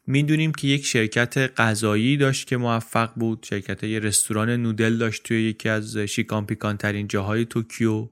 [0.08, 5.44] می‌دونیم که یک شرکت غذایی داشت که موفق بود شرکت یه رستوران نودل داشت توی
[5.44, 8.10] یکی از شیکان پیکان ترین جاهای توکیو.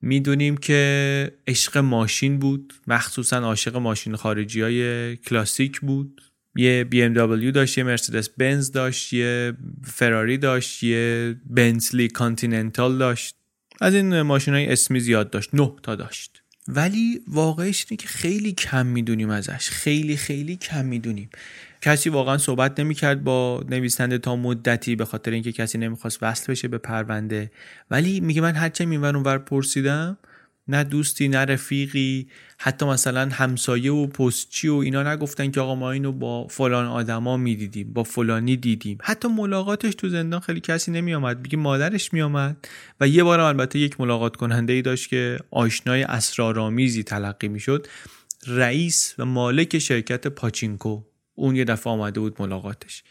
[0.00, 6.22] می‌دونیم که عشق ماشین بود مخصوصا عاشق ماشین خارجی های کلاسیک بود.
[6.56, 9.52] یه BMW داشت یه مرسدس بنز داشت یه
[9.84, 13.34] فراری داشت یه بنتلی کانتیننتال داشت.
[13.80, 16.33] از این ماشین های اسمی زیاد داشت نه تا داشت.
[16.68, 19.70] ولی واقعش اینه که خیلی کم می‌دونیم ازش.
[19.70, 21.30] خیلی خیلی کم می‌دونیم.
[21.82, 26.68] کسی واقعا صحبت نمی‌کرد با نویسنده تا مدتی به خاطر اینکه کسی نمی‌خواست وصل بشه
[26.68, 27.50] به پرونده.
[27.90, 30.18] ولی میگه من هرچه اینور اونور پرسیدم
[30.68, 32.28] نه دوستی نه رفیقی
[32.58, 37.36] حتی مثلا همسایه و پستچی و اینا نگفتن که آقا ما اینو با فلان آدما
[37.36, 38.98] می‌دیدیم با فلانی دیدیم.
[39.02, 42.68] حتی ملاقاتش تو زندان خیلی کسی نمیآمد بگه مادرش میآمد
[43.00, 47.86] و یه بار البته یک ملاقات کننده ای داشت که آشنای اسرارآمیزی تلقی می‌شد.
[48.46, 51.02] رئیس و مالک شرکت پاچینکو
[51.34, 53.02] اون یه دفعه آمده بود ملاقاتش.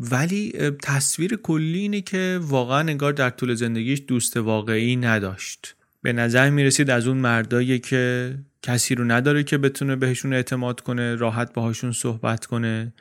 [0.00, 0.52] ولی
[0.82, 5.74] تصویر کلی اینه که واقعا انگار در طول زندگیش دوست واقعی نداشت.
[6.02, 10.80] به نظر می رسید از اون مردایی که کسی رو نداره که بتونه بهشون اعتماد
[10.80, 12.92] کنه راحت باهاشون صحبت کنه؟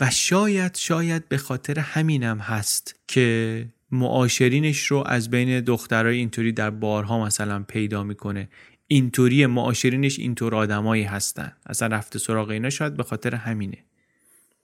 [0.00, 6.70] و شاید شاید به خاطر همینم هست که معاشرینش رو از بین دخترای اینطوری در
[6.70, 8.48] بارها مثلا پیدا می‌کنه.
[8.86, 11.52] اینطوری معاشرینش اینطور آدمایی هستن.
[11.66, 13.78] اصلا رفته سراغ اینا شاید به خاطر همینه.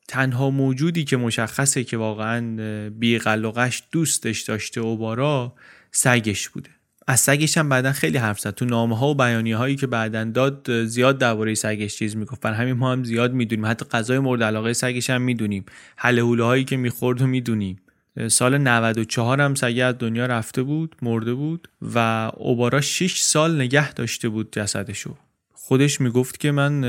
[0.09, 5.55] تنها موجودی که مشخصه که واقعا بیقل و دوستش داشته و بارا
[5.93, 6.71] سگش بوده.
[7.07, 8.51] از سگش هم بعدا خیلی حرف زد.
[8.51, 12.47] تو نامه ها و بیانی هایی که بعدا داد زیاد درباره سگش چیز می‌گفت.
[12.47, 13.67] همین ما هم زیاد می‌دونیم.
[13.67, 15.65] حتی غذای مورد علاقه سگش هم می‌دونیم.
[15.97, 17.81] حله هایی که می‌خورد و می‌دونیم.
[18.29, 23.93] سال 94 هم سگه از دنیا رفته بود مرده بود و اوبارا 6 سال نگه
[23.93, 25.17] داشته بود جسدشو.
[25.53, 26.85] خودش می‌گفت که من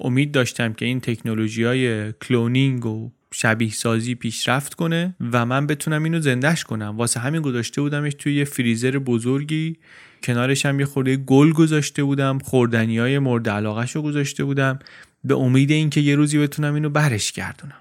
[0.00, 6.04] امید داشتم که این تکنولوژی های کلونینگ و شبیه سازی پیشرفت کنه و من بتونم
[6.04, 6.96] اینو زندهش کنم.
[6.96, 9.76] واسه همین گذاشته بودمش توی یه فریزر بزرگی.
[10.22, 12.38] کنارش هم یه خورده گل گذاشته بودم.
[12.38, 14.78] خوردنی های مورد علاقهش رو گذاشته بودم.
[15.24, 17.80] به امید اینکه یه روزی بتونم اینو برش گردونم.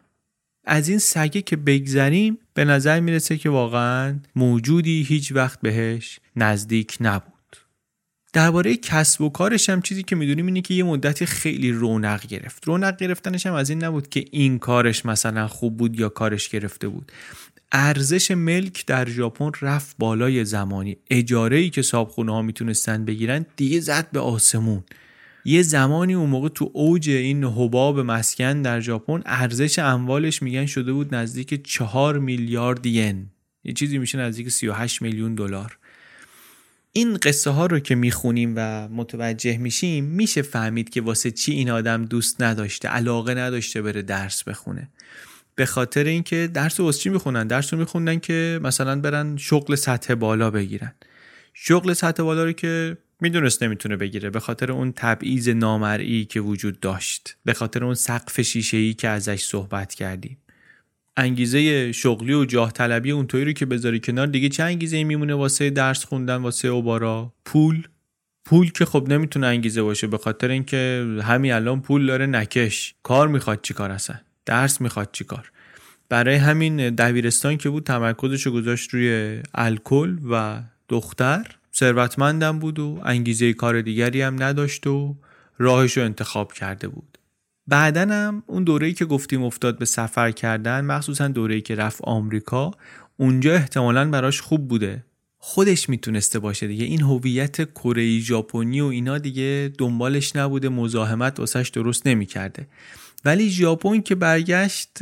[0.66, 6.98] از این سگه که بگذریم به نظر می‌رسه که واقعا موجودی هیچ وقت بهش نزدیک
[7.02, 7.31] نبود.
[8.34, 12.68] درباره کسب و کارش هم چیزی که می‌دونیم اینه که یه مدتی خیلی رونق گرفت.
[12.68, 16.88] رونق گرفتنش هم از این نبود که این کارش مثلا خوب بود یا کارش گرفته
[16.88, 17.12] بود.
[17.72, 20.98] ارزش ملک در ژاپن رفت بالای زمانی.
[21.10, 24.84] اجاره ای که صابخونه ها می‌تونستن بگیرن دیگه زد به آسمون.
[25.46, 30.94] یه زمانی اون موقع تو اوج این حباب مسکن در ژاپن ارزش اموالش میگن شده
[30.94, 33.28] بود نزدیک چهار میلیارد ین.
[33.64, 35.78] یه چیزی میشه نزدیک 38 میلیون دلار.
[36.94, 41.72] این قصه ها رو که می‌خونیم و متوجه میشیم میشه فهمید که واسه چی این
[41.72, 44.90] آدم دوست نداشته علاقه نداشته بره درس بخونه.
[45.56, 50.14] به خاطر اینکه درس واسه چی می‌خونن؟ درس رو میخوندن که مثلا برن شغل سطح
[50.14, 50.94] بالا بگیرن.
[51.54, 56.80] شغل سطح بالا رو که می‌دونست نمی‌تونه بگیره به خاطر اون تبعیض نامرئی که وجود
[56.80, 60.38] داشت به خاطر اون سقف شیشه ای که ازش صحبت کردیم.
[61.18, 65.70] انگیزه شغلی و جاه طلبی اونطوری رو که بذاری کنار دیگه چه انگیزه میمونه واسه
[65.70, 67.88] درس خوندن واسه اوبارا؟ پول.
[68.46, 72.94] پول که خب نمی‌تونه انگیزه باشه به خاطر اینکه همین الان پول داره نکش.
[73.04, 74.16] کار می‌خواد چیکار اصلا؟
[74.46, 75.52] درس می‌خواد چیکار
[76.10, 81.46] برای همین دبیرستان که بود تمرکزش گذاشت روی الکل و دختر.
[81.76, 85.16] ثروتمندم بود و انگیزه کار دیگری هم نداشت و
[85.58, 87.11] راهش رو انتخاب کرده بود.
[87.72, 92.72] بعدا هم اون دوره‌ای که گفتیم افتاد به سفر کردن مخصوصا دوره‌ای که رفت آمریکا
[93.18, 95.06] اونجا احتمالا براش خوب بوده.
[95.38, 96.86] خودش می‌تونسته باشه دیگه.
[96.86, 102.68] این هویت کره ژاپنی و اینا دیگه دنبالش نبوده مزاحمت واسش درست نمی‌کرده.
[103.26, 104.98] ولی ژاپن که برگشت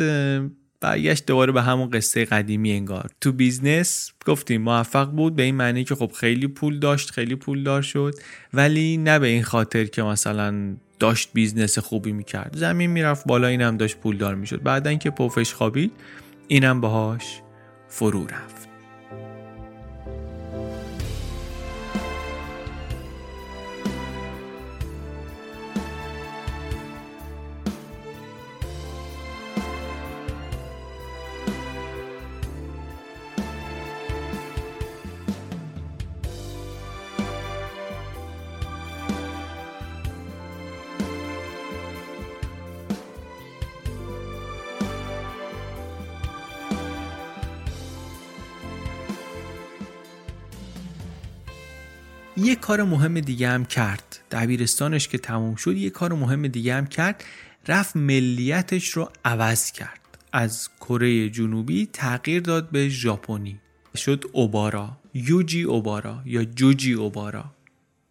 [0.82, 3.12] برگشت دوباره به همون قصه قدیمی انگار.
[3.22, 7.64] تو business گفتیم موفق بود به این معنی که خب خیلی پول داشت خیلی پول
[7.64, 8.14] دار شد
[8.54, 12.58] ولی نه به این خاطر که مثلا داشت business خوبی می‌کرد.
[12.58, 14.64] زمین می‌رفت بالا اینم داشت پولدار می‌شد.
[14.64, 15.92] بعدا که پفش خوابید
[16.48, 17.42] اینم باهاش
[17.88, 18.69] فرو رفت.
[52.70, 54.20] کار مهم دیگه هم کرد.
[54.32, 57.24] دبیرستانش که تموم شد یه کار مهم دیگه هم کرد.
[57.68, 60.00] رفت ملیتش رو عوض کرد.
[60.34, 63.60] از کره جنوبی تغییر داد به ژاپنی.
[63.96, 64.98] شد اوبارا.
[65.14, 67.46] یوجی اوبارا یا جوجی اوبارا.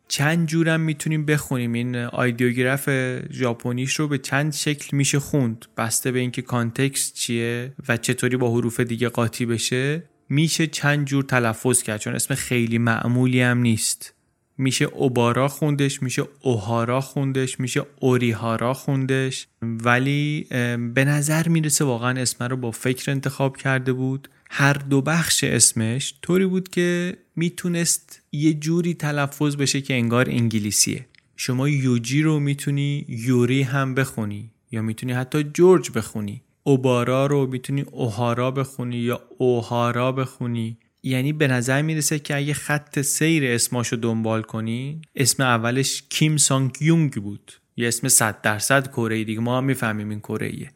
[0.09, 1.73] چند جورم می‌تونیم بخونیم.
[1.73, 2.89] این آیدیوگراف
[3.33, 5.65] ژاپنیش رو به چند شکل میشه خوند.
[5.77, 10.03] بسته به اینکه کانتکست چیه و چطوری با حروف دیگه قاطی بشه.
[10.29, 14.18] میشه چند جور تلفظ کرد چون اسم خیلی معمولی هم نیست.
[14.59, 19.47] میشه اوبارا خوندش میشه اوهارا خوندش میشه اوریهارا خوندش.
[19.63, 20.47] ولی
[20.95, 24.29] به نظر می‌رسه واقعا اسم رو با فکر انتخاب کرده بود.
[24.51, 31.07] هر دو بخش اسمش طوری بود که می‌تونست یه جوری تلفظ بشه که انگار انگلیسیه.
[31.37, 36.43] شما یوجی رو می‌تونی یوری هم بخونی یا می‌تونی حتی جورج بخونی.
[36.63, 40.79] اوبارا رو می‌تونی اوهارا بخونی یا اوهارا بخونی.
[41.09, 46.77] یعنی به نظر می‌رسه که اگه خط سیر اسماشو دنبال کنی اسم اولش کیم سانگ
[46.81, 47.53] یونگ بود.
[47.77, 49.41] یه اسم 100 درصد کره دیگه.
[49.41, 50.71] ما هم می‌فهمیم این کره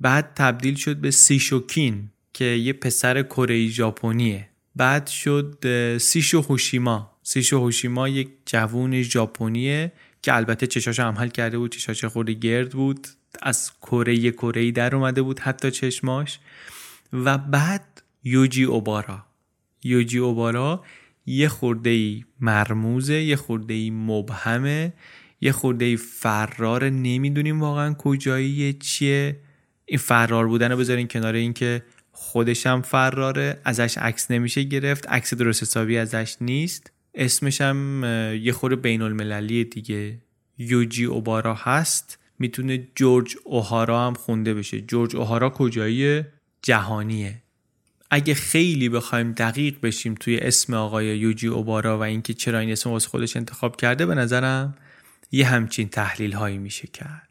[0.00, 4.48] بعد تبدیل شد به سیشوکین که یه پسر کره ژاپنیه.
[4.76, 5.64] بعد شد
[5.98, 7.12] سیشو هوشیما.
[7.22, 9.92] سیشو هوشیما یک جوون ژاپنیه
[10.22, 11.70] که البته چشاش عمل کرده بود.
[11.70, 13.08] چشاش خورده گرد بود.
[13.42, 16.38] از کره کره در اومده بود حتی چشماش.
[17.12, 19.25] و بعد یوجی اوبارا.
[19.86, 20.84] یوجی اوبارا
[21.26, 24.92] یه خورده ای مرموزه یه خورده ای مبهمه
[25.40, 29.40] یه خورده ای فرار نمی‌دونیم واقعا کجاییه چیه؟
[29.84, 31.82] این فرار بودن رو بذارین کنار اینکه
[32.12, 36.92] خودش هم فراره ازش عکس نمیشه گرفت عکس درست حسابی ازش نیست.
[37.14, 38.04] اسمش هم
[38.42, 40.18] یه خور بین المللی دیگه.
[40.58, 42.18] یوجی اوبارا هست.
[42.38, 44.80] می‌تونه جورج اوهارا هم خونده بشه.
[44.80, 46.32] جورج اوهارا کجاییه؟
[46.62, 47.42] جهانیه.
[48.10, 52.90] اگه خیلی بخوایم دقیق بشیم توی اسم آقای یوجی اوبارا و اینکه چرا این اسم
[52.90, 54.74] واسه خودش انتخاب کرده به نظرم
[55.32, 57.28] یه همچین تحلیل هایی میشه کرد.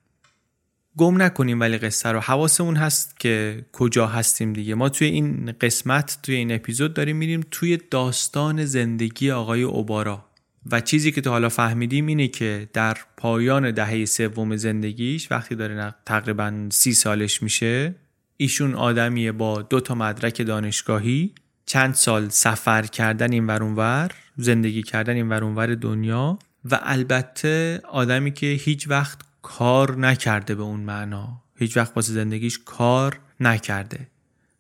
[0.98, 2.20] گم نکنیم ولی قصه رو.
[2.20, 4.76] حواسمون هست که کجا هستیم دیگه.
[4.76, 10.26] ما توی این قسمت توی این اپیزود داریم میریم توی داستان زندگی آقای اوبارا.
[10.72, 15.96] و چیزی که تا حالا فهمیدیم اینه که در پایان دهه سوم زندگیش وقتی داره
[16.06, 17.96] تقریبا سی سالش میشه
[18.38, 21.34] ایشون آدمیه با دو تا مدرک دانشگاهی.
[21.66, 26.40] چند سال سفر کردن این ور زندگی کردن این ور دنیا.
[26.72, 31.42] و البته آدمی که هیچ وقت کار نکرده به اون معنا.
[31.56, 34.08] هیچ وقت واسه زندگیش کار نکرده.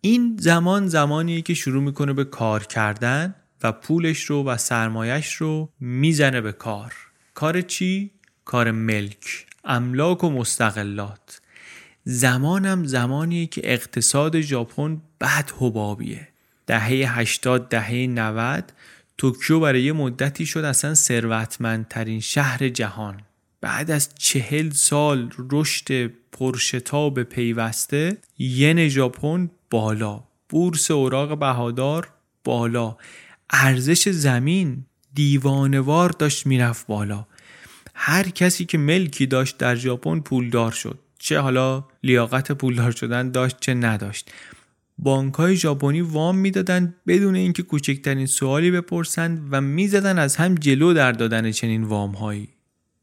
[0.01, 5.69] این زمان زمانیه که شروع می‌کنه به کار کردن و پولش رو و سرمایش رو
[5.79, 6.93] می‌زنه به کار.
[7.33, 8.11] کار چی؟
[8.45, 9.45] کار ملک.
[9.63, 11.41] املاک و مستقلات.
[12.07, 16.27] زمانم زمانیه که اقتصاد ژاپن بد حبابیه.
[16.67, 18.73] دهه 80 دهه 90
[19.17, 23.21] توکیو برای یه مدتی شد اصلا ثروتمندترین شهر جهان.
[23.61, 30.23] بعد از چهل سال رشد پرشتاب پیوسته ین ژاپن بالا.
[30.49, 32.09] بورس اوراق بهادار
[32.43, 32.97] بالا.
[33.49, 37.25] ارزش زمین دیوانوار داشت می‌رفت بالا.
[37.95, 40.99] هر کسی که ملکی داشت در ژاپن پولدار شد.
[41.25, 44.31] چه حالا لیاقت پولدار شدن داشت چه نداشت.
[44.97, 50.93] بانک های ژاپنی وام می‌دادند بدون اینکه کوچکترین سوالی بپرسند و می‌زدن از هم جلو
[50.93, 52.49] در دادن چنین وام هایی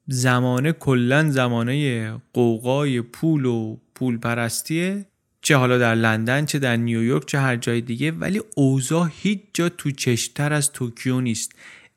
[0.06, 5.06] زمانه کلا زمانه قوقای پول و پول پرستیه
[5.42, 9.68] چه حالا در لندن چه در نیویورک چه هر جای دیگه ولی اوضاع هیچ جا
[9.68, 11.52] تو چشتر از توکیو نیست.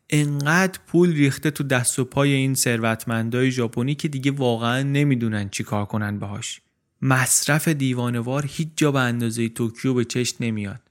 [0.09, 5.63] انقدر پول ریخته تو دست و پای این ثروتمندای ژاپنی که دیگه واقعا نمی‌دونن چی
[5.63, 6.61] کار کنن باهاش.
[7.01, 10.81] مصرف دیوانه‌وار هیچ جا به اندازه توکیو به چشم نمیاد.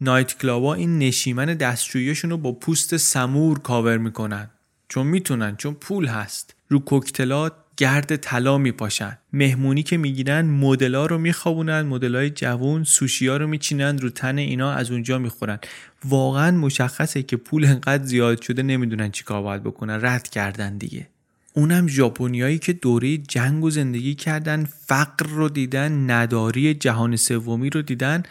[0.00, 4.50] nightclub ا این نشیمن دستشوییشون رو با پوست سمور کاور می‌کنن.
[4.88, 6.54] چون می‌تونن چون پول هست.
[6.68, 9.18] رو کوکتلات گرد طلا میپاشن.
[9.32, 14.90] مهمونی که می‌گیرن مدلا رو میخوابونن مدلای جوون سوشیا رو میچینن رو تن اینا از
[14.90, 15.58] اونجا می‌خورن.
[16.04, 19.98] واقعا مشخصه که پول انقدر زیاد شده نمی‌دونن چیکار باید بکنن.
[20.02, 21.08] رد کردن دیگه.
[21.52, 27.82] اونم ژاپنیایی که دوره جنگ و زندگی کردن فقر رو دیدن نداری جهان سومی رو
[27.82, 28.22] دیدن.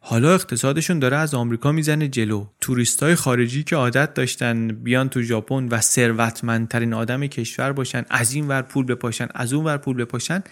[0.00, 2.46] حالا اقتصادشون داره از آمریکا می‌زنه جلو.
[2.60, 8.48] توریستای خارجی که عادت داشتن بیان تو ژاپن و ثروتمندترین آدم کشور باشن از این
[8.48, 10.42] ور پول بپاشن از اون ور پول بپاشن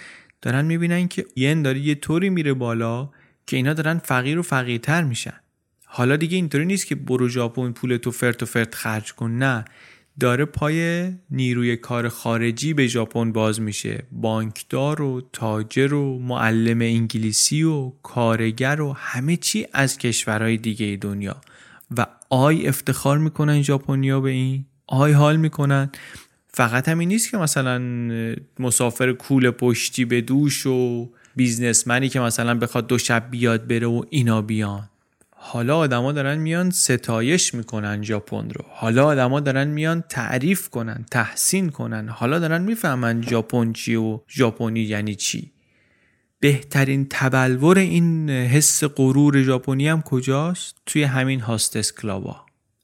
[0.42, 3.10] دارن می‌بینن که ین داره یه طوری میره بالا
[3.46, 5.39] که اینا دارن فقیر و فقیرتر میشن.
[5.92, 9.30] حالا دیگه اینطوری نیست که برو ژاپن پول تو فرت و فرت خرج کن.
[9.30, 9.64] نه.
[10.20, 14.02] داره پای نیروی کار خارجی به ژاپن باز میشه.
[14.12, 21.40] بانکدار و تاجر و معلم انگلیسی و کارگر و همه چی از کشورهای دیگه دنیا.
[21.96, 24.64] و آی افتخار می‌کنن ژاپنیا به این.
[24.86, 25.90] آی حال می‌کنن.
[26.48, 27.78] فقط همین نیست که مثلا
[28.58, 34.02] مسافر کول پشتی به دوش و بیزنسمنی که مثلا بخواد دو شب بیاد بره و
[34.10, 34.89] اینا بیان.
[35.42, 38.64] حالا آدما دارن میان ستایش می‌کنن ژاپن رو.
[38.68, 42.08] حالا آدما دارن میان تعریف کنن تحسین کنن.
[42.08, 45.52] حالا دارن می‌فهمن ژاپن چی و ژاپنی یعنی چی.
[46.40, 52.36] بهترین تبلور این حس غرور ژاپنی هم کجاست؟ توی همین هاستس کلابا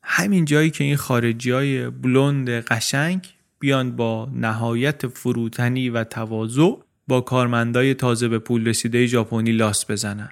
[0.02, 3.26] همین جایی که این خارجی های بلوند قشنگ
[3.58, 6.72] بیان با نهایت فروتنی و تواضع
[7.08, 10.30] با کارمندای تازه به پول رسیده ژاپنی لاس بزنن.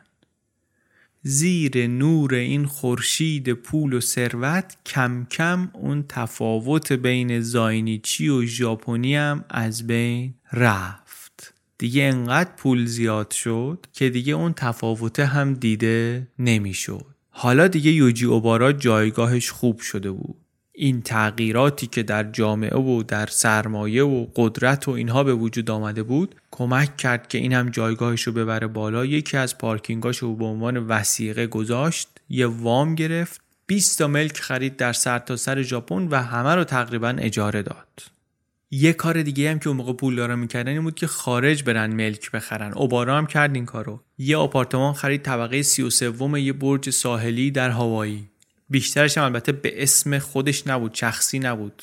[1.26, 9.16] زیر نور این خورشید پول و ثروت کم کم اون تفاوت بین زاینیچی و ژاپنی
[9.16, 11.54] هم از بین رفت.
[11.78, 17.06] دیگه انقدر پول زیاد شد که دیگه اون تفاوت هم دیده نمی‌شد.
[17.30, 20.36] حالا دیگه یوجی اوبارا جایگاهش خوب شده بود.
[20.76, 26.02] این تغییراتی که در جامعه و در سرمایه و قدرت و اینها به وجود آمده
[26.02, 29.04] بود کمک کرد که این هم جایگاهش رو ببره بالا.
[29.04, 34.76] یکی از پارکینگاش رو به عنوان وسیقه گذاشت یه وام گرفت 20 تا ملک خرید
[34.76, 38.02] در سرتاسر سر ژاپن و همه رو تقریبا اجاره داد.
[38.70, 41.92] یه کار دیگه هم که اون موقع پول دارا می‌کردن این بود که خارج برن
[41.92, 42.72] ملک بخرن.
[42.72, 44.00] اوبارا هم کرد این کارو.
[44.18, 48.28] یه آپارتمان خرید طبقه سی و سوم یه برج ساحلی در هوایی
[48.70, 51.82] بیشترش هم البته به اسم خودش نبود شخصی نبود.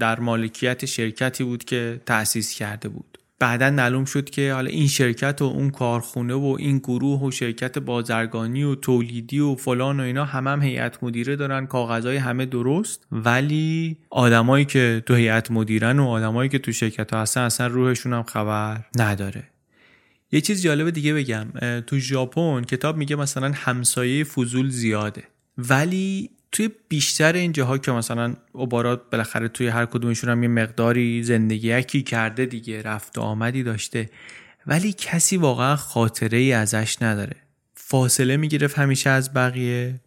[0.00, 3.18] در مالکیت شرکتی بود که تأسیس کرده بود.
[3.38, 7.78] بعدا معلوم شد که حالا این شرکت و اون کارخونه و این گروه و شرکت
[7.78, 13.06] بازرگانی و تولیدی و فلان و اینا هم هم هیئت مدیره دارن کاغذهای همه درست.
[13.12, 18.12] ولی آدمایی که تو هیئت مدیرن و آدمایی که تو شرکت ها هستن اصلا روحشون
[18.12, 19.44] هم خبر نداره.
[20.32, 21.46] یه چیز جالب دیگه بگم.
[21.86, 25.22] تو ژاپن کتاب میگه مثلا همسایه فضول زیاده.
[25.58, 31.22] ولی توی بیشتر این جاها که مثلا عبارات بالاخره توی هر کدومشون هم یه مقداری
[31.22, 34.10] زندگی یکی کرده دیگه رفت و آمدی داشته
[34.66, 37.36] ولی کسی واقعا خاطره ای ازش نداره.
[37.74, 40.00] فاصله می‌گرفت همیشه از بقیه.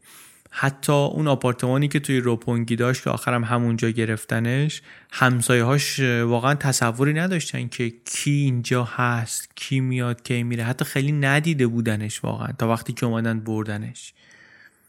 [0.58, 4.82] حتی اون آپارتمانی که توی روپونگی داشت که آخرم همونجا گرفتنش
[5.12, 10.64] همسایه هاش واقعا تصوری نداشتن که کی اینجا هست کی میاد کی میره.
[10.64, 14.14] حتی خیلی ندیده بودنش واقعا تا وقتی که اومدن بردنش.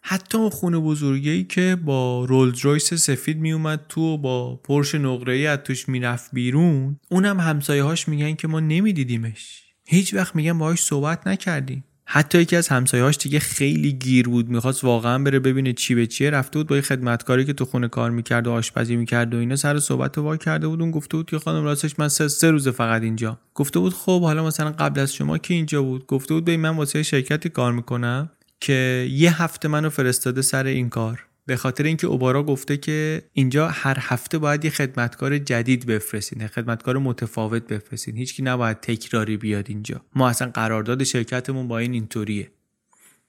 [0.09, 5.35] حتی اون خونه بزرگی که با رولز رویس سفید میومد تو و با پرش نقره
[5.35, 9.63] ای از توش می‌رفت بیرون اونم همسایه هاش میگن که ما نمیدیدیمش.
[9.87, 11.85] هیچ وقت میگن باهاش صحبت نکردیم.
[12.05, 16.31] حتی یکی از همسایه‌هاش دیگه خیلی گیر بود می‌خواست واقعا بره ببینه چی به چیه.
[16.31, 19.57] رفته بود با یه خدمتکاری که تو خونه کار می‌کرد و آشپزی می‌کرد و اینا
[19.57, 20.81] سر صحبت وا کرده بود.
[20.81, 23.39] اون گفته بود که خانم راستش من سه, سه روز فقط اینجا.
[23.55, 26.77] گفته بود خب حالا مثلا قبل از شما کی اینجا بود؟ گفته بود به من
[26.77, 28.31] واسه شرکتی کار می‌کنم.
[28.61, 31.27] که یه هفته منو فرستاده سر این کار.
[31.47, 36.99] به خاطر اینکه اوبارا گفته که اینجا هر هفته باید یه خدمتکار جدید بفرستین خدمتکار
[36.99, 38.17] متفاوت بفرستین.
[38.17, 40.01] هیچکی نباید تکراری بیاد اینجا.
[40.15, 42.51] ما اصلا قرارداد شرکتمون با این اینطوریه.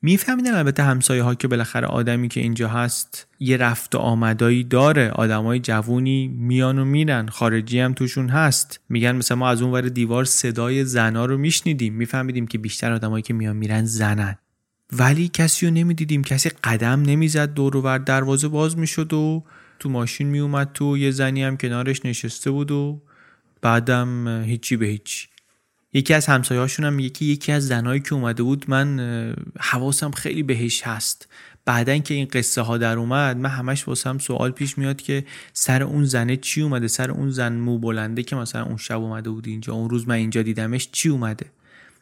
[0.02, 5.10] میفهمیدن البته همسایه ها که بالاخره آدمی که اینجا هست یه رفت و آمدایی داره.
[5.10, 7.28] آدمای جوونی میان و میرن.
[7.28, 8.80] خارجی هم توشون هست.
[8.90, 11.94] میگن مثلا ما از اون ور دیوار صدای زنا رو میشنیدیم.
[11.94, 14.38] میفهمیدیم که بیشتر آدمایی که میان میرن زنن.
[14.94, 16.24] ولی کسی رو نمی‌دیدیم.
[16.24, 19.44] کسی قدم نمی‌زد دور و دروازه باز می‌شد و
[19.80, 23.02] تو ماشین میومد تو یه زنی هم کنارش نشسته بود و
[23.62, 25.28] بعدم هیچی به هیچی
[25.94, 30.82] یکی از همسایه‌هاشون هم که یکی از زنایی که اومده بود من حواسم خیلی بهش
[30.84, 31.28] هست.
[31.66, 35.84] بعدن که این قصه ها در اومد من همش واسم سوال پیش میاد که سر
[35.84, 39.48] اون زنه چی اومده؟ سر اون زن مو بلنده که مثلا اون شب اومده بود
[39.48, 41.46] اینجا اون روز من اینجا دیدمش چی اومده؟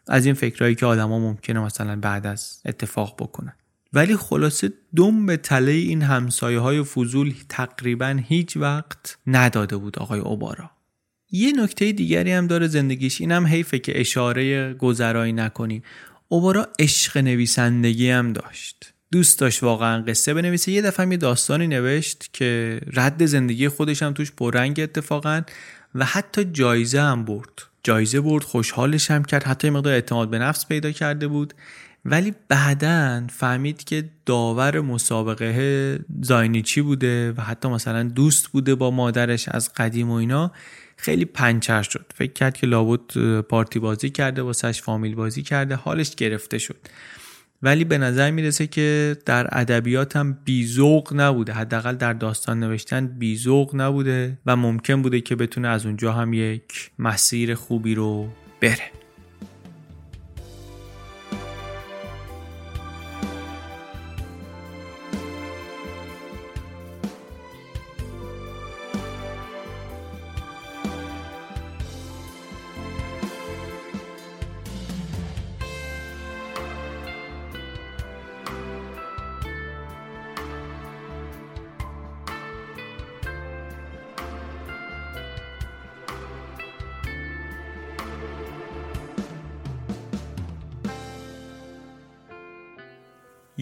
[0.07, 3.53] از این فکرهایی که آدما ممکنه مثلا بعد از اتفاق بکنن.
[3.93, 10.19] ولی خلاصه دم به تله این همسایه های فضول تقریبا هیچ وقت نداده بود آقای
[10.19, 10.71] اوبارا.
[11.31, 15.83] یه نکته دیگری هم داره زندگیش اینم حیفه که اشاره گذرایی نکنیم.
[16.27, 18.93] اوبارا عشق نویسندگی هم داشت.
[19.11, 20.71] دوست داشت واقعا قصه بنویسه.
[20.71, 25.41] یه دفعه یه داستانی نوشت که رد زندگی خودش هم توش پررنگ اتفاقا
[25.95, 27.61] و حتی جایزه هم برد.
[27.85, 31.53] جایزه برد خوشحالش هم کرد حتی مقدار اعتماد به نفس پیدا کرده بود.
[32.05, 39.49] ولی بعدا فهمید که داور مسابقه زاینیچی بوده و حتی مثلا دوست بوده با مادرش
[39.49, 40.51] از قدیم و اینا.
[40.97, 42.05] خیلی پنچر شد.
[42.15, 45.75] فکر کرد که لابد پارتی بازی کرده واسش فامیل بازی کرده.
[45.75, 46.77] حالش گرفته شد.
[47.65, 51.53] ولی به نظر می‌رسه که در ادبیات هم بیزوق نبوده.
[51.53, 56.91] حداقل در داستان نوشتن بیزوق نبوده و ممکن بوده که بتونه از اونجا هم یک
[56.99, 58.29] مسیر خوبی رو
[58.61, 59.04] بره.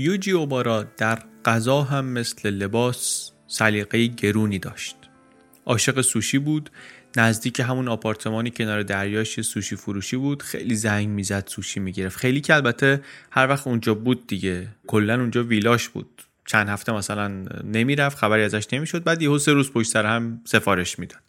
[0.04, 4.96] یوجی اوبارا در غذا هم مثل لباس سلیقه گرونی داشت.
[5.66, 6.70] عاشق سوشی بود
[7.18, 10.44] نزدیک همون آپارتمانی کنار دریاش سوشی فروشی بود.
[10.44, 12.18] خیلی زنگ می‌زد سوشی می‌گرفت.
[12.18, 13.02] خیلی که البته
[13.32, 14.68] هر وقت اونجا بود دیگه.
[14.88, 16.24] کلا اونجا ویلاش بود.
[16.46, 17.28] چند هفته مثلا
[17.64, 19.04] نمی‌رفت خبری ازش نمی‌شد.
[19.04, 21.22] بعد یهو سه روز پشت سر هم سفارش می‌داد.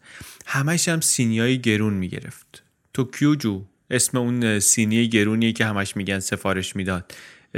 [0.47, 2.63] همش هم سینیای گرون می‌گرفت.
[2.95, 7.15] توکیوجو اسم اون سینی گرونیه که همش میگن سفارش می‌داد.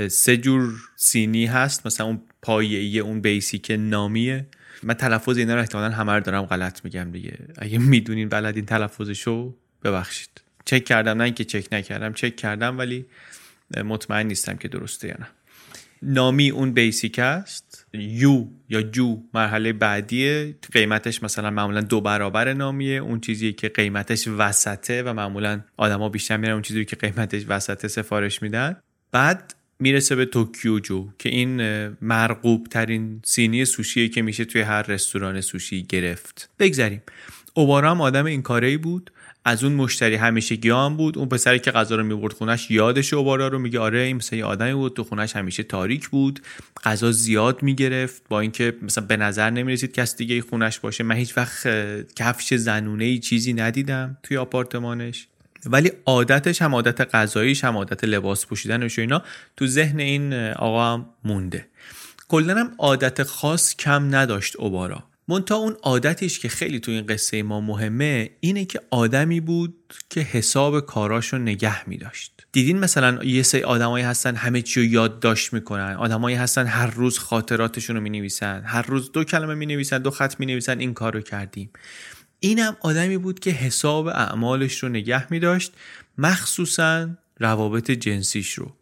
[0.08, 1.86] سه جور سینی هست.
[1.86, 4.46] مثلا اون پایه اون بیسیک نامیه.
[4.82, 7.38] من تلفظ اینا رو احتمالا همه رو دارم غلط میگم دیگه.
[7.58, 9.54] اگه می‌دونین بلدین تلفظشو
[9.84, 10.28] ببخشید.
[10.64, 13.06] چک کردم نه اینکه چک نکردم چک کردم ولی
[13.84, 15.26] مطمئن نیستم که درسته یا نه.
[16.02, 17.86] نامی اون بیسیک است.
[17.92, 23.00] یو یا جو مرحله بعدی قیمتش مثلا معمولا دو برابر نامیه.
[23.00, 27.88] اون چیزی که قیمتش وسطه و معمولا آدما بیشتر میرن اون چیزی که قیمتش وسطه
[27.88, 28.76] سفارش میدن.
[29.12, 31.60] بعد می‌رسه به توکیو جو که این
[32.00, 36.50] مرغوب ترین سینی سوشیه که میشه توی هر رستوران سوشی گرفت.
[36.58, 37.02] بگذریم.
[37.54, 39.10] اوبارا هم آدم این کاره بود.
[39.44, 41.18] از اون مشتری همیشه گیان بود.
[41.18, 44.44] اون پسری که غذا رو می‌برد خونش یادش اوبارا رو میگه آره این مثلا یه
[44.44, 44.96] آدمی بود.
[44.96, 46.40] تو خونش همیشه تاریک بود.
[46.84, 48.22] غذا زیاد می‌گرفت.
[48.28, 51.04] با اینکه مثلا به نظر نمی‌رسید کس دیگه خونش باشه.
[51.04, 51.66] من هیچ وقت
[52.16, 55.28] کفش زنونه ای چیزی ندیدم توی آپارتمانش.
[55.66, 59.22] ولی عادتش هم عادت غذاییش هم عادت لباس پوشیدنش و اینا
[59.56, 61.68] تو ذهن این آقا هم مونده.
[62.28, 65.04] کلا هم عادت خاص کم نداشت اوبارا.
[65.28, 69.74] مونتا اون عادتش که خیلی تو این قصه ما مهمه اینه که آدمی بود
[70.10, 74.80] که حساب کاراش رو نگه می داشت دیدین مثلا یه سری آدمایی هستن همه چی
[74.80, 75.94] رو یادداشت می‌کنن.
[75.94, 80.10] آدمایی هستن هر روز خاطراتشون رو می نویسن هر روز دو کلمه می نویسن دو
[80.10, 81.70] خط می نویسن این کار رو کردیم.
[82.40, 85.72] اینم آدمی بود که حساب اعمالش رو نگه می داشت
[86.18, 87.08] مخصوصا
[87.38, 88.72] روابط جنسیش رو.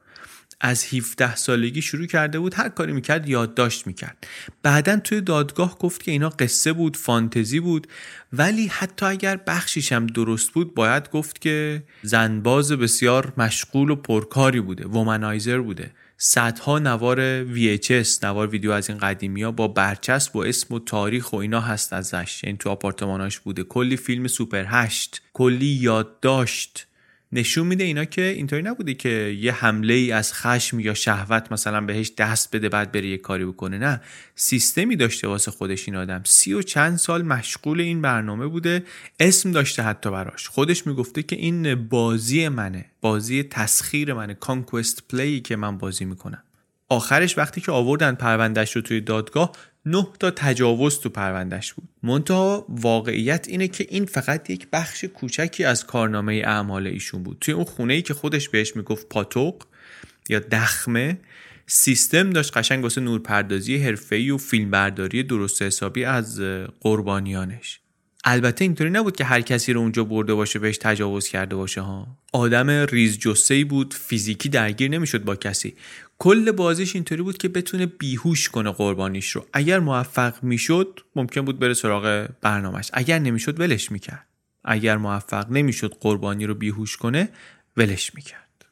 [0.60, 4.26] از 17 سالگی شروع کرده بود هر کاری می‌کرد یادداشت می‌کرد.
[4.62, 7.86] بعدا توی دادگاه گفت که اینا قصه بود فانتزی بود
[8.32, 14.60] ولی حتی اگر بخشیش هم درست بود باید گفت که زنباز بسیار مشغول و پرکاری
[14.60, 15.90] بوده womanizer بوده.
[16.16, 21.32] صدها نوار VHS نوار ویدیو از این قدیمی ها با برچسب و اسم و تاریخ
[21.32, 22.44] و اینا هست ازش.
[22.44, 23.62] یعنی تو آپارتماناش بوده.
[23.62, 25.22] کلی فیلم سوپر هشت.
[25.32, 26.86] کلی یادداشت.
[27.34, 29.08] نشون میده اینا که اینطوری نبوده که
[29.40, 33.44] یه حمله ای از خشم یا شهوت مثلا بهش دست بده بعد بره یه کاری
[33.44, 33.78] بکنه.
[33.78, 34.00] نه
[34.34, 36.22] سیستمی داشته واسه خودش این آدم.
[36.24, 38.84] سی و چند سال مشغول این برنامه بوده
[39.20, 40.48] اسم داشته حتی براش.
[40.48, 46.42] خودش می‌گفته که این بازی منه بازی تسخیر منه conquest play که من بازی می‌کنم.
[46.88, 49.52] آخرش وقتی که آوردن پروندهش رو توی دادگاه
[49.86, 51.88] نه تا تجاوز تو پروندهش بود.
[52.02, 57.36] منتها واقعیت اینه که این فقط یک بخش کوچکی از کارنامه اعمال ایشون بود.
[57.40, 59.62] توی اون خونه ای که خودش بهش می‌گفت پاتوق
[60.28, 61.18] یا دخمه
[61.66, 66.40] سیستم داشت قشنگ واسه نورپردازی حرفه‌ای و فیلمبرداری درست حسابی از
[66.80, 67.80] قربانیانش.
[68.26, 72.18] البته اینطوری نبود که هر کسی رو اونجا برده باشه بهش تجاوز کرده باشه ها.
[72.32, 73.18] آدم ریز
[73.68, 75.74] بود فیزیکی درگیر نمی‌شد با کسی.
[76.18, 79.46] کل بازیش اینطوری بود که بتونه بیهوش کنه قربانیش رو.
[79.52, 84.26] اگر موفق می‌شد ممکن بود بره سراغ برنامهش اگر نمی‌شد ولش می‌کرد.
[84.64, 87.28] اگر موفق نمی‌شد قربانی رو بیهوش کنه
[87.76, 88.64] ولش می‌کرد.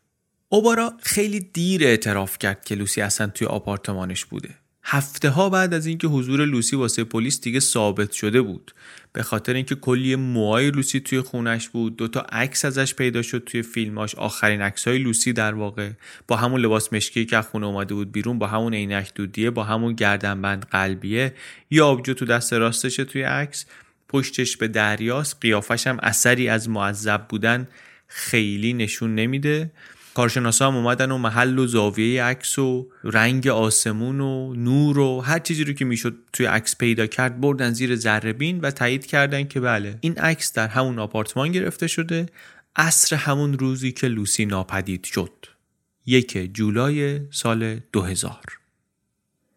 [0.49, 4.55] اوبارا خیلی دیر اعتراف کرد که لوسی اصلا توی آپارتمانش بوده.
[4.85, 8.75] هفته ها بعد از اینکه حضور لوسی واسه پلیس دیگه ثابت شده بود.
[9.13, 13.63] به خاطر اینکه کلی موهای لوسی توی خونش بود دوتا عکس ازش پیدا شد توی
[13.63, 15.91] فیلماش آخرین عکس های لوسی در واقع
[16.29, 19.95] با همون لباس مشکی که خونه اومده بود بیرون با همون عینک دودیه با همون
[19.95, 21.35] گردنبند قلبیه.
[21.71, 23.67] یا آبجو تو دست راستشه توی عکس.
[24.09, 25.37] پشتش به دریاست.
[25.41, 27.69] قیافش هم اثری از معذب بودن
[28.09, 29.71] خیلی نشون نمیده.
[30.15, 35.39] کارشناسا هم اومدن و محل و زاویه عکس و رنگ آسمون و نور و هر
[35.39, 39.61] چیزی رو که می‌شد توی عکس پیدا کرد بردن زیر ذره و تایید کردن که
[39.61, 42.27] بله این عکس در همون آپارتمان گرفته شده
[42.77, 45.47] عصر همون روزی که لوسی ناپدید شد.
[46.07, 48.41] یک جولای سال 2000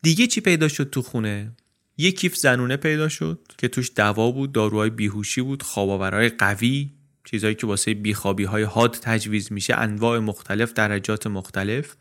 [0.01, 1.51] دیگه چی پیدا شد تو خونه؟
[1.97, 6.89] یک کیف زنونه پیدا شد که توش دوا بود داروهای بیهوشی بود خواباورهای قوی.
[7.25, 11.95] چیزهایی که واسه بیخوابی های حاد تجویز میشه انواع مختلف درجات مختلف.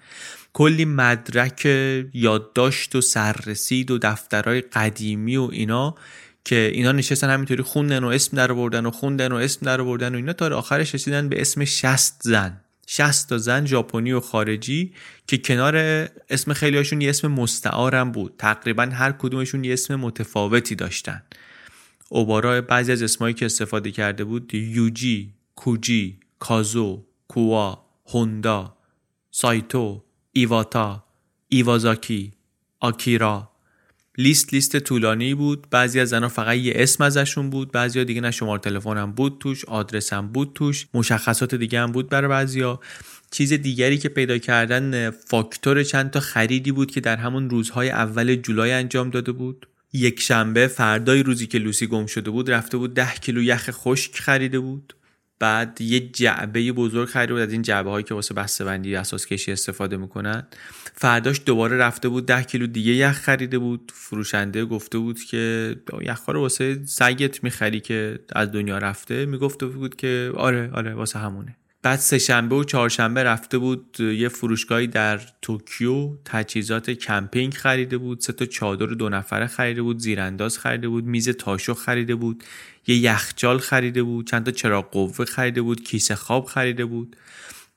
[0.53, 1.67] کلی مدرک
[2.15, 5.95] یادداشت و سررسید و دفترهای قدیمی و اینا
[6.45, 10.15] که اینا نشستن همینطوری خوندن و اسم در بردن و خوندن و اسم در بردن
[10.15, 12.61] و اینا تا آخرش رسیدن به اسم 60 زن.
[12.87, 14.93] 60 تا زن ژاپنی و خارجی
[15.27, 15.77] که کنار
[16.31, 18.35] اسم خیلی هاشون یه اسم مستعارم بود.
[18.39, 21.23] تقریبا هر کدومشون یه اسم متفاوتی داشتن.
[22.15, 28.77] اوبارا بعضی از اسمایی که استفاده کرده بود یوجی، کوجی، کازو، کوا، هوندا،
[29.31, 31.05] سایتو، ایواتا،
[31.49, 32.33] ایوازاکی،
[32.81, 33.51] آکیرا.
[34.19, 35.67] لیست لیست طولانی بود.
[35.71, 37.73] بعضی از زنها فقط یه اسم ازشون بود.
[37.73, 40.87] بعضی دیگه نه شماره تلفن هم بود توش آدرس هم بود توش.
[40.95, 42.81] مشخصات دیگه هم بود برای بعضیا.
[43.31, 48.35] چیز دیگری که پیدا کردن فاکتور چند تا خریدی بود که در همون روزهای اول
[48.35, 49.67] جولای انجام داده بود.
[49.95, 54.17] یک شنبه فردای روزی که لوسی گم شده بود رفته بود ده کیلو یخ خشک
[54.17, 54.95] خریده بود.
[55.39, 57.43] بعد یه جعبه بزرگ خریده بود.
[57.43, 60.47] از این جعبه هایی که واسه بسته بندی اساس کشی استفاده می‌کنن.
[60.95, 63.93] فرداش دوباره رفته بود ده کیلو دیگه یخ خریده بود.
[63.95, 69.27] فروشنده گفته بود که یخ رو واسه سگت می‌خری که از دنیا رفته.
[69.27, 71.57] می‌گفته بود که آره آره واسه همونه.
[71.85, 78.33] بعد سهشنبه و چهارشنبه رفته بود یه فروشگاهی در توکیو تجهیزات کمپینگ خریده بود سه
[78.33, 82.45] تا چادر دو نفره خریده بود زیرانداز خریده بود میز تاشو خریده بود
[82.87, 87.17] یه یخچال خریده بود چند تا چراغ قوه خریده بود کیسه خواب خریده بود.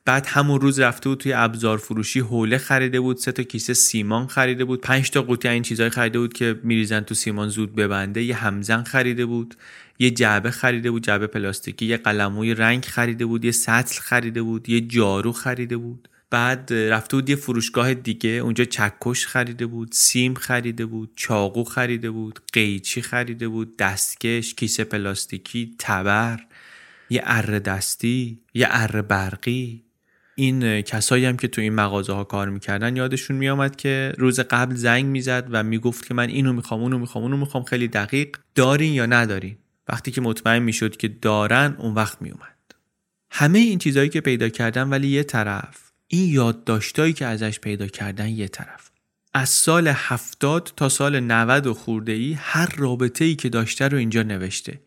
[0.05, 4.27] بعد همون روز رفته بود توی ابزار فروشی حوله خریده بود سه تا کیسه سیمان
[4.27, 8.23] خریده بود پنج تا قوطی این چیزهای خریده بود که میریزن تو سیمان زود ببنده
[8.23, 9.55] یه همزن خریده بود.
[9.99, 14.69] یه جعبه خریده بود جعبه پلاستیکی یه قلموی رنگ خریده بود یه سطل خریده بود
[14.69, 16.09] یه جارو خریده بود.
[16.29, 22.11] بعد رفته بود یه فروشگاه دیگه اونجا چکش خریده بود سیم خریده بود چاقو خریده
[22.11, 26.39] بود قیچی خریده بود دستکش کیسه پلاستیکی تبر
[27.09, 29.83] یه اره دستی یه اره برقی.
[30.35, 34.75] این کسایی هم که تو این مغازه ها کار می‌کردن یادشون میامد که روز قبل
[34.75, 38.37] زنگ می‌زد و می‌گفت که من اینو می‌خوام اونو می‌خوام اونو می‌خوام خیلی دقیق.
[38.55, 39.57] دارین یا ندارین؟
[39.89, 42.57] وقتی که مطمئن می‌شد که دارن اون وقت میومد
[43.31, 48.29] همه این چیزهایی که پیدا کردن ولی یه طرف این یادداشتایی که ازش پیدا کردن
[48.29, 48.89] یه طرف.
[49.33, 53.97] از سال هفتاد تا سال 90 و خورده ای هر رابطه ای که داشته رو
[53.97, 54.79] اینجا نوشته.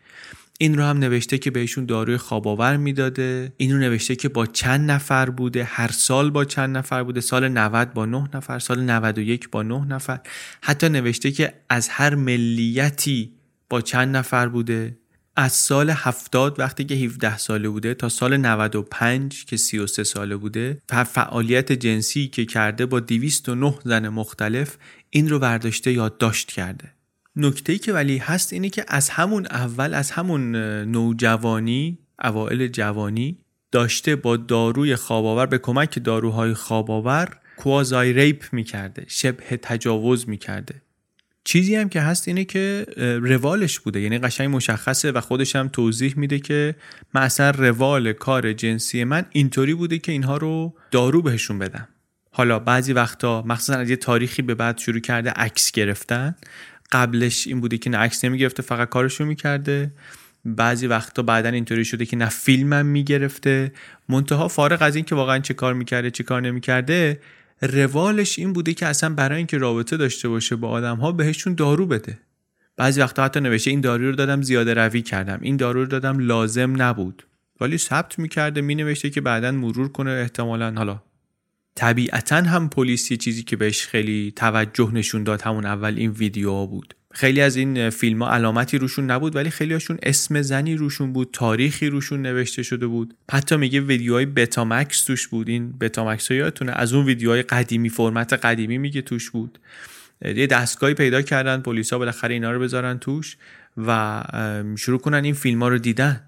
[0.59, 3.53] این رو هم نوشته که بهشون داروی خواباور می‌داده.
[3.57, 5.65] این رو نوشته که با چند نفر بوده.
[5.65, 7.21] هر سال با چند نفر بوده.
[7.21, 10.21] سال 90 با 9 نفر سال 91 با 9 نفر.
[10.63, 13.33] حتی نوشته که از هر ملیتی
[13.71, 14.97] با چند نفر بوده.
[15.37, 20.83] از سال 70 وقتی که 17 ساله بوده تا سال 95 که 33 ساله بوده
[20.93, 24.77] و فعالیت جنسی که کرده با 209 زن مختلف
[25.11, 26.93] این رو برداشته یادداشت کرده.
[27.37, 33.39] نکته که ولی هست اینه که از همون اول از همون نوجوانی اوائل جوانی
[33.73, 40.83] داشته با داروی خواباور به کمک داروهای خواباور کوازای ریپ می‌کرده شبه تجاوز می‌کرده.
[41.45, 42.87] چیزی هم که هست اینه که
[43.23, 44.01] روالش بوده.
[44.01, 46.75] یعنی قشنگ مشخصه و خودش هم توضیح میده که
[47.15, 51.89] من روال کار جنسی من اینطوری بوده که اینها رو دارو بهشون بدم.
[52.33, 56.35] حالا بعضی وقتا مخصوصا از یه تاریخی به بعد شروع کرده عکس گرفتن.
[56.93, 59.91] قبلش این بوده که نه عکس نمی‌گرفته فقط کارشو می‌کرده.
[60.45, 63.73] بعضی وقتا بعدا اینطوری شده که نه فیلمم می‌گرفته.
[64.09, 67.21] منتها فارغ از این که واقعا چه کار می‌کرده چه کار نمی‌کرده
[67.63, 71.87] روالش این بوده که اصلا برای اینکه رابطه داشته باشه با آدم ها بهشون دارو
[71.87, 72.19] بده.
[72.77, 76.19] بعضی وقتا حتی نوشته این دارو رو دادم زیاده روی کردم این دارو رو دادم
[76.19, 77.27] لازم نبود.
[77.61, 80.75] ولی ثبت می‌کرده مینوشته که بعدا مرور کنه احتمالا.
[80.77, 81.03] حالا
[81.75, 86.67] طبیعتا هم پلیس یه چیزی که بهش خیلی توجه نشون داد همون اول این ویدیو
[86.67, 86.95] بود.
[87.13, 91.29] خیلی از این فیلم ها علامتی روشون نبود ولی خیلی هاشون اسم زنی روشون بود
[91.33, 93.15] تاریخی روشون نوشته شده بود.
[93.31, 95.49] حتی میگه ویدیوهای بتامکس توش بود.
[95.49, 99.59] این بتامکس ها یادتونه؟ از اون ویدیوهای قدیمی فرمت قدیمی میگه توش بود.
[100.25, 103.37] یه دستگاهی پیدا کردن پلیسا بالاخره اینا رو بذارن توش
[103.77, 104.23] و
[104.77, 106.21] شروع کنن این فیلم ها رو دیدن.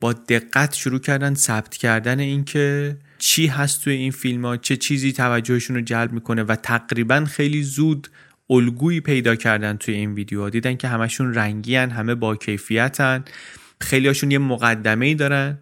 [0.00, 5.12] با دقت شروع کردن ثبت کردن اینکه چی هست توی این فیلم ها چه چیزی
[5.12, 8.08] توجهشون رو جلب می‌کنه و تقریبا خیلی زود
[8.50, 10.50] الگویی پیدا کردن توی این ویدیوها.
[10.50, 13.24] دیدن که همشون رنگی هن، همه با کیفیتن.
[13.80, 15.58] خیلی هاشون یه مقدمه ای دارن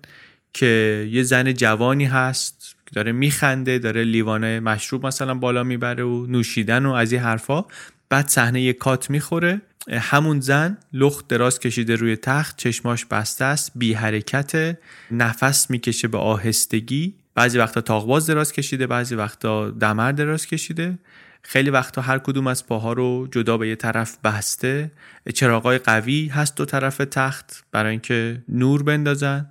[0.53, 6.87] که یه زن جوانی هست داره میخنده داره لیوانه مشروب مثلا بالا می‌بره و نوشیدن
[6.87, 7.65] و از این حرفا.
[8.09, 9.61] بعد صحنه یه کات می‌خوره.
[9.93, 14.79] همون زن لخت دراز کشیده روی تخت چشماش بسته است بی حرکت
[15.11, 17.15] نفس می‌کشه به آهستگی.
[17.35, 20.99] بعضی وقتا تاقباز دراز کشیده بعضی وقتا دمر دراز کشیده.
[21.48, 24.90] خیلی وقتا هر کدوم از پاها رو جدا به یه طرف بسته.
[25.35, 29.47] چراغای قوی هست دو طرف تخت برای اینکه نور بندازن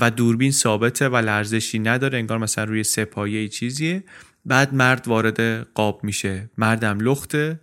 [0.00, 4.04] و دوربین ثابته و لرزشی نداره انگار مثلا روی سپایه چیزیه.
[4.44, 5.40] بعد مرد وارد
[5.74, 6.50] قاب میشه.
[6.58, 7.60] مردم لخته.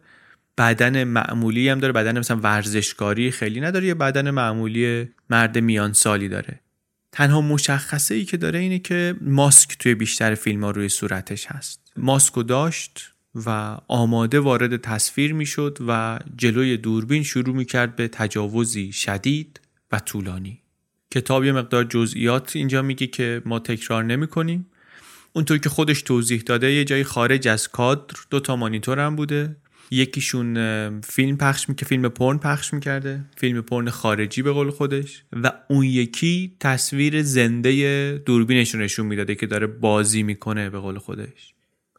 [0.57, 1.93] بدن معمولی هم داره.
[1.93, 3.87] بدن مثلا ورزشکاری خیلی نداره.
[3.87, 6.59] یه بدن معمولی مرد میان سالی داره.
[7.11, 11.91] تنها مشخصه ای که داره اینه که ماسک توی بیشتر فیلم ها روی صورتش هست.
[11.97, 13.12] ماسکو داشت.
[13.35, 19.59] و آماده وارد تصویر می‌شد و جلوی دوربین شروع می‌کرد به تجاوزی شدید
[19.91, 20.59] و طولانی.
[21.11, 24.65] کتاب یه مقدار جزئیات اینجا میگه که ما تکرار نمی کنیم
[25.33, 29.55] اونطور که خودش توضیح داده یه جایی خارج از کادر دو تا مانیتور هم بوده.
[29.91, 33.25] یکیشون فیلم پخش می‌کرد فیلم پرن پخش می‌کرده.
[33.37, 35.23] فیلم پرن خارجی به قول خودش.
[35.33, 40.97] و اون یکی تصویر زنده دوربینش رو نشون می‌داده که داره بازی می‌کنه به قول
[40.97, 41.53] خودش.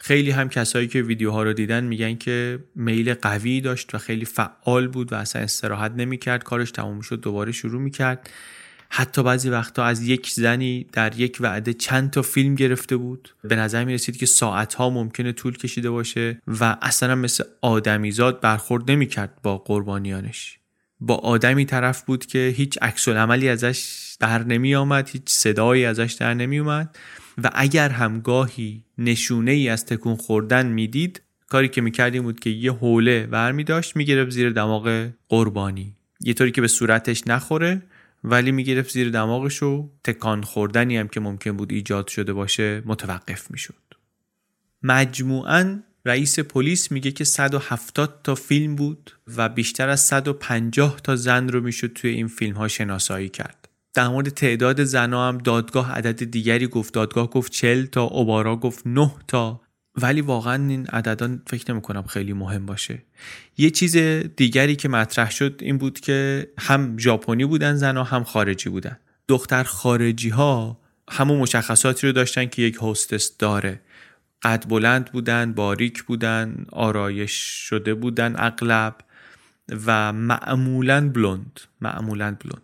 [0.07, 4.89] خیلی هم کسایی که ویدیوها رو دیدن میگن که میل قوی داشت و خیلی فعال
[4.89, 6.43] بود و اصلا استراحت نمی‌کرد.
[6.43, 8.31] کارش تموم شد دوباره شروع می‌کرد.
[8.91, 13.35] حتی بعضی وقتا از یک زنی در یک وعده چند تا فیلم گرفته بود.
[13.45, 18.91] به نظر می رسید که ساعتها ممکنه طول کشیده باشه و اصلا مثل آدمیزاد برخورد
[18.91, 20.59] نمی کرد با قربانیانش.
[21.01, 26.13] با آدمی طرف بود که هیچ عکس عملی ازش در نمی آمد هیچ صدایی ازش
[26.13, 26.99] در نمی اومد
[27.43, 32.73] و اگر همگاهی نشونه ای از تکون خوردن می‌دید کاری که می‌کردیم بود که یه
[32.73, 37.83] حوله ور می داشت می‌گرفت زیر دماغ قربانی یه طوری که به صورتش نخوره
[38.25, 43.51] ولی می‌گرفت زیر دماغش و تکان خوردنی هم که ممکن بود ایجاد شده باشه متوقف
[43.51, 43.75] می‌شد
[44.83, 51.49] مجموعاً رئیس پلیس میگه که 170 تا فیلم بود و بیشتر از 150 تا زن
[51.49, 53.64] رو می‌شد توی این فیلم ها شناسایی کرد.
[53.95, 56.95] در مورد تعداد زنها هم دادگاه عدد دیگری گفت.
[56.95, 59.61] دادگاه گفت 40 تا اوبارا گفت 9 تا.
[60.03, 63.03] ولی واقعا این عددان فکر نمی کنم خیلی مهم باشه.
[63.59, 63.97] یه چیز
[64.37, 68.99] دیگری که مطرح شد این بود که هم ژاپنی بودن زنها هم خارجی بودن.
[69.29, 70.81] دختر خارجی ها
[71.11, 73.81] همون مشخصاتی رو داشتن که یک هستس داره.
[74.43, 77.33] قد بلند بودن باریک بودن آرایش
[77.69, 78.97] شده بودن اغلب
[79.87, 82.64] و معمولا بلوند معمولا بلوند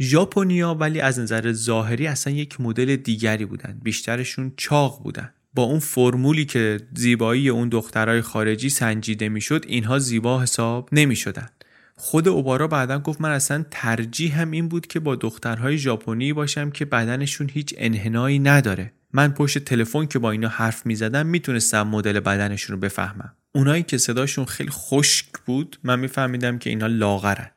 [0.00, 3.80] ژاپنیا ولی از نظر ظاهری اصلا یک مدل دیگری بودن.
[3.82, 5.32] بیشترشون چاق بودن.
[5.54, 11.48] با اون فرمولی که زیبایی اون دخترای خارجی سنجیده می‌شد اینها زیبا حساب نمی شدن.
[11.96, 16.70] خود اوبارا بعدا گفت من اصلا ترجیح هم این بود که با دخترهای ژاپنی باشم
[16.70, 18.92] که بدنشون هیچ انحنایی نداره.
[19.12, 23.32] من پشت تلفن که با اینا حرف می‌زدم می‌تونستم مدل بدنشون رو بفهمم.
[23.54, 27.50] اونایی که صداشون خیلی خشک بود من میفهمیدم که اینا لاغرن.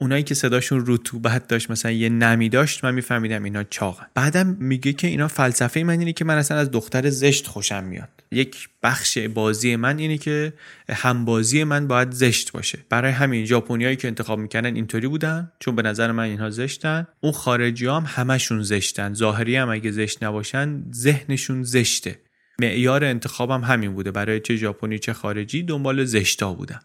[0.00, 4.92] اونایی که صداشون رطوبت داشت مثلا یه نمی داشت من میفهمیدم اینا چاقن بعدم میگه
[4.92, 8.08] که اینا فلسفه من اینه که من اصلا از دختر زشت خوشم میاد.
[8.32, 10.52] یک بخش بازی من اینه که
[10.90, 12.78] همبازی من باید زشت باشه.
[12.88, 17.06] برای همین ژاپنیایی که انتخاب می‌کنن اینطوری بودن چون به نظر من اینها زشتن.
[17.20, 19.14] اون خارجی هم همشون زشتن.
[19.14, 22.18] ظاهری هم اگه زشت نباشن ذهنشون زشته.
[22.60, 24.10] معیار انتخابم همین بوده.
[24.10, 26.80] برای چه ژاپنی چه خارجی دنبال زشتا بودم.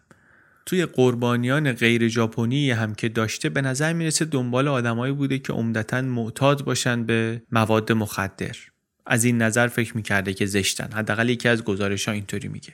[0.66, 6.02] توی قربانیان غیر ژاپنی هم که داشته به نظر می‌رسه دنبال آدمایی بوده که عمدتا
[6.02, 8.56] معتاد باشن به مواد مخدر.
[9.06, 10.92] از این نظر فکر می‌کرده که زشتن.
[10.92, 12.72] حداقل یکی از گزارش ها اینطوری میگه.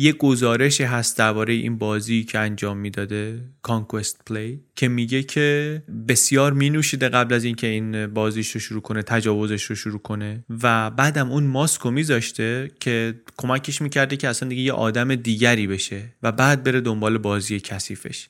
[0.00, 6.52] یه گزارش هست درباره این بازی که انجام می‌داده کانکوست پلی که میگه که بسیار
[6.52, 10.44] مینوشیده قبل از اینکه این بازیش رو شروع کنه تجاوزش رو شروع کنه.
[10.62, 15.66] و بعدم اون ماسک رو میذاشته که کمکش می‌کرده که اصلا دیگه یه آدم دیگری
[15.66, 18.28] بشه و بعد بره دنبال بازی کثیفش.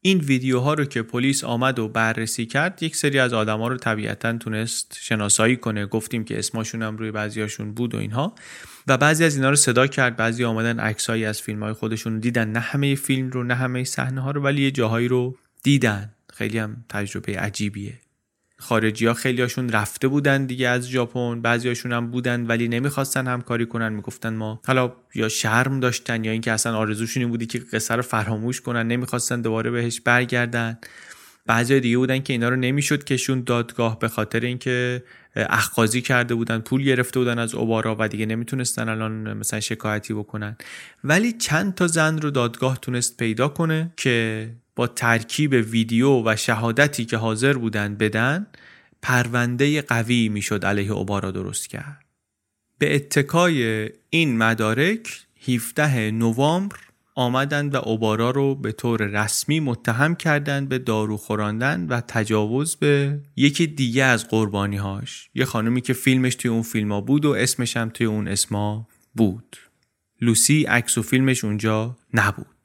[0.00, 4.38] این ویدیوها رو که پلیس آمد و بررسی کرد یک سری از آدما رو طبیعتا
[4.38, 5.86] تونست شناسایی کنه.
[5.86, 8.34] گفتیم که اسمشون هم روی بعضیاشون بود و اینها.
[8.88, 12.48] و بعضی از اینا رو صدا کرد بعضی آمدن عکسایی از فیلم های خودشون دیدن.
[12.48, 16.12] نه همه فیلم رو نه همه صحنه ها رو ولی یه جاهایی رو دیدن.
[16.34, 17.94] خیلی هم تجربه عجیبیه.
[18.60, 23.26] خارجی ها خیلی هاشون رفته بودن دیگه از ژاپن بعضی هاشون هم بودن ولی نمی‌خواستن
[23.26, 23.92] همکاری کنن.
[23.92, 28.02] می‌گفتن ما حالا یا شرم داشتن یا اینکه اصلا آرزوشون این بودی که قصه رو
[28.02, 28.86] فراموش کنن.
[28.86, 30.78] نمی‌خواستن دوباره بهش برگردن.
[31.48, 35.02] بعضی دیگه بودن که اینا رو نمی‌شد کشون دادگاه به خاطر اینکه
[35.36, 40.56] اخقازی کرده بودن پول گرفته بودن از اوبارا و دیگه نمی‌تونستن الان مثلا شکایتی بکنن.
[41.04, 47.04] ولی چند تا زن رو دادگاه تونست پیدا کنه که با ترکیب ویدیو و شهادتی
[47.04, 48.46] که حاضر بودن بدن
[49.02, 52.04] پرونده قوی می‌شد علیه اوبارا درست کرد.
[52.78, 56.76] به اتکای این مدارک 17 نوامبر
[57.18, 63.20] آمدند و اوبارا رو به طور رسمی متهم کردند به دارو خوراندن و تجاوز به
[63.36, 67.30] یکی دیگه از قربانی هاش یه خانمی که فیلمش توی اون فیلم ها بود و
[67.30, 69.56] اسمش هم توی اون اسما بود.
[70.20, 72.57] لوسی عکس و فیلمش اونجا نبود.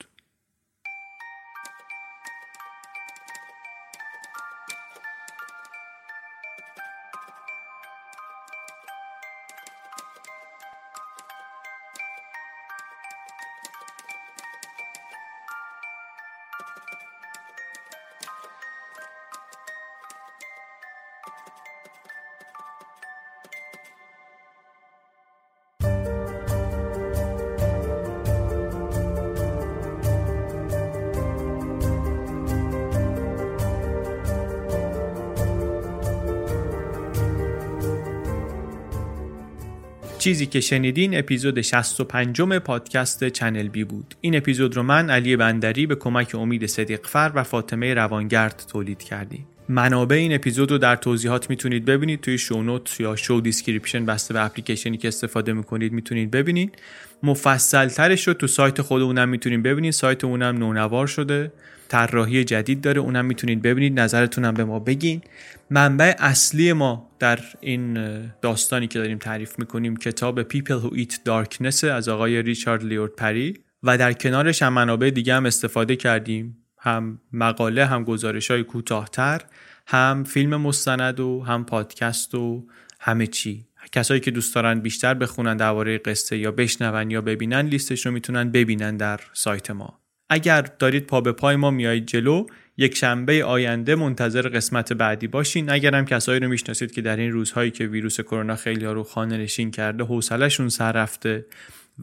[40.53, 44.15] که شنیدین اپیزود 65 پادکست چنل بی بود.
[44.21, 49.45] این اپیزود رو من علی بندری به کمک امید صدیقفر و فاطمه روانگرد تولید کردیم.
[49.69, 52.21] منابع این اپیزود رو در توضیحات می‌تونید ببینید.
[52.21, 56.75] توی show note یا show description بسته به اپلیکیشنی که استفاده می‌کنید می‌تونید ببینید.
[57.23, 59.93] مفصل ترش رو تو سایت خودمونم می‌تونید ببینید.
[59.93, 61.51] سایتمونم نونوار شده.
[61.93, 65.21] طراحی جدید داره اونم می‌تونید ببینید نظرتونم به ما بگین.
[65.69, 67.93] منبع اصلی ما در این
[68.41, 73.59] داستانی که داریم تعریف می‌کنیم کتاب People Who Eat Darkness از آقای ریچارد لیورد پری
[73.83, 76.57] و در کنارش هم منابع دیگه هم استفاده کردیم.
[76.77, 79.41] هم مقاله هم گزارش های کوتاهتر
[79.87, 82.67] هم فیلم مستند و هم پادکست و
[82.99, 83.65] همه چی.
[83.91, 88.51] کسایی که دوست دارن بیشتر بخونن درباره قصه یا بشنون یا ببینن لیستش رو می‌تونن
[88.51, 90.02] ببینن در سایت ما.
[90.29, 92.45] اگر دارید پا به پای ما میایید جلو
[92.77, 95.69] یک شنبه آینده منتظر قسمت بعدی باشین.
[95.69, 99.37] اگر کسایی رو می‌شناسید که در این روزهایی که ویروس کرونا خیلی ها رو خانه
[99.37, 101.45] نشین کرده حوصلهشون سر رفته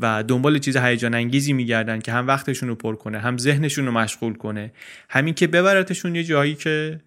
[0.01, 3.93] و دنبال چیز هیجان انگیزی میگردن که هم وقتشون رو پر کنه هم ذهنشون رو
[3.93, 4.73] مشغول کنه.
[5.09, 7.01] همین که ببرتشون یه جایی که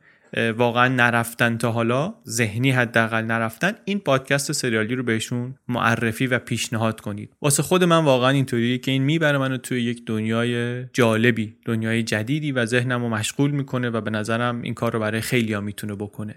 [0.57, 7.01] واقعا نرفتن تا حالا ذهنی حداقل نرفتن این پادکست سریالی رو بهشون معرفی و پیشنهاد
[7.01, 7.33] کنید.
[7.41, 12.51] واسه خود من واقعا اینطوریه که این می‌بره منو توی یک دنیای جالبی دنیای جدیدی
[12.51, 15.95] و ذهنم رو مشغول می‌کنه و به نظرم این کار رو برای خیلی ها می‌تونه
[15.95, 16.35] بکنه.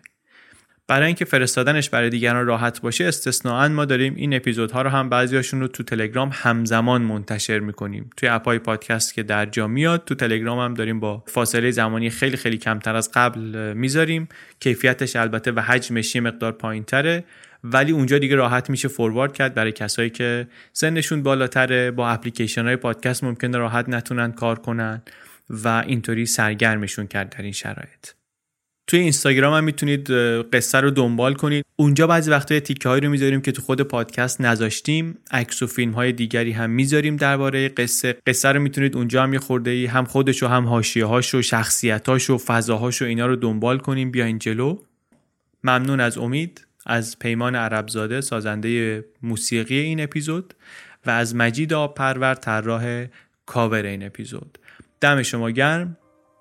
[0.89, 5.61] برای اینکه فرستادنش برای دیگران راحت باشه استثناا ما داریم این اپیزودها رو هم بعضیاشون
[5.61, 8.11] رو تو تلگرام همزمان منتشر می‌کنیم.
[8.17, 12.37] توی اپای پادکست که در جا میاد تو تلگرام هم داریم با فاصله زمانی خیلی
[12.37, 14.29] خیلی کمتر از قبل می‌ذاریم.
[14.61, 17.25] کیفیتش البته و حجمش یه مقدار پایینتره.
[17.65, 22.77] ولی اونجا دیگه راحت میشه فوروارد کرد برای کسایی که سنشون بالاتره با اپلیکیشن های
[22.77, 25.03] پادکست ممکنه راحت نتونن کار کنن
[25.51, 28.07] و اینطوری سرگرمشون کرد در این شرایط.
[28.87, 30.11] توی اینستاگرام هم می‌تونید
[30.53, 31.65] قصه رو دنبال کنید.
[31.77, 35.19] اونجا بعضی وقتا تیکه هایی رو می‌ذاریم که تو خود پادکست نذاشتیم.
[35.31, 38.17] عکس و فیلم های دیگری هم می‌ذاریم درباره قصه.
[38.27, 41.43] قصه رو می‌تونید اونجا هم یه خورده ای هم خودش و هم حاشیه هاش و
[41.43, 44.11] شخصیتاش و فضاهاش و اینا رو دنبال کنیم.
[44.11, 44.79] بیاین جلو.
[45.65, 50.55] ممنون از امید از پیمان عربزاده سازنده موسیقی این اپیزود
[51.07, 53.07] و از مجید آب پرور طراح
[53.47, 54.59] کاور این اپیزود.
[55.01, 55.97] دم شما گرم.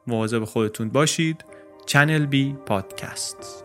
[0.07, 1.45] مواظب خودتون باشید.
[1.85, 3.64] Channel B Podcasts.